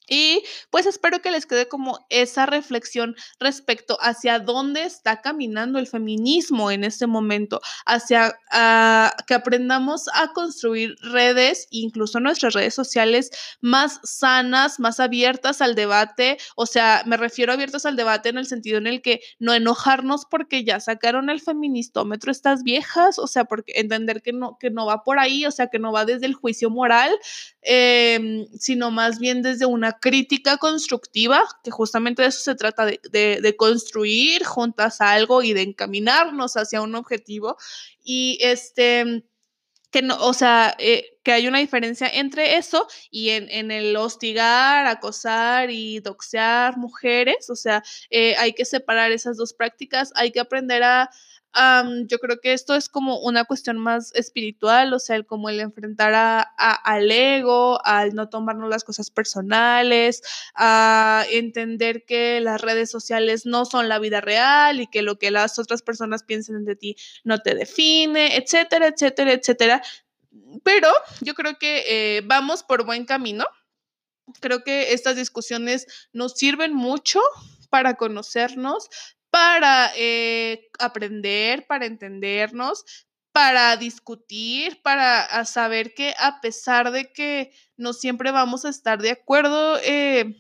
y 0.08 0.44
pues 0.70 0.86
espero 0.86 1.22
que 1.22 1.32
les 1.32 1.46
quede 1.46 1.68
como 1.68 2.06
esa 2.10 2.46
reflexión 2.46 3.16
respecto 3.40 3.98
hacia 4.02 4.40
dónde 4.40 4.84
está 4.84 5.22
caminando 5.22 5.80
el 5.80 5.88
feminismo 5.88 6.72
en 6.72 6.84
este 6.84 7.08
momento, 7.08 7.62
hacia 7.86 8.38
ah, 8.52 9.16
que 9.28 9.34
aprendamos 9.34 10.10
a 10.14 10.34
construir 10.34 10.96
redes, 11.02 11.68
incluso 11.72 12.20
nuestras 12.20 12.54
redes 12.54 12.74
sociales, 12.74 13.32
más 13.62 14.00
sanas, 14.04 14.80
más 14.80 15.00
abiertas 15.00 15.62
al 15.62 15.76
debate. 15.76 16.38
O 16.56 16.66
sea, 16.66 17.04
me 17.06 17.18
refiero 17.18 17.52
a 17.52 17.56
abiertas 17.56 17.86
al 17.86 17.96
debate 17.96 18.30
en 18.30 18.38
el 18.38 18.46
sentido 18.46 18.78
en 18.78 18.88
el 18.88 19.02
que 19.02 19.22
no 19.40 19.54
enojarnos 19.54 20.26
porque 20.26 20.64
ya 20.64 20.80
sacaron 20.80 21.30
el 21.30 21.42
feministómetro 21.42 22.32
estas 22.32 22.64
viejas, 22.64 23.20
o 23.20 23.28
sea, 23.28 23.46
porque 23.46 23.74
entender 23.76 24.22
que 24.22 24.34
no, 24.34 24.58
que 24.60 24.70
no 24.70 24.86
va 24.86 25.04
por 25.04 25.20
ahí, 25.20 25.46
o 25.46 25.52
sea, 25.52 25.68
que 25.68 25.80
no 25.80 25.92
va 25.92 26.06
desde 26.06 26.26
el 26.26 26.34
juicio 26.34 26.70
moral, 26.70 27.12
em, 27.62 28.46
sino 28.60 28.92
más 28.92 29.20
bien 29.20 29.42
desde 29.42 29.66
una 29.66 29.93
crítica 30.00 30.58
constructiva, 30.58 31.44
que 31.64 31.72
justamente 31.72 32.22
de 32.22 32.30
eso 32.30 32.42
se 32.42 32.56
trata, 32.56 32.86
de, 32.86 33.56
construir 33.58 34.44
juntas 34.44 35.02
algo 35.02 35.44
y 35.44 35.54
de 35.54 35.62
encaminarnos 35.62 36.58
hacia 36.58 36.82
un 36.82 36.96
objetivo. 36.96 37.58
Y 38.04 38.38
este 38.42 39.26
que 39.92 40.02
no, 40.02 40.18
o 40.26 40.34
sea, 40.34 40.76
eh, 40.80 41.13
que 41.24 41.32
hay 41.32 41.48
una 41.48 41.60
diferencia 41.60 42.08
entre 42.08 42.58
eso 42.58 42.88
y 43.10 43.30
en, 43.30 43.72
el 43.72 43.96
hostigar, 43.96 44.86
acosar 44.86 45.72
y 45.72 46.00
doxear 46.00 46.78
mujeres, 46.78 47.50
o 47.50 47.56
sea, 47.56 47.84
eh, 48.10 48.36
hay 48.38 48.54
que 48.54 48.66
separar 48.66 49.12
esas 49.12 49.38
dos 49.38 49.54
prácticas, 49.54 50.12
hay 50.16 50.32
que 50.32 50.40
aprender 50.40 50.84
a, 50.84 51.10
yo 52.08 52.18
creo 52.20 52.40
que 52.42 52.54
esto 52.54 52.76
es 52.76 52.90
como 52.90 53.20
una 53.20 53.46
cuestión 53.46 53.78
más 53.78 54.14
espiritual, 54.16 54.94
o 54.94 55.00
sea, 55.00 55.22
como 55.24 55.50
el 55.50 55.60
enfrentar 55.60 56.14
a, 56.16 56.42
al 56.42 57.12
ego, 57.12 57.80
al 57.86 58.16
no 58.16 58.30
tomarnos 58.30 58.70
las 58.70 58.84
cosas 58.84 59.12
personales, 59.12 60.22
a 60.56 61.26
entender 61.30 62.06
que 62.06 62.42
las 62.42 62.62
redes 62.62 62.90
sociales 62.90 63.46
no 63.46 63.66
son 63.66 63.88
la 63.88 64.00
vida 64.00 64.20
real 64.20 64.82
y 64.82 64.88
que 64.88 65.04
lo 65.04 65.20
que 65.20 65.32
las 65.32 65.60
otras 65.60 65.84
personas 65.84 66.24
piensen 66.24 66.66
de 66.66 66.76
ti 66.76 66.96
no 67.24 67.40
te 67.40 67.54
define, 67.54 68.38
etcétera, 68.38 68.88
etcétera, 68.88 69.34
etcétera. 69.34 69.84
Pero 70.64 70.90
yo 71.22 71.34
creo 71.34 71.58
que 71.58 71.84
eh, 71.88 72.22
vamos 72.26 72.64
por 72.64 72.86
buen 72.86 73.06
camino. 73.06 73.46
Creo 74.40 74.64
que 74.64 74.94
estas 74.94 75.16
discusiones 75.16 75.86
nos 76.14 76.34
sirven 76.34 76.74
mucho 76.74 77.20
para 77.70 77.96
conocernos, 77.96 78.90
para 79.30 79.92
eh, 79.96 80.70
aprender, 80.80 81.68
para 81.68 81.86
entendernos, 81.86 82.86
para 83.32 83.76
discutir, 83.78 84.82
para 84.84 85.44
saber 85.46 85.94
que 85.96 86.14
a 86.20 86.40
pesar 86.40 86.92
de 86.92 87.12
que 87.12 87.52
no 87.76 87.94
siempre 87.94 88.32
vamos 88.32 88.64
a 88.64 88.70
estar 88.70 89.02
de 89.02 89.10
acuerdo, 89.10 89.80
eh, 89.84 90.36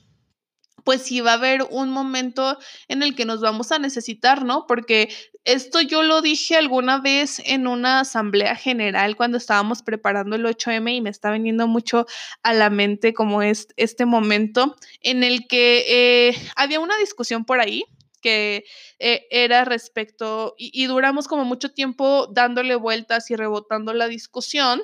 pues 0.83 1.03
sí 1.03 1.21
va 1.21 1.31
a 1.31 1.35
haber 1.35 1.63
un 1.69 1.89
momento 1.89 2.57
en 2.87 3.03
el 3.03 3.15
que 3.15 3.25
nos 3.25 3.41
vamos 3.41 3.71
a 3.71 3.79
necesitar, 3.79 4.43
¿no? 4.43 4.65
Porque 4.67 5.09
esto 5.45 5.81
yo 5.81 6.03
lo 6.03 6.21
dije 6.21 6.55
alguna 6.55 6.99
vez 6.99 7.41
en 7.45 7.67
una 7.67 8.01
asamblea 8.01 8.55
general 8.55 9.15
cuando 9.15 9.37
estábamos 9.37 9.81
preparando 9.81 10.35
el 10.35 10.45
8M 10.45 10.95
y 10.95 11.01
me 11.01 11.09
está 11.09 11.31
viniendo 11.31 11.67
mucho 11.67 12.05
a 12.43 12.53
la 12.53 12.69
mente 12.69 13.13
como 13.13 13.41
es 13.41 13.67
este 13.75 14.05
momento 14.05 14.75
en 15.01 15.23
el 15.23 15.47
que 15.47 15.85
eh, 15.87 16.51
había 16.55 16.79
una 16.79 16.97
discusión 16.97 17.45
por 17.45 17.59
ahí 17.59 17.83
que 18.23 18.63
eh, 18.97 19.27
era 19.29 19.65
respecto, 19.65 20.55
y, 20.57 20.85
duramos 20.87 21.27
como 21.27 21.45
mucho 21.45 21.69
tiempo 21.73 22.27
dándole 22.31 22.75
vueltas 22.75 23.29
y 23.29 23.35
rebotando 23.35 23.93
la 23.93 24.07
discusión. 24.07 24.81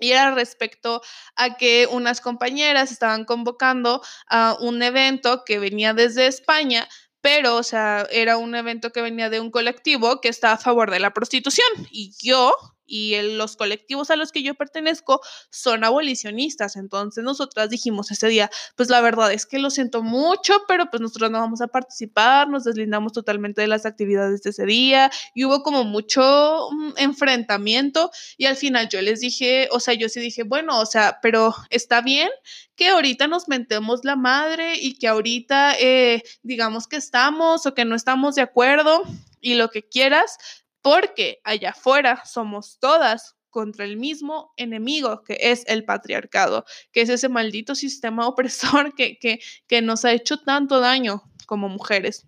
Y 0.00 0.10
era 0.10 0.34
respecto 0.34 1.02
a 1.36 1.56
que 1.56 1.88
unas 1.90 2.20
compañeras 2.20 2.90
estaban 2.90 3.24
convocando 3.24 4.02
a 4.28 4.56
un 4.60 4.82
evento 4.82 5.44
que 5.44 5.58
venía 5.58 5.94
desde 5.94 6.26
España, 6.26 6.88
pero, 7.20 7.56
o 7.56 7.62
sea, 7.62 8.06
era 8.10 8.36
un 8.36 8.54
evento 8.54 8.90
que 8.90 9.00
venía 9.00 9.30
de 9.30 9.40
un 9.40 9.50
colectivo 9.50 10.20
que 10.20 10.28
está 10.28 10.52
a 10.52 10.58
favor 10.58 10.90
de 10.90 11.00
la 11.00 11.14
prostitución. 11.14 11.88
Y 11.90 12.12
yo, 12.22 12.54
y 12.86 13.20
los 13.22 13.56
colectivos 13.56 14.10
a 14.10 14.16
los 14.16 14.32
que 14.32 14.42
yo 14.42 14.54
pertenezco 14.54 15.20
son 15.50 15.84
abolicionistas. 15.84 16.76
Entonces 16.76 17.24
nosotras 17.24 17.70
dijimos 17.70 18.10
ese 18.10 18.28
día, 18.28 18.50
pues 18.76 18.90
la 18.90 19.00
verdad 19.00 19.32
es 19.32 19.46
que 19.46 19.58
lo 19.58 19.70
siento 19.70 20.02
mucho, 20.02 20.62
pero 20.68 20.90
pues 20.90 21.00
nosotros 21.00 21.30
no 21.30 21.40
vamos 21.40 21.60
a 21.60 21.68
participar, 21.68 22.48
nos 22.48 22.64
deslindamos 22.64 23.12
totalmente 23.12 23.60
de 23.60 23.68
las 23.68 23.86
actividades 23.86 24.42
de 24.42 24.50
ese 24.50 24.66
día 24.66 25.10
y 25.34 25.44
hubo 25.44 25.62
como 25.62 25.84
mucho 25.84 26.68
mm, 26.70 26.92
enfrentamiento 26.96 28.10
y 28.36 28.46
al 28.46 28.56
final 28.56 28.88
yo 28.88 29.00
les 29.00 29.20
dije, 29.20 29.68
o 29.70 29.80
sea, 29.80 29.94
yo 29.94 30.08
sí 30.08 30.20
dije, 30.20 30.42
bueno, 30.42 30.80
o 30.80 30.86
sea, 30.86 31.18
pero 31.22 31.54
está 31.70 32.00
bien 32.00 32.28
que 32.76 32.88
ahorita 32.88 33.28
nos 33.28 33.48
mentemos 33.48 34.00
la 34.04 34.16
madre 34.16 34.76
y 34.76 34.98
que 34.98 35.08
ahorita 35.08 35.74
eh, 35.78 36.22
digamos 36.42 36.86
que 36.86 36.96
estamos 36.96 37.66
o 37.66 37.74
que 37.74 37.84
no 37.84 37.94
estamos 37.94 38.34
de 38.34 38.42
acuerdo 38.42 39.02
y 39.40 39.54
lo 39.54 39.70
que 39.70 39.86
quieras, 39.86 40.38
porque 40.84 41.40
allá 41.44 41.70
afuera 41.70 42.22
somos 42.26 42.78
todas 42.78 43.36
contra 43.48 43.86
el 43.86 43.96
mismo 43.96 44.52
enemigo 44.58 45.24
que 45.24 45.38
es 45.40 45.64
el 45.66 45.86
patriarcado, 45.86 46.66
que 46.92 47.00
es 47.00 47.08
ese 47.08 47.30
maldito 47.30 47.74
sistema 47.74 48.28
opresor 48.28 48.94
que, 48.94 49.18
que, 49.18 49.40
que 49.66 49.80
nos 49.80 50.04
ha 50.04 50.12
hecho 50.12 50.36
tanto 50.36 50.80
daño 50.80 51.22
como 51.46 51.70
mujeres. 51.70 52.26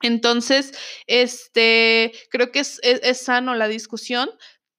Entonces, 0.00 0.72
este, 1.08 2.12
creo 2.30 2.52
que 2.52 2.60
es, 2.60 2.78
es 2.84 3.20
sano 3.20 3.56
la 3.56 3.66
discusión, 3.66 4.30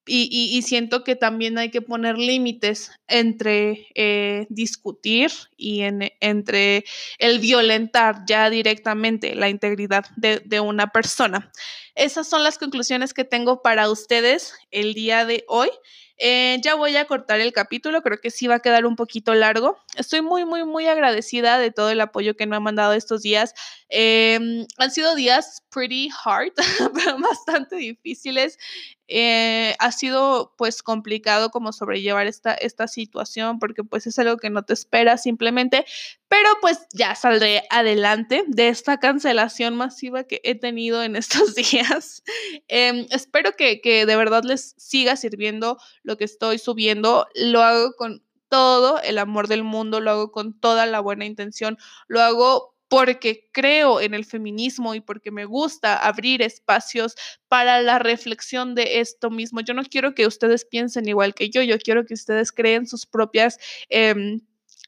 y, 0.10 0.62
siento 0.64 1.04
que 1.04 1.16
también 1.16 1.58
hay 1.58 1.70
que 1.70 1.82
poner 1.82 2.18
límites 2.18 2.92
entre 3.08 3.88
eh, 3.96 4.48
discutir 4.50 5.32
y 5.56 5.82
entre 6.20 6.86
el 7.20 7.40
violentar 7.40 8.26
ya 8.26 8.50
directamente 8.50 9.36
la 9.36 9.50
integridad 9.50 10.06
de, 10.16 10.60
una 10.60 10.88
persona. 10.88 11.52
Esas 11.96 12.28
son 12.28 12.44
las 12.44 12.58
conclusiones 12.58 13.14
que 13.14 13.24
tengo 13.24 13.62
para 13.62 13.90
ustedes 13.90 14.54
el 14.72 14.94
día 14.94 15.26
de 15.26 15.46
hoy. 15.48 15.70
Eh, 16.18 16.58
ya 16.62 16.76
voy 16.76 16.98
a 16.98 17.06
cortar 17.06 17.40
el 17.40 17.54
capítulo, 17.54 18.02
creo 18.02 18.20
que 18.20 18.30
sí 18.30 18.48
va 18.48 18.56
a 18.56 18.60
quedar 18.60 18.86
un 18.86 18.98
poquito 18.98 19.34
largo. 19.36 19.78
Estoy 19.96 20.22
muy, 20.22 20.44
muy, 20.44 20.66
muy 20.66 20.86
agradecida 20.88 21.58
de 21.60 21.72
todo 21.72 21.90
el 21.92 22.02
apoyo 22.02 22.36
que 22.36 22.46
me 22.46 22.58
han 22.58 22.64
mandado 22.64 22.94
estos 22.94 23.22
días. 23.22 23.54
Em, 23.90 24.68
han 24.78 24.92
sido 24.92 25.16
días 25.16 25.64
pretty 25.72 26.10
hard, 26.24 26.54
bastante 27.22 27.76
difíciles. 27.76 28.58
Eh, 29.08 29.76
ha 29.80 29.92
sido 29.92 30.54
pues 30.56 30.84
complicado 30.84 31.50
como 31.50 31.74
sobrellevar 31.74 32.28
esta, 32.28 32.54
esta 32.54 32.88
situación 32.88 33.58
porque 33.58 33.84
pues 33.84 34.06
es 34.06 34.20
algo 34.20 34.38
que 34.38 34.52
no 34.52 34.64
te 34.64 34.74
espera 34.74 35.18
simplemente, 35.18 35.86
pero 36.28 36.48
pues 36.62 36.86
ya 36.94 37.16
saldré 37.16 37.64
adelante 37.72 38.44
de 38.46 38.68
esta 38.70 39.00
cancelación 39.00 39.76
masiva 39.76 40.26
que 40.26 40.42
he 40.44 40.54
tenido 40.54 41.02
en 41.02 41.16
estos 41.16 41.56
días. 41.56 42.22
Em, 42.68 43.08
espero 43.10 43.54
que, 43.54 43.82
que 43.82 44.06
de 44.06 44.16
verdad 44.16 44.44
les 44.44 44.76
siga 44.78 45.16
sirviendo 45.16 45.80
lo 46.04 46.18
que 46.18 46.26
estoy 46.26 46.60
subiendo. 46.60 47.28
Lo 47.34 47.64
hago 47.64 47.94
con 47.98 48.24
todo 48.50 49.02
el 49.02 49.18
amor 49.18 49.48
del 49.48 49.64
mundo, 49.64 50.00
lo 50.00 50.12
hago 50.12 50.32
con 50.32 50.60
toda 50.60 50.86
la 50.86 51.00
buena 51.00 51.26
intención, 51.26 51.78
lo 52.08 52.22
hago 52.22 52.76
porque 52.90 53.48
creo 53.54 54.02
en 54.02 54.16
el 54.16 54.26
feminismo 54.26 54.96
y 54.96 55.00
porque 55.00 55.32
me 55.32 55.46
gusta 55.46 55.96
abrir 55.96 56.42
espacios 56.42 57.16
para 57.48 57.82
la 57.82 58.00
reflexión 58.00 58.74
de 58.76 59.00
esto 59.00 59.30
mismo. 59.30 59.62
Yo 59.62 59.76
no 59.76 59.84
quiero 59.84 60.16
que 60.16 60.26
ustedes 60.26 60.66
piensen 60.66 61.08
igual 61.08 61.36
que 61.36 61.52
yo, 61.52 61.62
yo 61.62 61.78
quiero 61.78 62.06
que 62.06 62.16
ustedes 62.16 62.52
creen 62.52 62.88
sus 62.88 63.06
propias 63.06 63.60
em, 63.90 64.42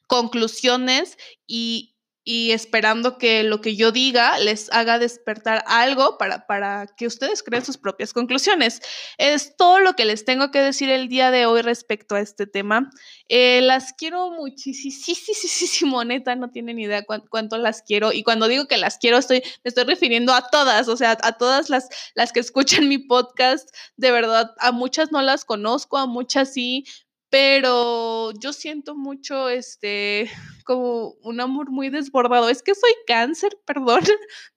conclusiones 0.08 1.18
y, 1.45 1.91
y 2.24 2.51
esperando 2.51 3.17
que 3.17 3.43
lo 3.43 3.61
que 3.61 3.76
yo 3.76 3.91
diga 3.91 4.38
les 4.38 4.72
haga 4.72 4.99
despertar 4.99 5.63
algo 5.65 6.19
para, 6.19 6.45
para 6.45 6.86
que 6.86 7.07
ustedes 7.07 7.41
creen 7.41 7.65
sus 7.65 7.78
propias 7.78 8.13
conclusiones. 8.13 8.82
Es 9.17 9.55
todo 9.57 9.80
lo 9.80 9.93
que 9.93 10.05
les 10.05 10.24
tengo 10.24 10.51
que 10.51 10.61
decir 10.61 10.89
el 10.89 11.09
día 11.09 11.32
de 11.32 11.47
hoy 11.47 11.63
respecto 11.63 12.13
a 12.13 12.19
este 12.19 12.45
tema. 12.45 12.91
Eh, 13.28 13.61
las 13.63 13.93
quiero 13.93 14.30
muchísimo, 14.32 16.03
neta, 16.05 16.36
no 16.36 16.51
tienen 16.51 16.80
idea 16.80 17.03
cuánto, 17.05 17.57
las 17.57 17.82
quiero. 17.82 18.13
Y 18.13 18.22
cuando 18.22 18.47
digo 18.47 18.67
que 18.67 18.78
las 18.78 18.99
quiero, 18.99 19.17
estoy, 19.17 19.41
me 19.63 19.69
estoy 19.69 19.86
refiriendo 19.86 20.34
a 20.34 20.49
todas, 20.49 20.88
o 20.89 20.97
sea, 20.97 21.17
a 21.24 21.32
todas 21.34 21.69
las, 21.69 21.89
las 22.13 22.32
que 22.32 22.39
escuchan 22.39 22.88
mi 22.88 22.99
podcast. 22.99 23.76
De 23.97 24.11
verdad, 24.11 24.51
a 24.59 24.72
muchas 24.72 25.11
no 25.11 25.24
las 25.24 25.43
conozco, 25.43 25.97
a 25.97 26.05
muchas 26.05 26.53
sí, 26.53 26.86
pero 27.32 28.34
yo 28.34 28.51
siento 28.51 28.93
mucho, 28.93 29.47
este, 29.47 30.29
como 30.65 31.15
un 31.23 31.39
amor 31.39 31.71
muy 31.71 31.89
desbordado. 31.89 32.49
Es 32.49 32.61
que 32.61 32.75
soy 32.75 32.91
cáncer, 33.07 33.57
perdón, 33.65 34.03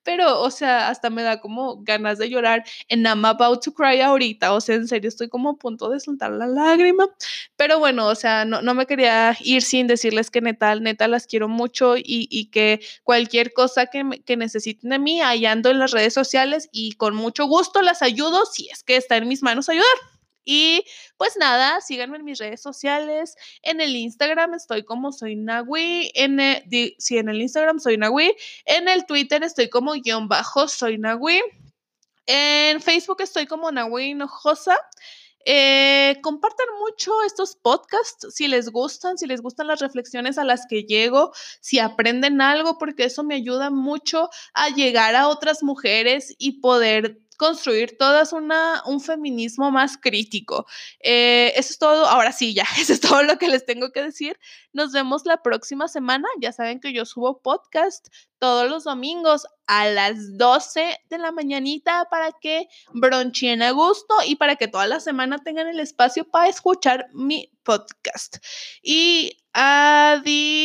pero, 0.03 0.41
o 0.41 0.51
sea, 0.51 0.89
hasta 0.89 1.09
me 1.09 1.23
da 1.23 1.39
como 1.39 1.81
ganas 1.83 2.17
de 2.17 2.29
llorar 2.29 2.65
en 2.89 3.03
I'm 3.05 3.23
about 3.25 3.63
to 3.63 3.73
cry 3.73 4.01
ahorita, 4.01 4.53
o 4.53 4.59
sea, 4.61 4.75
en 4.75 4.87
serio, 4.89 5.07
estoy 5.07 5.29
como 5.29 5.51
a 5.51 5.55
punto 5.57 5.89
de 5.89 6.01
soltar 6.01 6.31
la 6.31 6.47
lágrima, 6.47 7.07
pero 7.55 7.79
bueno, 7.79 8.07
o 8.07 8.15
sea, 8.15 8.43
no, 8.43 8.61
no 8.61 8.73
me 8.73 8.85
quería 8.85 9.37
ir 9.39 9.61
sin 9.61 9.87
decirles 9.87 10.29
que 10.29 10.41
neta, 10.41 10.75
neta, 10.75 11.07
las 11.07 11.27
quiero 11.27 11.47
mucho 11.47 11.95
y, 11.97 12.03
y 12.29 12.47
que 12.51 12.81
cualquier 13.03 13.53
cosa 13.53 13.85
que, 13.87 14.03
que 14.25 14.35
necesiten 14.35 14.89
de 14.89 14.99
mí, 14.99 15.21
ahí 15.21 15.45
ando 15.45 15.71
en 15.71 15.79
las 15.79 15.91
redes 15.91 16.13
sociales 16.13 16.67
y 16.73 16.91
con 16.93 17.15
mucho 17.15 17.45
gusto 17.45 17.81
las 17.81 18.01
ayudo 18.01 18.45
si 18.45 18.67
es 18.69 18.83
que 18.83 18.97
está 18.97 19.15
en 19.15 19.29
mis 19.29 19.41
manos 19.43 19.69
ayudar. 19.69 20.14
Y 20.45 20.85
pues 21.17 21.35
nada, 21.37 21.81
síganme 21.81 22.17
en 22.17 22.23
mis 22.23 22.37
redes 22.37 22.61
sociales. 22.61 23.35
En 23.63 23.81
el 23.81 23.95
Instagram 23.95 24.53
estoy 24.53 24.85
como 24.85 25.11
soy 25.11 25.35
Nagui. 25.35 26.11
En 26.13 26.39
el, 26.39 26.63
sí, 26.99 27.17
en 27.17 27.29
el 27.29 27.41
Instagram 27.41 27.79
soy 27.79 27.97
Nagui. 27.97 28.35
En 28.65 28.87
el 28.87 29.05
Twitter 29.05 29.43
estoy 29.43 29.69
como 29.69 29.93
guion 29.93 30.27
bajo 30.27 30.67
soy 30.67 30.99
Nagui. 30.99 31.41
En 32.27 32.79
Facebook 32.81 33.21
estoy 33.21 33.47
como 33.47 33.71
Nagui 33.71 34.11
Hinojosa. 34.11 34.77
Eh, 35.47 36.17
compartan 36.23 36.65
mucho 36.79 37.11
estos 37.21 37.55
podcasts 37.55 38.33
si 38.33 38.47
les 38.47 38.69
gustan, 38.69 39.19
si 39.19 39.27
les 39.27 39.41
gustan 39.41 39.67
las 39.67 39.79
reflexiones 39.79 40.39
a 40.39 40.43
las 40.43 40.65
que 40.67 40.85
llego, 40.85 41.33
si 41.61 41.77
aprenden 41.77 42.41
algo, 42.41 42.79
porque 42.79 43.03
eso 43.03 43.23
me 43.23 43.35
ayuda 43.35 43.69
mucho 43.69 44.31
a 44.55 44.69
llegar 44.69 45.15
a 45.15 45.27
otras 45.27 45.61
mujeres 45.61 46.33
y 46.39 46.61
poder 46.61 47.19
construir 47.35 47.97
todas 47.97 48.33
una, 48.33 48.81
un 48.85 49.01
feminismo 49.01 49.71
más 49.71 49.97
crítico. 49.97 50.65
Eh, 50.99 51.53
eso 51.55 51.71
es 51.71 51.79
todo, 51.79 52.07
ahora 52.07 52.31
sí, 52.31 52.53
ya, 52.53 52.65
eso 52.79 52.93
es 52.93 53.01
todo 53.01 53.23
lo 53.23 53.37
que 53.37 53.47
les 53.47 53.65
tengo 53.65 53.91
que 53.91 54.03
decir. 54.03 54.39
Nos 54.73 54.91
vemos 54.91 55.25
la 55.25 55.41
próxima 55.41 55.87
semana. 55.87 56.27
Ya 56.39 56.51
saben 56.51 56.79
que 56.79 56.93
yo 56.93 57.05
subo 57.05 57.41
podcast 57.41 58.07
todos 58.39 58.69
los 58.69 58.83
domingos 58.83 59.47
a 59.67 59.87
las 59.87 60.37
12 60.37 60.99
de 61.09 61.17
la 61.17 61.31
mañanita 61.31 62.07
para 62.09 62.31
que 62.31 62.67
bronchien 62.93 63.61
a 63.61 63.71
gusto 63.71 64.13
y 64.25 64.35
para 64.35 64.55
que 64.55 64.67
toda 64.67 64.87
la 64.87 64.99
semana 64.99 65.39
tengan 65.39 65.67
el 65.67 65.79
espacio 65.79 66.25
para 66.25 66.49
escuchar 66.49 67.07
mi 67.13 67.51
podcast. 67.63 68.37
Y 68.81 69.37
adiós. 69.53 70.55